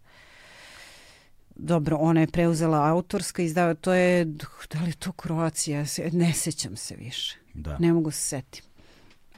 [1.57, 4.25] Dobro, ona je preuzela autorska izdava, to je,
[4.73, 7.37] da li je to Kroacija, ne sećam se više.
[7.55, 7.79] Da.
[7.79, 8.65] Ne mogu se setim.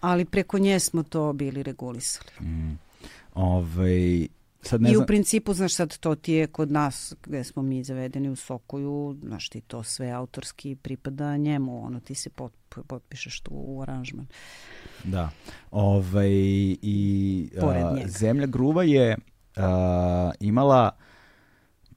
[0.01, 2.31] Ali preko nje smo to bili regulisali.
[2.40, 2.78] Mm.
[3.35, 4.28] Ove, ovaj,
[4.64, 7.84] Sad ne I u principu, znaš, sad to ti je kod nas, gde smo mi
[7.84, 12.52] zavedeni u Sokoju, znaš ti to sve autorski pripada njemu, ono ti se pot,
[12.86, 14.26] potpišeš tu u aranžman.
[15.04, 15.30] Da.
[15.70, 16.30] Ove, ovaj,
[16.82, 19.16] i a, Zemlja gruva je
[19.56, 20.90] a, imala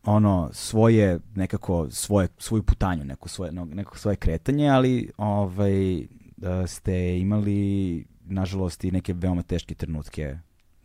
[0.03, 6.07] ono svoje nekako svoje svoju putanju neko svoje neko svoje kretanje ali ovaj
[6.37, 10.37] da ste imali nažalost i neke veoma teške trenutke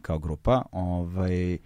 [0.03, 0.63] kao grupa.
[0.73, 1.59] Ovaj,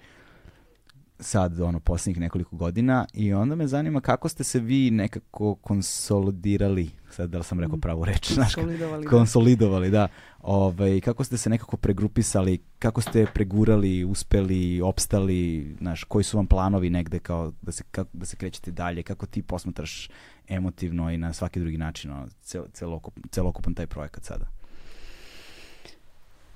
[1.20, 6.90] sad, ono, posljednjih nekoliko godina i onda me zanima kako ste se vi nekako konsolidirali,
[7.10, 9.10] sad da li sam rekao pravu reč, znaš, Konsolidovali, da.
[9.10, 10.08] konsolidovali, da,
[10.40, 16.46] ovaj, kako ste se nekako pregrupisali, kako ste pregurali, uspeli, opstali, znaš, koji su vam
[16.46, 20.10] planovi negde kao da se, kako, da se krećete dalje, kako ti posmatraš
[20.48, 24.46] emotivno i na svaki drugi način ono, cel, celokup, celokupan taj projekat sada?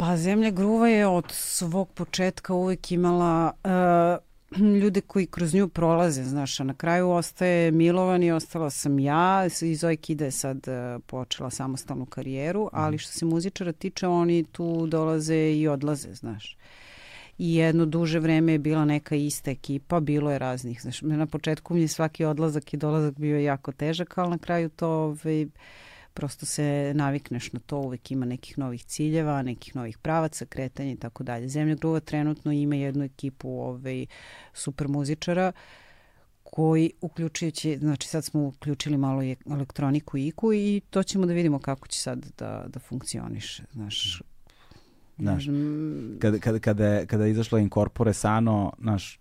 [0.00, 6.24] Pa Zemlja gruva je od svog početka uvek imala uh, ljude koji kroz nju prolaze,
[6.24, 9.46] znaš, a na kraju ostaje Milovan i ostala sam ja.
[9.62, 14.44] I Zoe Kida je sad uh, počela samostalnu karijeru, ali što se muzičara tiče, oni
[14.44, 16.56] tu dolaze i odlaze, znaš.
[17.38, 21.74] I jedno duže vreme je bila neka ista ekipa, bilo je raznih, znaš, na početku
[21.74, 25.46] mi je svaki odlazak i dolazak bio jako težak, ali na kraju to ovaj,
[26.14, 30.96] prosto se navikneš na to, uvek ima nekih novih ciljeva, nekih novih pravaca, kretanja i
[30.96, 31.48] tako dalje.
[31.48, 34.06] Zemlja gruva trenutno ima jednu ekipu ovaj,
[34.52, 35.52] super muzičara
[36.42, 41.58] koji uključujući, znači sad smo uključili malo elektroniku i iku i to ćemo da vidimo
[41.58, 43.62] kako će sad da, da funkcioniše.
[43.72, 44.22] Znaš,
[45.20, 45.46] Znaš,
[46.18, 49.20] kada, kada, kada, je, kada je izašla Incorpore Sano, naš,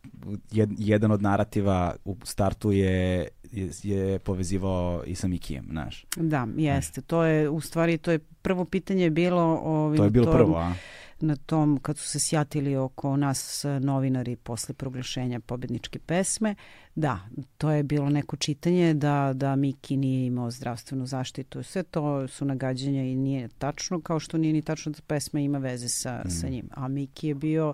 [0.51, 6.05] jed, jedan od narativa u startu je, je, je povezivao i sa Mikijem, znaš.
[6.15, 7.01] Da, jeste.
[7.01, 9.59] To je, u stvari, to je prvo pitanje bilo...
[9.63, 10.73] Ovim, to je bilo tom, prvo, a?
[11.21, 16.55] Na tom kad su se sjatili oko nas novinari posle proglašenja pobedničke pesme.
[16.95, 17.19] Da,
[17.57, 21.63] to je bilo neko čitanje da, da Miki nije imao zdravstvenu zaštitu.
[21.63, 25.57] Sve to su nagađanja i nije tačno, kao što nije ni tačno da pesma ima
[25.57, 26.29] veze sa, mm.
[26.29, 26.69] sa njim.
[26.71, 27.73] A Miki je bio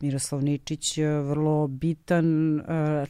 [0.00, 2.60] Miroslav Ničić vrlo bitan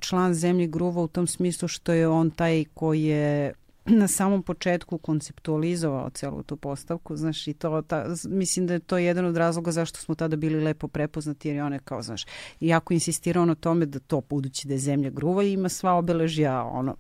[0.01, 3.53] član Zemlje gruva u tom smislu što je on taj koji je
[3.89, 8.99] na samom početku konceptualizovao celu tu postavku, znaš, i to, ta, mislim da je to
[8.99, 12.25] jedan od razloga zašto smo tada bili lepo prepoznati, jer je one kao, znaš,
[12.61, 16.97] jako insistirao na tome da to, budući da je zemlja gruva, ima sva obeležja, ono,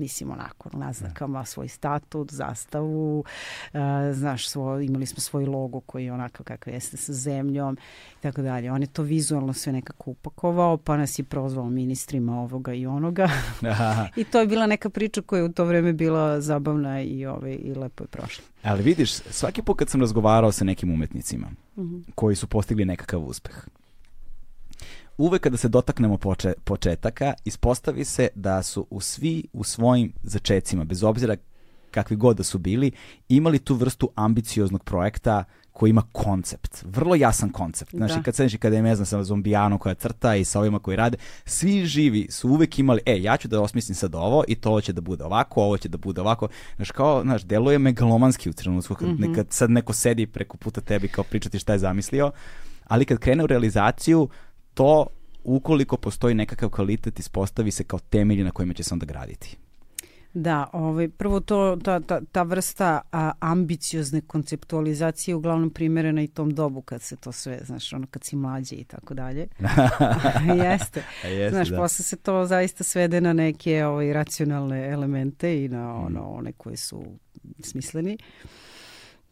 [0.00, 3.80] mislim onako naznakama svoj statut, zastavu, uh,
[4.12, 7.78] znaš, svoj, imali smo svoj logo koji je onako kakav jeste sa zemljom
[8.18, 8.72] i tako dalje.
[8.72, 13.28] On je to vizualno sve nekako upakovao, pa nas je prozvao ministrima ovoga i onoga.
[14.16, 17.58] I to je bila neka priča koja je u to vreme bila zabavna i, ovaj,
[17.62, 18.44] i lepo je prošla.
[18.62, 21.46] Ali vidiš, svaki put kad sam razgovarao sa nekim umetnicima
[21.76, 22.02] mm -hmm.
[22.14, 23.66] koji su postigli nekakav uspeh,
[25.20, 30.84] uvek kada se dotaknemo poče, početaka, ispostavi se da su u svi u svojim začecima,
[30.84, 31.36] bez obzira
[31.90, 32.92] kakvi god da su bili,
[33.28, 37.90] imali tu vrstu ambicioznog projekta koji ima koncept, vrlo jasan koncept.
[37.90, 38.22] Znači, da.
[38.22, 41.18] kad se kada je, ne znam, sa zombijanom koja crta i sa ovima koji rade,
[41.44, 44.92] svi živi su uvek imali, e, ja ću da osmislim sad ovo i to će
[44.92, 46.48] da bude ovako, ovo će da bude ovako.
[46.76, 49.34] Znaš, kao, znaš, deluje megalomanski u trenutku, kad, mm -hmm.
[49.34, 52.30] kad sad neko sedi preko puta tebi kao pričati šta je zamislio,
[52.86, 54.28] ali kad krene u realizaciju,
[54.80, 55.06] to
[55.44, 59.56] ukoliko postoji nekakav kvalitet ispostavi se kao temelj na kojima će se onda graditi.
[60.34, 66.54] Da, ovaj, prvo to, ta, ta, ta vrsta a, ambiciozne konceptualizacije uglavnom primerena i tom
[66.54, 69.46] dobu kad se to sve, znaš, ono kad si mlađi i tako dalje.
[70.64, 71.02] Jeste.
[71.24, 71.50] Jeste.
[71.50, 71.76] Znaš, da.
[71.76, 76.36] posle se to zaista svede na neke ovaj, racionalne elemente i na ono, mm.
[76.36, 77.04] one koje su
[77.62, 78.18] smisleni.
[78.20, 78.69] Uh,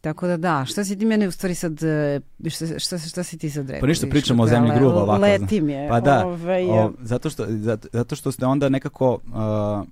[0.01, 3.37] Tako da da, šta si ti mene u stvari sad, e, šta, šta, šta si
[3.37, 3.81] ti sad rekao?
[3.81, 5.21] Pa ništa pričamo o zemlji gruba ovako.
[5.21, 5.89] Letim je.
[5.89, 9.87] Pa da, ovaj, o, zato, što, zato, zato što ste onda nekako, uh,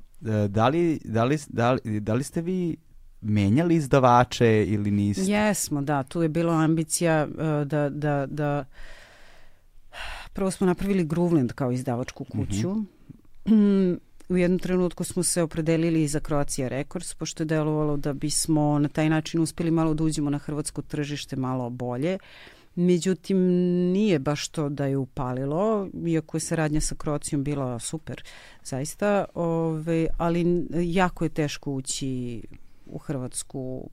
[0.48, 2.78] da, li, da, li, da, li, da li ste vi
[3.22, 5.32] menjali izdavače ili niste?
[5.32, 8.66] Jesmo, da, tu je bila ambicija uh, da, da, da
[10.34, 12.70] prvo smo napravili Groovland kao izdavačku kuću.
[12.70, 12.88] Mm
[13.46, 13.98] -hmm.
[14.30, 18.90] U jednom trenutku smo se opredelili za Croatia Records, pošto je delovalo da bismo na
[18.90, 22.18] taj način uspeli malo da uđemo na hrvatsko tržište malo bolje.
[22.76, 23.38] Međutim,
[23.91, 28.24] nije baš to da je upalilo, iako je saradnja sa Kroacijom bila super,
[28.64, 32.41] zaista, ove, ali jako je teško ući
[32.86, 33.90] u Hrvatsku,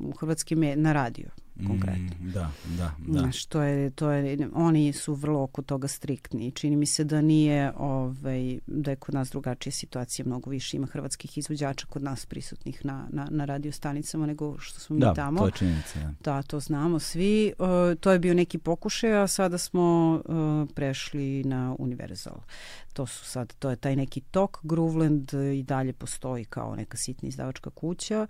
[0.00, 1.28] u hrvatski na radio
[1.66, 2.16] konkretno.
[2.20, 3.18] Mm, da, da, da.
[3.18, 6.50] Znaš, to je, to je, oni su vrlo oko toga striktni.
[6.50, 10.86] Čini mi se da nije, ovaj, da je kod nas drugačija situacija, mnogo više ima
[10.86, 15.14] hrvatskih izvođača kod nas prisutnih na, na, na radio stanicama nego što smo da, mi
[15.14, 15.40] tamo.
[15.40, 15.98] Da, to je činjenica.
[16.00, 16.14] Da.
[16.20, 17.52] da, to znamo svi.
[17.58, 17.66] Uh,
[18.00, 22.40] to je bio neki pokušaj, a sada smo uh, prešli na Universal.
[22.92, 24.58] To su sad, to je taj neki tok.
[24.62, 28.26] Grooveland i dalje postoji kao neka sitna izdavačka kuća.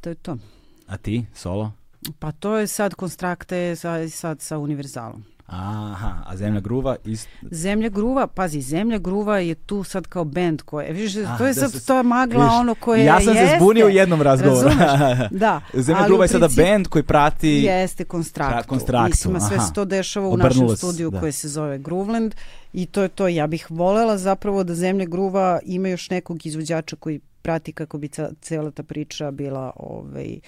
[0.00, 0.38] To je to.
[0.86, 1.72] A ti, solo?
[2.18, 5.24] Pa to je sad konstrakte sad, sad sa univerzalom.
[5.46, 7.28] Aha, a Zemlja gruva ist...
[7.42, 11.54] Zemlja gruva, pazi, Zemlja gruva je tu sad kao bend koje, vidiš, Ah, to je
[11.54, 13.90] da sad, se- to je magla vidiš, ono koje ja sam jeste, se zbunio u
[13.90, 14.68] jednom razgovoru.
[15.30, 15.60] Da.
[15.74, 17.48] Zemlja gruva je sada bend koji prati...
[17.48, 18.68] Jeste konstraktu.
[18.68, 21.20] Konstraktu, Mislim, sve se to dešava u Obrnulo našem studiju da.
[21.20, 22.34] koje se zove Grooveland
[22.72, 23.28] i to je to.
[23.28, 28.08] Ja bih volela zapravo da Zemlja gruva ima još nekog izvođača koji prati kako bi
[28.08, 30.38] ca- cela ta priča bila ovaj,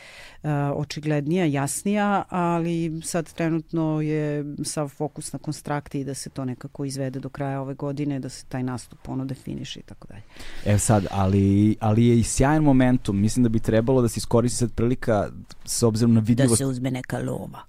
[0.43, 4.25] uh, očiglednija, jasnija, ali sad trenutno je
[4.65, 8.29] sav fokus na konstrakti i da se to nekako izvede do kraja ove godine, da
[8.29, 10.23] se taj nastup ono definiše i tako dalje.
[10.67, 11.45] E sad, ali,
[11.81, 13.19] ali je i sjajan momentum.
[13.19, 15.29] Mislim da bi trebalo da se iskoristi sad prilika
[15.65, 16.59] s obzirom na Da vidljivost.
[16.59, 17.61] se uzme neka lova.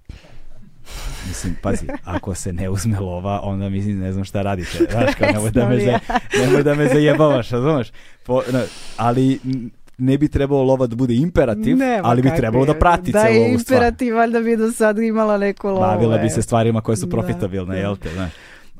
[1.28, 4.78] Mislim, pazi, ako se ne uzme lova, onda mislim ne znam šta radite.
[4.90, 5.98] Znaš, kao nemoj da me, za,
[6.40, 7.92] nemoj da me zajebavaš, razumeš?
[8.24, 8.62] Po, na,
[8.96, 9.38] ali
[9.98, 13.34] ne bi trebalo lova da bude imperativ, Nema ali bi trebalo da prati da celu
[13.34, 13.76] je ovu stvar.
[13.76, 15.80] imperativ, valjda bi do sad imala neko lovo.
[15.80, 17.80] Bavila bi se stvarima koje su Da, profitabilne, da.
[17.80, 18.30] jel te, znaš?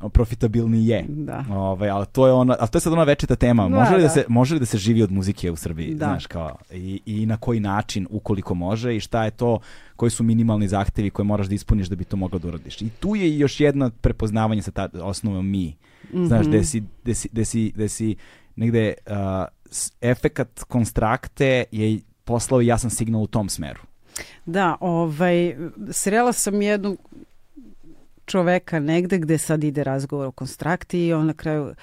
[0.03, 1.05] Profitabilni je.
[1.07, 1.45] Da.
[1.51, 3.63] Ovaj, ali to je ona, ali to je sad ona večita tema.
[3.63, 4.09] Da, Može li da da.
[4.09, 6.05] se može li da se živi od muzike u Srbiji, Da.
[6.05, 9.59] znaš, kao i, i na koji način ukoliko može i šta je to
[9.95, 12.81] koji su minimalni zahtevi koje moraš da ispuniš da bi to mogao da uradiš.
[12.81, 15.75] I tu je još jedno prepoznavanje sa ta osnovom mi.
[16.15, 16.49] Znaš, Mhm.
[16.49, 18.15] gde si, gde si, gde si, gde si
[18.55, 19.13] negde uh,
[20.01, 23.79] efekat konstrakte je poslao jasan signal u tom smeru.
[24.45, 25.55] Da, ovaj,
[25.91, 26.97] srela sam jednog
[28.27, 31.73] čoveka negde gde sad ide razgovor o konstrakti i on na kraju,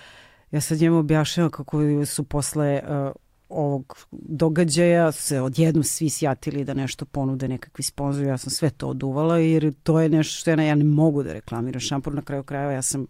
[0.50, 3.12] ja sad njemu objašnjava kako su posle uh,
[3.48, 8.88] ovog događaja se odjednom svi sjatili da nešto ponude nekakvi sponzori, ja sam sve to
[8.88, 12.22] oduvala jer to je nešto što ja, ne- ja ne mogu da reklamiram šampur na
[12.22, 13.06] kraju krajeva, ja sam,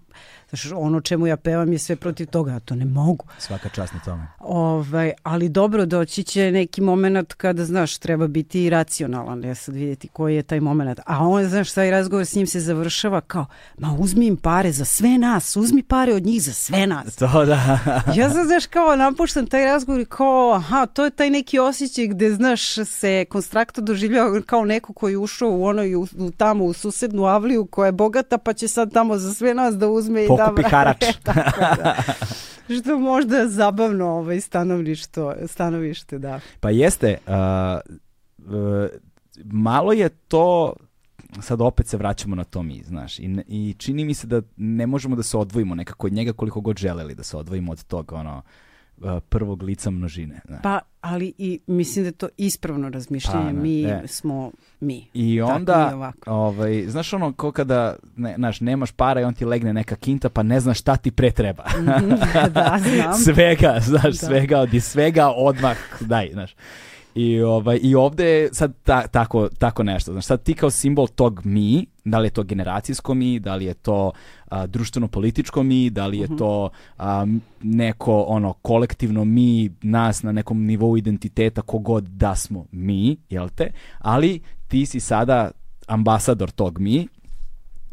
[0.48, 3.24] znaš, ono čemu ja pevam je sve protiv toga, ja to ne mogu.
[3.38, 4.26] Svaka čast na tome.
[4.38, 10.08] Ovaj, ali dobro, doći će neki moment kada, znaš, treba biti racionalan, ja sad vidjeti
[10.08, 11.00] koji je taj moment.
[11.06, 13.46] A on, znaš, taj razgovor s njim se završava kao,
[13.78, 17.16] ma uzmi im pare za sve nas, uzmi pare od njih za sve nas.
[17.24, 17.78] To da.
[18.16, 20.23] Ja sad, znaš, kao napuštam taj razgovor i kao,
[20.54, 25.18] aha, to je taj neki osjećaj gde, znaš, se konstrakta doživljava kao neko koji je
[25.18, 28.92] ušao u onoj, u, u tamo u susednu avliju koja je bogata, pa će sad
[28.92, 30.44] tamo za sve nas da uzme i da...
[30.44, 31.04] Pokupi harač.
[31.22, 31.96] Tako da.
[32.80, 36.40] Što možda je zabavno ovaj stanovište, stanovište, da.
[36.60, 37.34] Pa jeste, uh,
[38.38, 38.88] uh,
[39.44, 40.74] malo je to,
[41.40, 44.86] sad opet se vraćamo na to mi, znaš, i, i čini mi se da ne
[44.86, 48.12] možemo da se odvojimo nekako od njega koliko god želeli da se odvojimo od tog,
[48.12, 48.44] ono, uh,
[49.28, 50.40] prvog lica množine.
[50.46, 50.62] Znaš.
[50.62, 53.46] Pa, ali i mislim da je to ispravno razmišljanje.
[53.46, 54.02] Pa, ne, mi ne.
[54.06, 55.06] smo mi.
[55.14, 56.30] I onda, i ovako.
[56.30, 60.28] ovaj, znaš ono, ko kada, ne, znaš, nemaš para i on ti legne neka kinta,
[60.28, 61.64] pa ne znaš šta ti pre treba.
[62.54, 63.14] da, znam.
[63.14, 64.26] svega, znaš, Da.
[64.26, 66.54] svega, od svega odmah daj, znaš.
[67.14, 70.12] I, ovaj, I ovde je sad ta, tako, tako nešto.
[70.12, 73.64] Znaš, sad ti kao simbol tog mi, da li je to generacijsko mi, da li
[73.64, 74.12] je to
[74.66, 77.26] društveno-političko mi, da li je to a,
[77.62, 83.70] neko ono kolektivno mi, nas na nekom nivou identiteta, kogod da smo mi, jel te?
[83.98, 85.50] Ali ti si sada
[85.86, 87.08] ambasador tog mi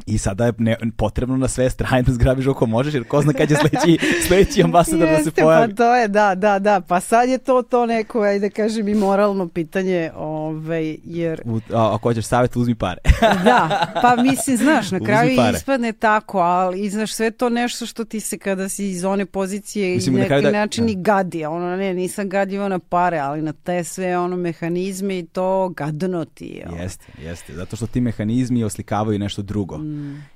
[0.06, 3.32] i sada je ne, potrebno na sve strane da zgrabiš oko možeš, jer ko zna
[3.32, 5.68] kad će sledeći, sledeći ambasador da se Jeste, pojavi.
[5.68, 6.80] Pa to je, da, da, da.
[6.80, 11.56] Pa sad je to to neko, ajde da kažem, i moralno pitanje, ovaj, jer U,
[11.72, 13.00] a, ako hoćeš savjet, uzmi pare.
[13.44, 18.04] Da, pa mislim, znaš, na kraju ispadne tako, ali i znaš, sve to nešto što
[18.04, 20.92] ti se kada si iz one pozicije Mislim, i na neki kraju da- način da.
[20.92, 25.26] i gadi, ono, ne, nisam gadljiva na pare, ali na te sve ono mehanizme i
[25.26, 26.66] to gadno ti je.
[26.82, 27.52] jeste, jeste.
[27.54, 29.78] Zato što ti mehanizmi oslikavaju nešto drugo.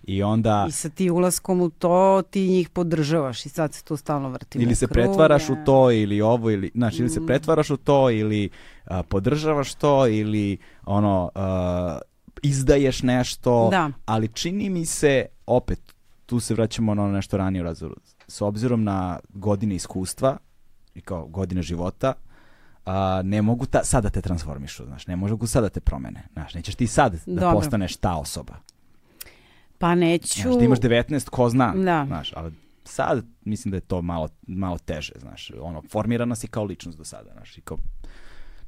[0.02, 3.96] I onda I sa ti ulaskom u to ti njih podržavaš i sad se to
[3.96, 4.58] stalno vrti.
[4.58, 8.50] ili se pretvaraš u to ili ovo ili znači ili se pretvaraš u to ili
[8.84, 11.98] a, podržavaš to ili ono a,
[12.42, 13.90] izdaješ nešto Da.
[14.06, 15.94] ali čini mi se opet
[16.26, 20.36] tu se vraćamo na ono nešto ranije u razgovoru s obzirom na godine iskustva
[20.94, 22.12] i kao godine života
[22.86, 26.22] a, ne mogu ta, sad da te transformišu, znaš, ne mogu sad da te promene,
[26.32, 27.58] znaš, nećeš ti sad da Dobro.
[27.58, 28.54] postaneš ta osoba.
[29.78, 30.40] Pa neću...
[30.42, 32.04] Znaš, ti imaš 19, ko zna, Da.
[32.06, 32.52] znaš, ali
[32.84, 37.04] sad mislim da je to malo, malo teže, znaš, ono, formirana si kao ličnost do
[37.04, 37.78] sada, znaš, i kao,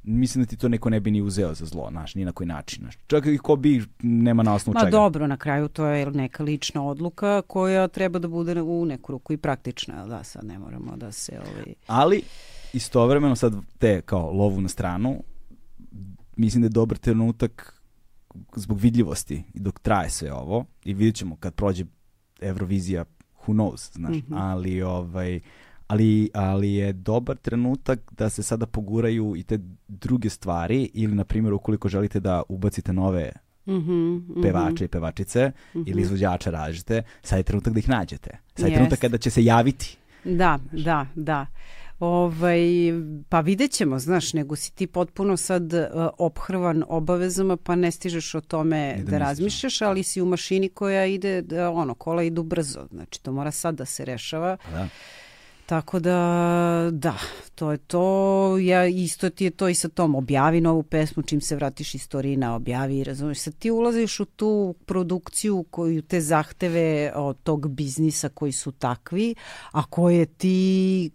[0.03, 2.47] mislim da ti to neko ne bi ni uzeo za zlo, znaš, ni na koji
[2.47, 4.91] način, znaš, čak i ko bi, nema na osnovu Ma čega.
[4.91, 9.33] dobro, na kraju to je neka lična odluka koja treba da bude u neku ruku
[9.33, 11.39] i praktična, da sad ne moramo da se...
[11.39, 11.73] Ovaj...
[11.87, 12.21] Ali,
[12.73, 15.23] istovremeno sad te kao lovu na stranu,
[16.35, 17.78] mislim da je dobar trenutak
[18.55, 21.85] zbog vidljivosti i dok traje sve ovo i vidjet ćemo kad prođe
[22.41, 23.05] Eurovizija
[23.45, 24.33] who knows, znaš, Mhm.
[24.33, 25.39] ali ovaj
[25.87, 31.23] ali, ali je dobar trenutak da se sada poguraju i te druge stvari ili, na
[31.23, 33.31] primjer, ukoliko želite da ubacite nove
[33.65, 35.83] Mm -hmm, pevače i pevačice Mhm.
[35.85, 38.29] ili izvođača različite, sad je trenutak da ih nađete.
[38.55, 38.75] Sad je Jest.
[38.75, 39.97] trenutak kada će se javiti.
[40.25, 41.45] Da, da, da.
[41.99, 42.61] Ovaj,
[43.29, 45.79] pa vidjet ćemo, znaš, nego si ti potpuno sad uh,
[46.17, 51.05] ophrvan obavezama, pa ne stižeš o tome da da, razmišljaš, ali si u mašini koja
[51.05, 54.57] ide, da, ono, kola idu brzo, znači to mora sad da se rešava.
[54.65, 54.87] Pa da.
[55.69, 57.17] Tako da, da,
[57.55, 58.57] to je to.
[58.57, 60.15] Ja isto ti je to i sa tom.
[60.15, 63.39] Objavi novu pesmu, čim se vratiš iz Torina, objavi, razumiješ.
[63.39, 69.35] Sad ti ulaziš u tu produkciju, koju te zahteve od tog biznisa koji su takvi,
[69.71, 71.09] a koje ti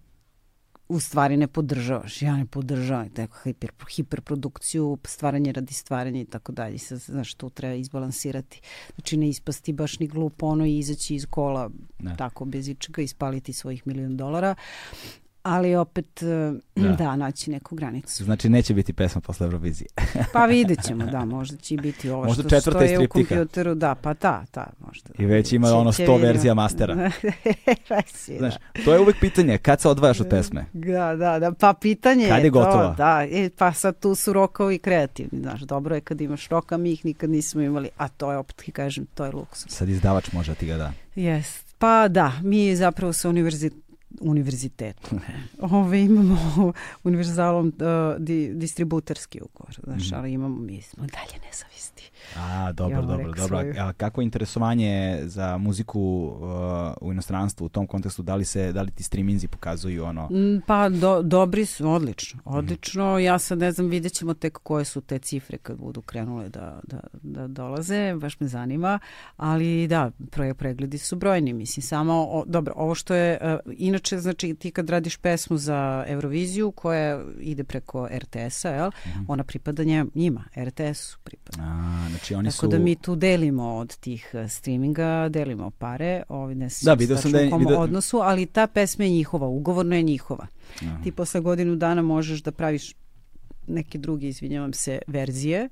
[0.88, 2.22] u stvari ne podržavaš.
[2.22, 6.78] Ja ne podržavam tako hiper, hiperprodukciju, stvaranje radi stvaranja i tako dalje.
[6.78, 8.60] Sad, znaš, tu treba izbalansirati.
[8.94, 12.16] Znači, ne ispasti baš ni glupo ono i izaći iz kola Ne.
[12.16, 14.54] tako bez ičega i spaliti svojih milion dolara.
[15.44, 16.88] Ali opet, eh, Da.
[16.88, 17.16] da.
[17.16, 18.24] naći neku granicu.
[18.24, 19.88] Znači, neće biti pesma posle Eurovizije.
[20.32, 24.14] Pa vidjet ćemo, da, možda će biti ovo Možda što stoje u kompjuteru, da, pa
[24.14, 25.10] ta, ta, možda.
[25.18, 26.18] I već ima Će- ono će 100 vidimo.
[26.18, 26.94] verzija mastera.
[28.28, 28.84] Je, Znaš, da.
[28.84, 30.64] to je uvek pitanje, kad se odvajaš od pesme?
[30.72, 32.88] Da, da, da, pa pitanje Kad je gotova?
[32.88, 36.76] to, da, e, pa sad tu su rokovi kreativni, znaš, dobro je kad imaš roka,
[36.76, 39.66] mi ih nikad nismo imali, a to je, opet kažem, to je luksus.
[39.68, 40.92] Sad izdavač može ti ga da.
[41.14, 41.64] Jest.
[41.78, 43.70] Pa da, mi zapravo sa univerzi,
[44.20, 45.20] univerzitetom
[45.60, 46.72] ove, imamo
[47.04, 47.74] univerzalom uh,
[48.18, 50.14] di, distributerski ugovor, znaš, Mhm.
[50.14, 51.93] ali imamo, mi smo dalje nezavisni.
[52.36, 53.46] A, dobro, Ja dobro, dobro.
[53.48, 53.74] svoju.
[53.78, 56.38] A kako je interesovanje za muziku uh,
[57.00, 58.22] u inostranstvu u tom kontekstu?
[58.22, 60.26] Da li, se, da li ti streaminzi pokazuju ono...
[60.26, 62.56] Mm, Pa do, dobri su, odlično, Mhm.
[62.56, 63.18] odlično.
[63.18, 66.80] Ja sad ne znam, vidjet ćemo tek koje su te cifre kad budu krenule da,
[66.84, 67.84] da, da dolaze,
[68.14, 68.98] baš me zanima,
[69.36, 74.18] ali da, pre, pregledi su brojni, mislim, samo, o, dobro, ovo što je, uh, inače,
[74.18, 75.74] znači, ti kad radiš pesmu za
[76.08, 77.04] Euroviziju koja
[77.40, 79.24] ide preko RTS-a, jel, Mhm.
[79.28, 79.82] ona pripada
[80.14, 81.62] njima, RTS-u pripada.
[81.62, 82.68] A, znači oni Tako su...
[82.68, 87.32] da mi tu delimo od tih eh, streaminga, delimo pare, ovi ne Da, video sam
[87.32, 90.46] da je- video- odnosu, ali ta pesma je njihova, ugovorno je njihova.
[90.82, 91.02] Aha.
[91.02, 92.94] Ti posle godinu dana možeš da praviš
[93.66, 95.68] neke druge, izvinjavam se, verzije,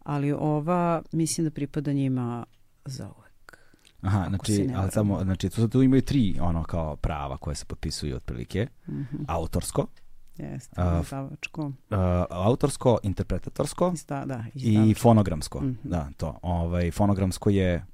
[0.00, 2.46] ali ova mislim da pripada njima
[2.84, 3.58] za uvek.
[4.02, 8.16] Aha, znači, ali samo, znači, tu, tu imaju tri ono kao prava koje se potpisuju
[8.16, 8.66] otprilike.
[8.88, 9.16] Mhm.
[9.28, 9.86] Autorsko,
[10.42, 11.62] Jeste, izdavačko.
[11.62, 11.72] uh,
[12.30, 15.60] autorsko, interpretatorsko Izda, da, i fonogramsko.
[15.60, 15.72] Mhm.
[15.84, 16.38] Da, to.
[16.42, 17.84] Ovaj, fonogramsko je...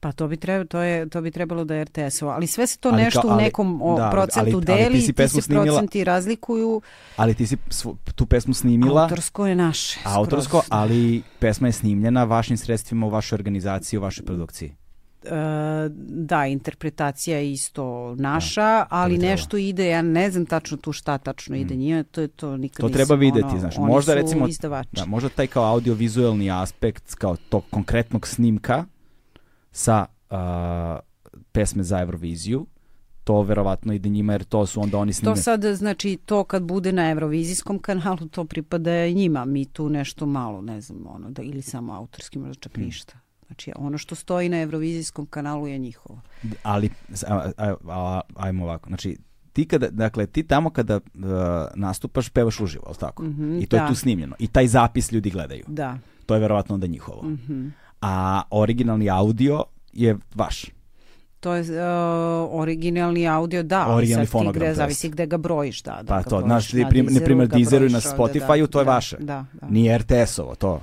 [0.00, 2.78] Pa to bi, treba, to, je, to bi trebalo da je RTS-ovo, ali sve se
[2.78, 5.06] to Ali nešto kao- u ali- nekom o, da, ali- procentu ali ti deli, si
[5.06, 6.80] ti, pesmu se snimila- procenti razlikuju,
[7.16, 9.02] Ali ti si svu- tu pesmu snimila...
[9.02, 10.00] autorsko je naše.
[10.04, 10.68] Autorsko, skroz.
[10.70, 14.74] ali pesma je snimljena vašim sredstvima u vašoj organizaciji, u vašoj produkciji.
[16.08, 19.32] Da, interpretacija je isto naša, ali bi trebalo.
[19.32, 22.80] nešto ide, ja ne znam tačno tu šta tačno ide njima, to je to nikad
[22.80, 24.88] To nisam, treba videti, ono, znaš, možda recimo- izdavači.
[24.92, 28.84] Da, možda taj kao audiovizualni aspekt, kao tog konkretnog snimka
[29.72, 30.98] sa a,
[31.52, 32.66] pesme za Euroviziju,
[33.24, 35.34] to verovatno ide njima jer to su onda oni snime.
[35.34, 40.26] To sad, znači, to kad bude na Eurovizijskom kanalu, to pripada njima, mi tu nešto
[40.26, 42.60] malo, ne znam, ono, da, ili samo autorski, možda Hmm.
[42.62, 43.14] čak ništa.
[43.46, 46.20] Znači, ono što stoji na Eurovizijskom kanalu je njihovo.
[46.62, 46.90] Ali,
[47.28, 49.16] a, a, a, ajmo ovako, znači,
[49.52, 51.22] ti kada, dakle, ti tamo kada uh,
[51.74, 53.22] nastupaš, pevaš uživo, ali tako?
[53.22, 53.88] Mhm, I to je da.
[53.88, 54.36] tu snimljeno.
[54.38, 55.64] I taj zapis ljudi gledaju.
[55.66, 55.98] Da.
[56.26, 57.22] To je verovatno onda njihovo.
[57.28, 57.68] Mhm.
[58.00, 60.64] A originalni audio je vaš.
[61.40, 64.76] To je uh, originalni audio, da, Originalni sad ti fonogram, gde, to jest.
[64.76, 65.98] zavisi gde ga brojiš, da.
[66.02, 68.78] da Pa to, znaš, na na prim- na primer ga Deezeru i na Spotifyu, to
[68.78, 69.16] je da, vaše.
[69.20, 69.66] Da, da.
[69.68, 70.82] Nije RTS-ovo, to.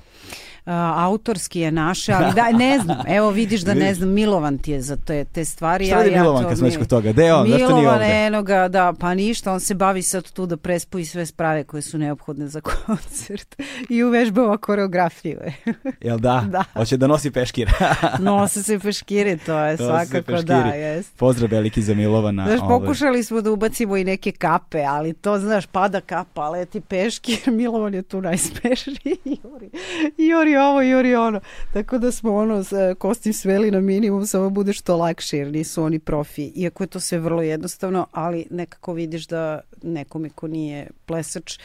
[0.65, 4.81] Autorski je naše, ali da, ne znam, evo vidiš da ne znam, Milovan ti je
[4.81, 5.85] za te, te stvari.
[5.85, 7.11] Šta radi ja Milovan to kad smo već kod toga?
[7.11, 7.47] Gde je on?
[7.47, 8.25] Zašto nije Milovan, ovde?
[8.25, 11.81] eno ga, da, pa ništa, on se bavi sad tu da prespoji sve sprave koje
[11.81, 13.55] su neophodne za koncert
[13.89, 15.39] i uvežbava koreografiju.
[16.01, 16.45] Jel da?
[16.49, 16.63] Da.
[16.73, 17.71] Hoće da nosi peškir.
[18.19, 21.17] Nose se peškire, to je se svakako da, jest.
[21.17, 22.45] Pozdrav veliki za Milovana.
[22.45, 22.79] Znaš, ovaj.
[22.79, 27.93] pokušali smo da ubacimo i neke kape, ali to, znaš, pada kapa, leti peškir, Milovan
[27.93, 29.69] je tu najsmešniji, juri,
[30.17, 31.39] juri ovo, juri ono.
[31.73, 35.83] Tako da smo ono, s- kostim sveli na minimum, samo bude što lakše, jer nisu
[35.83, 36.43] oni profi.
[36.45, 41.59] Iako je to sve vrlo jednostavno, ali nekako vidiš da nekome ko nije plesač,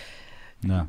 [0.62, 0.86] Da.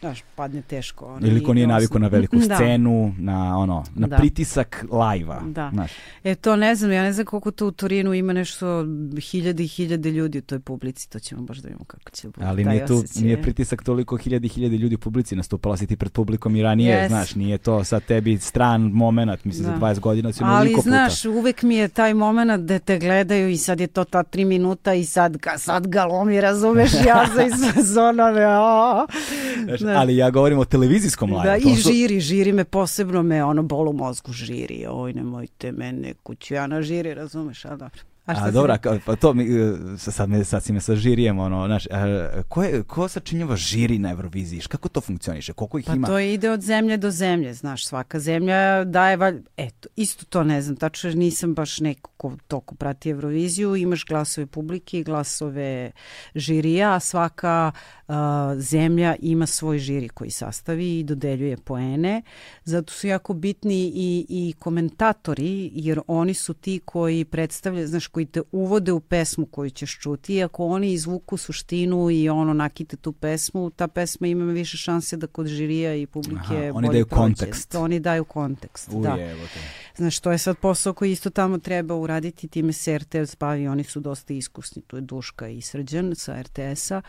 [0.00, 1.04] Znaš, padne teško.
[1.06, 2.54] Ono, Ili ko nije naviku na veliku Da.
[2.54, 4.16] scenu, na ono, na Da.
[4.16, 5.40] pritisak lajva.
[5.46, 5.70] Da.
[5.72, 5.92] Znaš.
[6.24, 8.84] E to ne znam, ja ne znam koliko to u Torinu ima nešto
[9.22, 12.40] hiljade i hiljade ljudi u toj publici, to ćemo baš da vidimo kako će biti.
[12.42, 13.22] Ali nije tu, osjećaj.
[13.22, 16.62] nije pritisak toliko hiljadi i hiljadi ljudi u publici, nastupala si ti pred publikom i
[16.62, 17.08] ranije, Yes.
[17.08, 19.70] znaš, nije to sad tebi stran moment, mislim Da.
[19.70, 21.30] za 20 godina si Ali onoliko znaš, puta.
[21.30, 24.94] uvek mi je taj moment da te gledaju i sad je to ta tri minuta
[24.94, 29.06] i sad, ga, sad galomi, razumeš, ja za iz sezonove, a,
[29.64, 29.87] Znaš, da.
[29.96, 31.44] Ali ja govorim o televizijskom lajvu.
[31.44, 35.72] Da, i su- žiri, žiri me posebno me ono bol u mozgu žiri, oj nemojte
[35.72, 38.00] mene kuću ja na žiri, razumeš, a dobro.
[38.26, 40.96] A, si dobra, ka- pa to mi, e, sa- sad, me, sad si me sa
[40.96, 44.60] žirijem, ono, znaš, e, ko, je, ko sačinjava žiri na Euroviziji?
[44.68, 45.52] Kako to funkcioniše?
[45.52, 46.06] Koliko ih Pa ima?
[46.06, 49.40] to ide od zemlje do zemlje, znaš, svaka zemlja daje, valj...
[49.56, 54.04] eto, isto to ne znam, tačno jer nisam baš neko ko toliko prati Euroviziju, imaš
[54.04, 55.90] glasove publike i glasove
[56.34, 57.97] žirija, a svaka uh,
[58.58, 62.22] zemlja ima svoj žiri koji sastavi i dodeljuje poene,
[62.64, 68.26] zato su jako bitni i, i komentatori, jer oni su ti koji predstavljaju, znaš, koji
[68.26, 72.96] te uvode u pesmu koju ćeš čuti i ako oni izvuku suštinu i ono nakite
[72.96, 76.88] tu pesmu, ta pesma ima više šanse da kod žirija i publike Aha, oni bolje
[76.88, 77.22] daju prođe.
[77.22, 77.74] kontekst.
[77.74, 79.14] Oni daju kontekst, da.
[79.14, 79.60] Uje, evo te.
[79.98, 83.84] Znaš, to je sad posao koji isto tamo treba uraditi, time se RTS bavi, oni
[83.84, 87.02] su dosta iskusni, tu je Duška i Srđan sa RTS-a,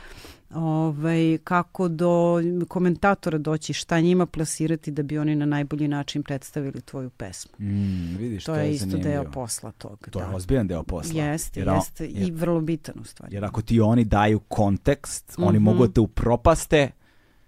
[0.51, 2.35] ovaj, kako do
[2.67, 7.51] komentatora doći, šta njima plasirati da bi oni na najbolji način predstavili tvoju pesmu.
[7.59, 9.11] Mm, vidiš, To, je isto zanimljivo.
[9.13, 10.11] deo posla toga.
[10.11, 10.25] To da.
[10.25, 11.23] je ozbiljan deo posla.
[11.23, 13.35] Jeste, Jer, a- jeste i jer- vrlo bitan u stvari.
[13.35, 15.63] Jer ako ti oni daju kontekst, oni Mhm.
[15.63, 16.91] mogu da te upropaste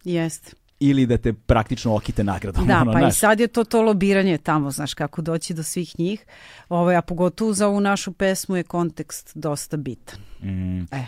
[0.03, 0.51] Jeste.
[0.81, 2.67] Ili da te praktično okite nagradom.
[2.67, 3.15] Da, ono, pa i znaš.
[3.15, 6.25] sad je to to lobiranje tamo, znaš, kako doći do svih njih.
[6.69, 10.19] Ovaj, a pogotovo za ovu našu pesmu je kontekst dosta bitan.
[10.43, 11.05] Mm, E.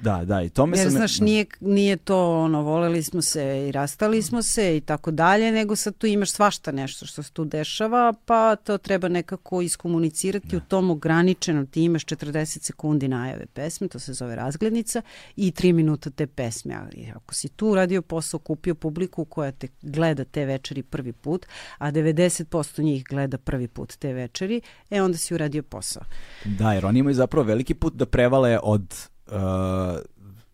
[0.00, 0.90] Da, da, i to me Jer, sam...
[0.90, 5.52] znaš, nije, nije to ono, voleli smo se i rastali smo se i tako dalje,
[5.52, 10.56] nego sad tu imaš svašta nešto što se tu dešava, pa to treba nekako iskomunicirati
[10.56, 15.02] u tom ograničenom, ti imaš 40 sekundi najave pesme, to se zove razglednica,
[15.36, 16.74] i 3 minuta te pesme.
[16.74, 21.46] Ali ako si tu uradio posao, kupio publiku koja te gleda te večeri prvi put,
[21.78, 24.60] a 90% njih gleda prvi put te večeri,
[24.90, 26.02] e onda si uradio posao.
[26.44, 28.94] Da, jer oni imaju zapravo veliki put da prevale od...
[29.26, 29.36] uh,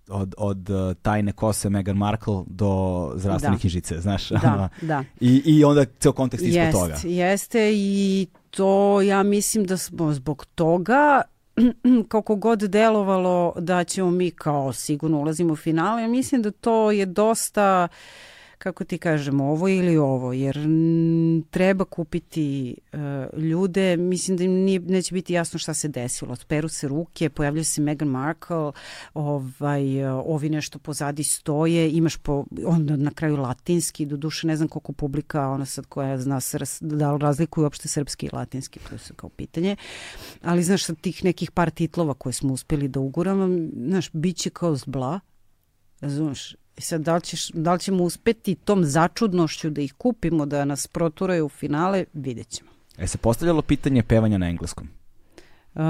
[0.09, 3.61] od, od uh, tajne kose Meghan Markle do zdravstvene Da.
[3.61, 4.29] knjižice, znaš.
[4.29, 5.05] Da, da.
[5.21, 6.95] I, I onda ceo kontekst ispod Jest, toga.
[7.05, 11.23] Jeste i to ja mislim da smo zbog toga
[12.11, 16.91] koliko god delovalo da ćemo mi kao sigurno ulazimo u finale, ja mislim da to
[16.91, 17.89] je dosta
[18.63, 20.59] kako ti kažemo, ovo ili ovo, jer
[21.51, 22.99] treba kupiti uh,
[23.39, 26.37] ljude, mislim da im nije, neće biti jasno šta se desilo.
[26.49, 28.73] Peru se ruke, pojavljaju se Meghan Markle,
[29.15, 34.57] ovaj, uh, ovi nešto pozadi stoje, imaš po, onda na kraju latinski, do duše ne
[34.57, 38.79] znam koliko publika, ona sad koja zna srs, da li razlikuju uopšte srpski i latinski,
[38.79, 39.77] to je kao pitanje,
[40.43, 43.49] ali znaš, sad tih nekih par titlova koje smo uspeli da uguramo,
[43.87, 45.21] znaš, bit će kao zbla,
[46.01, 50.47] razumeš, I sad, da li, ćeš, da li ćemo uspeti tom začudnošću da ih kupimo,
[50.47, 52.71] da nas proturaju u finale, vidjet ćemo.
[52.99, 54.89] E se postavljalo pitanje pevanja na engleskom.
[55.75, 55.81] Uh,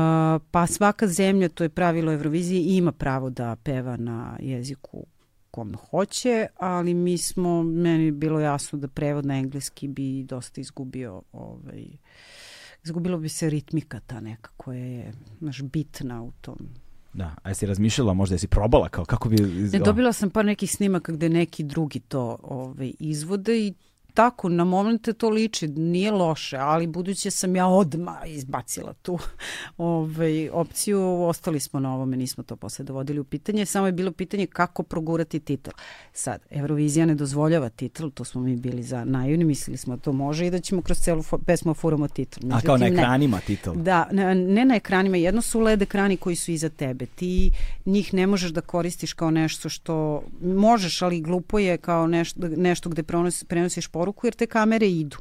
[0.50, 5.06] pa svaka zemlja, to je pravilo Eurovizije, ima pravo da peva na jeziku
[5.52, 10.60] kom hoće, ali mi smo, meni je bilo jasno da prevod na engleski bi dosta
[10.60, 11.86] izgubio ovaj,
[12.84, 16.58] izgubilo bi se ritmika ta neka koja je naš bitna u tom
[17.12, 19.36] Da, a jesi razmišljala, možda jesi probala kao kako bi...
[19.72, 23.74] Ne, dobila sam par nekih snimaka gde neki drugi to ovaj, izvode i
[24.14, 29.18] tako, na momente to liči, nije loše, ali budući sam ja odma izbacila tu
[29.78, 34.12] ovaj, opciju, ostali smo na ovome, nismo to posle dovodili u pitanje, samo je bilo
[34.12, 35.72] pitanje kako progurati titul.
[36.12, 40.12] Sad, Eurovizija ne dozvoljava titul, to smo mi bili za naivni, mislili smo da to
[40.12, 42.52] može i da ćemo kroz celu pesmu furamo titul.
[42.52, 43.02] A kao na Međutim, ne.
[43.02, 43.74] ekranima titul.
[43.74, 47.06] Da, ne, ne na ekranima, jedno su LED ekrani koji su iza tebe.
[47.06, 47.50] Ti
[47.86, 52.88] njih ne možeš da koristiš kao nešto što možeš, ali glupo je kao nešto, nešto
[52.88, 55.16] gde prenos, prenosiš poruku jer te kamere idu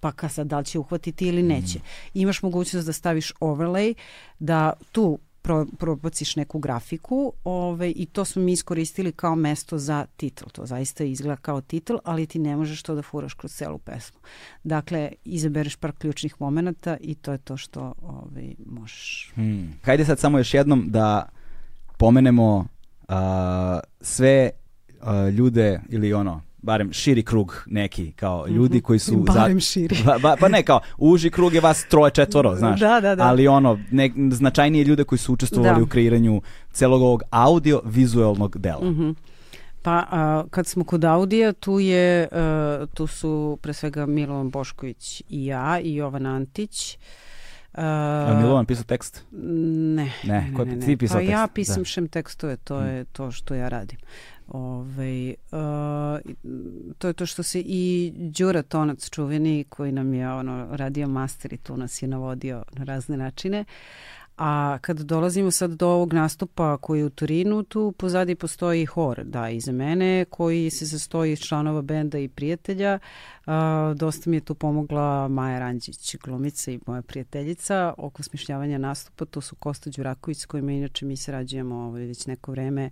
[0.00, 1.78] pa ka sad da li će uhvatiti ili neće.
[2.14, 3.94] Imaš mogućnost da staviš overlay,
[4.38, 10.06] da tu pro, probaciš neku grafiku ovaj, i to smo mi iskoristili kao mesto za
[10.16, 10.44] titl.
[10.52, 14.18] To zaista izgleda kao titl, ali ti ne možeš to da furaš kroz celu pesmu.
[14.64, 19.32] Dakle, izabereš par ključnih momenta i to je to što ovaj, možeš.
[19.34, 19.72] Hmm.
[19.82, 21.28] Hajde sad samo još jednom da
[21.98, 22.66] pomenemo
[23.08, 24.50] a, sve
[25.00, 29.12] a, ljude ili ono, barem širi krug neki, kao ljudi koji su...
[29.14, 29.24] Mhm.
[29.24, 29.96] Barem širi.
[30.06, 32.80] Ba, ba, pa ne, kao, uži krug je vas troje, četvoro, znaš.
[32.80, 33.24] Da, da, da.
[33.24, 35.82] Ali ono, ne, značajnije ljude koji su učestvovali Da.
[35.82, 38.90] u kreiranju celog ovog audio-vizualnog dela.
[38.90, 39.10] Mhm.
[39.82, 45.22] Pa a, kad smo kod Audija, tu, je, a, tu su pre svega Milovan Bošković
[45.28, 46.98] i ja i Jovan Antić.
[47.78, 49.24] A Milovan pisao tekst?
[49.32, 50.12] Ne.
[50.24, 51.30] Ne, ko ne, je ti pisao pa tekst?
[51.32, 51.84] ja pisam Da.
[51.84, 53.98] šem tekstove, to je to što ja radim.
[54.48, 56.34] Ove, uh,
[56.98, 61.52] to je to što se i Đura Tonac čuveni koji nam je ono radio master
[61.52, 63.64] i tu nas je navodio na razne načine.
[64.38, 69.24] A kad dolazimo sad do ovog nastupa koji je u Torinu, tu pozadi postoji hor,
[69.24, 72.98] da, iza mene, koji se sastoji iz članova benda i prijatelja.
[73.94, 79.24] Dosta mi je tu pomogla Maja Ranđić, glumica i moja prijateljica oko smišljavanja nastupa.
[79.24, 82.90] To su Kosta Đuraković s kojima inače mi sarađujemo ovaj, već neko vreme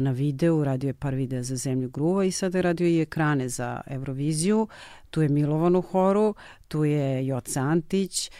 [0.00, 0.64] na videu.
[0.64, 4.68] Radio je par videa za Zemlju gruva i sada je radio i ekrane za Euroviziju.
[5.10, 6.34] Tu je Milovan u horu,
[6.68, 8.30] tu je Joca Antić,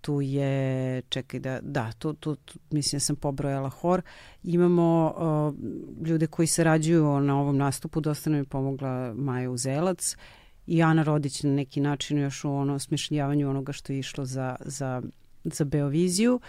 [0.00, 4.02] tu je, čekaj da, da, tu, tu, tu mislim da sam pobrojala hor.
[4.44, 5.52] Imamo a,
[6.06, 10.16] ljude koji sarađuju na ovom nastupu, dosta nam je pomogla Maja Uzelac
[10.66, 14.56] i Ana Rodić na neki način još u ono smišljavanju onoga što je išlo za,
[14.60, 15.02] za,
[15.44, 16.40] za Beoviziju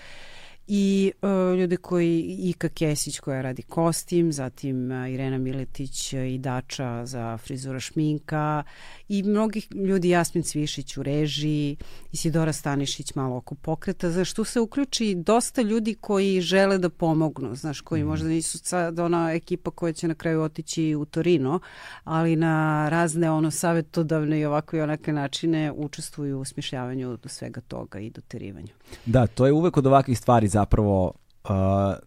[0.67, 6.37] i uh, ljude koji Ika Kesić koja radi kostim, zatim uh, Irena Miletić uh, i
[6.37, 8.63] Dača za frizura šminka
[9.09, 11.77] i mnogih ljudi Jasmin Cvišić u režiji,
[12.11, 17.55] Isidora Stanišić malo oko pokreta, znaš, tu se uključi dosta ljudi koji žele da pomognu,
[17.55, 18.07] znaš, koji mm.
[18.07, 21.59] možda nisu sad ona ekipa koja će na kraju otići u Torino,
[22.03, 27.61] ali na razne ono savetodavne i ovako i onake načine učestvuju u smišljavanju do svega
[27.61, 28.73] toga i doterivanju.
[29.05, 31.11] Da, to je uvek od ovakvih stvari zapravo
[31.43, 31.49] uh,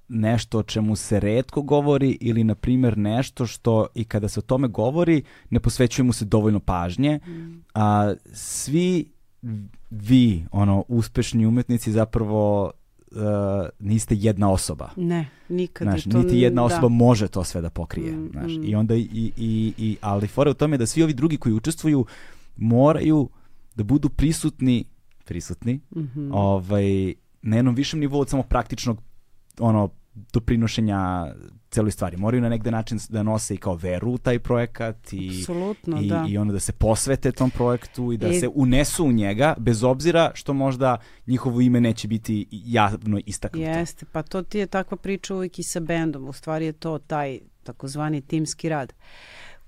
[0.09, 4.43] nešto o čemu se redko govori ili na primjer nešto što i kada se o
[4.43, 7.20] tome govori ne posvećuje mu se dovoljno pažnje.
[7.27, 7.65] Mm.
[7.75, 9.12] A svi
[9.91, 12.70] vi, ono, uspešni umetnici zapravo
[13.11, 13.19] uh,
[13.79, 14.91] niste jedna osoba.
[14.97, 15.85] Ne, nikad.
[15.85, 16.95] Znaš, to, niti jedna osoba da.
[16.95, 18.12] može to sve da pokrije.
[18.12, 18.53] Mm, znaš.
[18.53, 18.65] mm.
[18.65, 22.07] I onda i, i, i, ali fora u tome da svi ovi drugi koji učestvuju
[22.57, 23.29] moraju
[23.75, 24.85] da budu prisutni
[25.25, 26.33] prisutni Mhm.
[26.33, 29.02] ovaj, na jednom višem nivou od samo praktičnog
[29.60, 29.90] ono,
[30.32, 31.27] doprinošenja
[31.70, 32.16] celoj stvari.
[32.16, 36.09] Moraju na negde način da nose i kao veru u taj projekat i, Apsolutno, i,
[36.09, 36.27] da.
[36.28, 39.85] i ono da se posvete tom projektu i da I- se unesu u njega, bez
[39.85, 40.97] obzira što možda
[41.27, 43.70] njihovo ime neće biti javno istaknuto.
[43.70, 46.28] Jeste, pa to ti je takva priča uvijek i sa bendom.
[46.28, 48.93] U stvari je to taj takozvani timski rad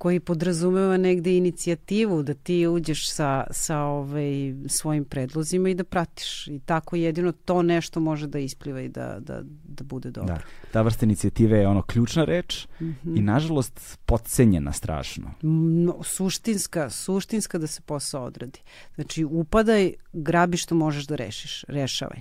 [0.00, 6.48] koji podrazumeva negde inicijativu da ti uđeš sa, sa ovaj, svojim predlozima i da pratiš.
[6.48, 10.34] I tako jedino to nešto može da ispliva i da, da, da bude dobro.
[10.34, 10.40] Da.
[10.72, 13.16] Ta vrsta inicijative je ono ključna reč Mhm.
[13.16, 15.30] i nažalost podcenjena strašno.
[15.42, 18.58] No, suštinska, suštinska da se posao odradi.
[18.94, 22.20] Znači, upadaj, grabi što možeš da rešiš, rešavaj.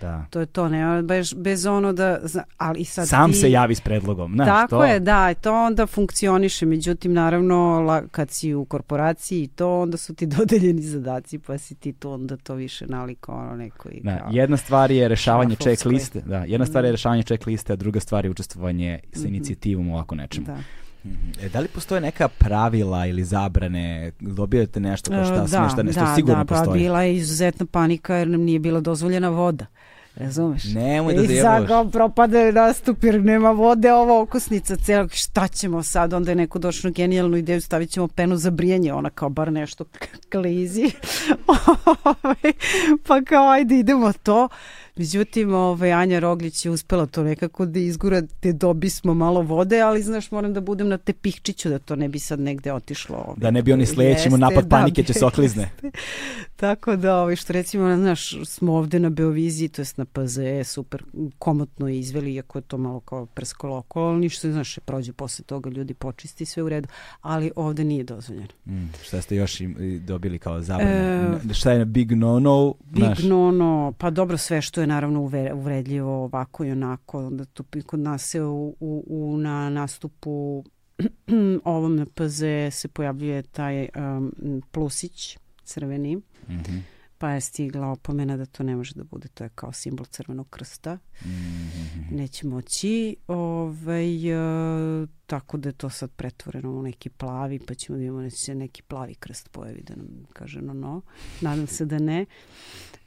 [0.00, 0.24] Da.
[0.30, 2.18] To je to, ne, bez, bez ono da,
[2.58, 4.32] ali sad Sam ti, se javi s predlogom.
[4.34, 9.08] Znaš, Tako to, je, da, to onda funkcioniše, međutim, naravno, la, kad si u korporaciji
[9.38, 13.32] i to, onda su ti dodeljeni zadaci, pa si ti to onda to više naliko
[13.34, 14.28] ono neko i Da, kao...
[14.30, 15.76] jedna stvar je rešavanje šrafovskoj.
[15.76, 16.20] check liste.
[16.20, 16.92] Da, jedna stvar je Mhm.
[16.92, 19.28] rešavanje check liste, a druga stvar je učestvovanje sa Mhm.
[19.28, 20.46] inicijativom u ovako nečemu.
[20.46, 20.56] Da.
[21.04, 21.30] Mhm.
[21.40, 24.12] E, da li postoje neka pravila ili zabrane?
[24.20, 26.80] Dobijate nešto kao E, šta sme, šta ne, što da, sigurno da, pa postoji.
[26.80, 29.66] bila je izuzetna panika jer nam nije bila dozvoljena voda.
[30.18, 30.64] Razumeš?
[30.64, 31.42] Nemoj da I zajebaš.
[31.42, 36.12] sad kao propadaju nastup jer nema vode, ova okosnica celog, šta ćemo sad?
[36.12, 39.52] Onda je neko došlo na genijalnu ideju, stavit ćemo penu za brijanje, ona kao bar
[39.52, 39.84] nešto
[40.32, 40.90] klizi.
[42.04, 42.52] Ovaj,
[43.06, 44.48] pa kao ajde idemo to.
[44.98, 50.02] Međutim, ovaj, Anja Roglić je uspela to nekako da izgura, te dobismo malo vode, ali
[50.02, 53.16] znaš, moram da budem na tepihčiću, da to ne bi sad negde otišlo.
[53.16, 53.36] Ovaj.
[53.36, 55.70] Da ne bi oni sledećim Jeste, napad da, panike će se oklizne.
[56.56, 61.02] Tako da, ovaj, što recimo, znaš, smo ovde na Beoviziji, to jest na PZE, super
[61.38, 65.94] komotno izveli, iako je to malo kao preskoloko, ali ništa, znaš, prođe posle toga, ljudi
[65.94, 66.88] počisti sve u redu,
[67.20, 68.48] ali ovde nije dozvoljeno.
[68.66, 71.38] Mm, šta ste još im, dobili kao zabranu?
[71.50, 72.74] E, šta je big no-no?
[72.90, 73.22] Big znaš?
[73.22, 75.20] no, no, pa dobro sve što je naravno
[75.54, 80.64] uvredljivo ovako i onako, onda tu kod nas se u, u, u na nastupu
[81.64, 86.78] ovom na PZ se pojavljuje taj um, plusić crveni, Mhm,
[87.18, 90.50] pa je stigla opomena da to ne može da bude, to je kao simbol crvenog
[90.50, 92.16] krsta, mhm.
[92.16, 97.98] neće moći, ovaj, e, tako da je to sad pretvoreno u neki plavi, pa ćemo
[97.98, 101.02] da imamo da će se neki plavi krst pojavi da nam kaže no no,
[101.40, 102.26] nadam se da ne.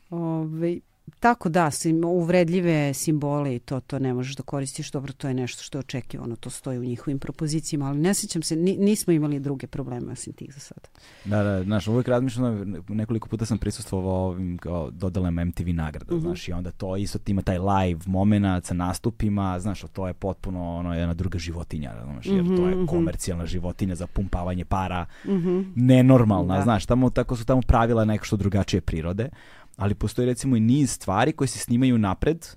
[0.09, 0.79] Ove,
[1.19, 5.33] tako da, sim, uvredljive simbole i to, to ne možeš da koristiš, dobro, to je
[5.33, 9.13] nešto što je očekivano, to stoji u njihovim propozicijama, ali ne sećam se, ni, nismo
[9.13, 10.87] imali druge probleme osim tih za sada.
[11.25, 16.17] Da, da, znaš, uvijek razmišljam, nekoliko puta sam prisustvovao ovim kao dodelama MTV nagrada, mm
[16.17, 16.21] -hmm.
[16.21, 20.75] znaš, i onda to isto ima taj live moment sa nastupima, znaš, to je potpuno
[20.75, 22.85] ono, jedna druga životinja, znaš, jer mm -hmm, to je mhm, mhm.
[22.85, 25.65] komercijalna životinja za pumpavanje para, mm -hmm.
[25.75, 26.63] nenormalna, da.
[26.63, 29.29] znaš, tamo, tako su tamo pravila neko što drugačije prirode,
[29.81, 32.47] ali postoji recimo i niz stvari koje se snimaju napred,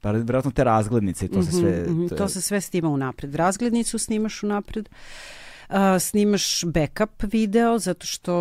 [0.00, 1.84] pa vjerojatno te razglednice i to mm -hmm, se sve...
[1.88, 3.34] Mm -hmm, to se sve snima unapred.
[3.34, 4.88] Razglednicu snimaš unapred,
[5.68, 8.34] a, snimaš backup video zato što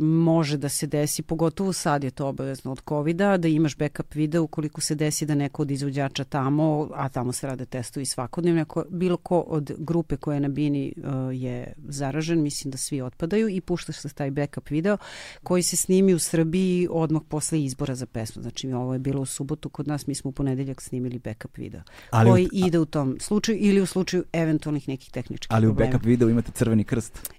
[0.00, 4.42] može da se desi, pogotovo sad je to obavezno od covid da imaš backup video
[4.42, 8.84] ukoliko se desi da neko od izvođača tamo, a tamo se rade testovi svakodnevno, ako
[8.90, 13.48] bilo ko od grupe koja je na bini uh, je zaražen, mislim da svi otpadaju
[13.48, 14.96] i puštaš se taj backup video
[15.42, 18.42] koji se snimi u Srbiji odmah posle izbora za pesmu.
[18.42, 21.80] Znači ovo je bilo u subotu kod nas, mi smo u ponedeljak snimili backup video
[22.10, 25.86] ali, koji ide u tom slučaju ili u slučaju eventualnih nekih tehničkih ali problema.
[25.86, 27.30] Ali u backup video imate crveni crveni krst?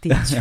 [0.00, 0.14] Tiću.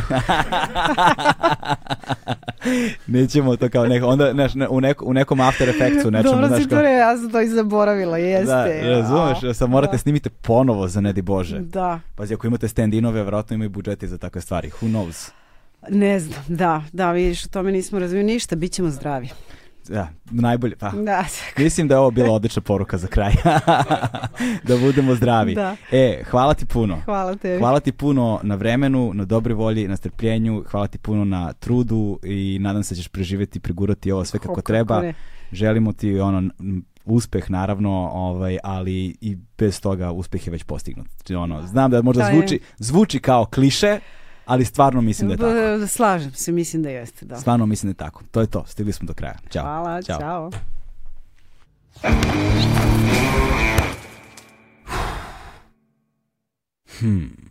[3.08, 6.42] Nećemo to kao neko, onda neš, ne, u, neko, u nekom After Effectsu nečemu.
[6.42, 8.46] Dobro si to re, ja sam to i zaboravila, jeste.
[8.46, 9.98] Da, razumeš, sad morate da.
[9.98, 11.60] snimite ponovo za Nedi Bože.
[11.60, 12.00] Da.
[12.16, 14.70] Pazi, ako imate stand-inove, vjerojatno imaju budžeti za takve stvari.
[14.82, 15.32] Who knows?
[15.90, 19.30] Ne znam, da, da, vidiš, o tome nismo razvili ništa, bit ćemo zdravi.
[19.88, 20.90] Da, najbolje, pa.
[20.90, 21.26] Da.
[21.64, 23.34] Mislim da je ovo bila odlična poruka za kraj.
[24.68, 25.56] da budemo zdravi.
[25.56, 25.76] Da.
[25.92, 27.02] E, hvala ti puno.
[27.06, 27.60] Hvala tebi.
[27.60, 32.20] Hvala ti puno na vremenu, na dobroj volji, na strpljenju, hvala ti puno na trudu
[32.24, 35.02] i nadam se da ćeš preživeti pregurati ovo sve kako, kako treba.
[35.02, 35.14] Ne.
[35.52, 36.50] Želimo ti ono
[37.06, 41.08] uspeh naravno, ovaj, ali i bez toga uspeh je već postignut.
[41.38, 44.00] Ono, znam da možda zvuči, zvuči kao kliše,
[44.46, 45.88] ali stvarno mislim da je tako.
[45.88, 47.36] Slažem se, mislim da jeste, da.
[47.36, 48.24] Stvarno mislim da je tako.
[48.32, 49.36] To je to, stigli smo do kraja.
[49.50, 49.64] Ćao.
[49.64, 50.20] Hvala, čao.
[50.20, 50.52] čao.
[57.00, 57.44] Hmm.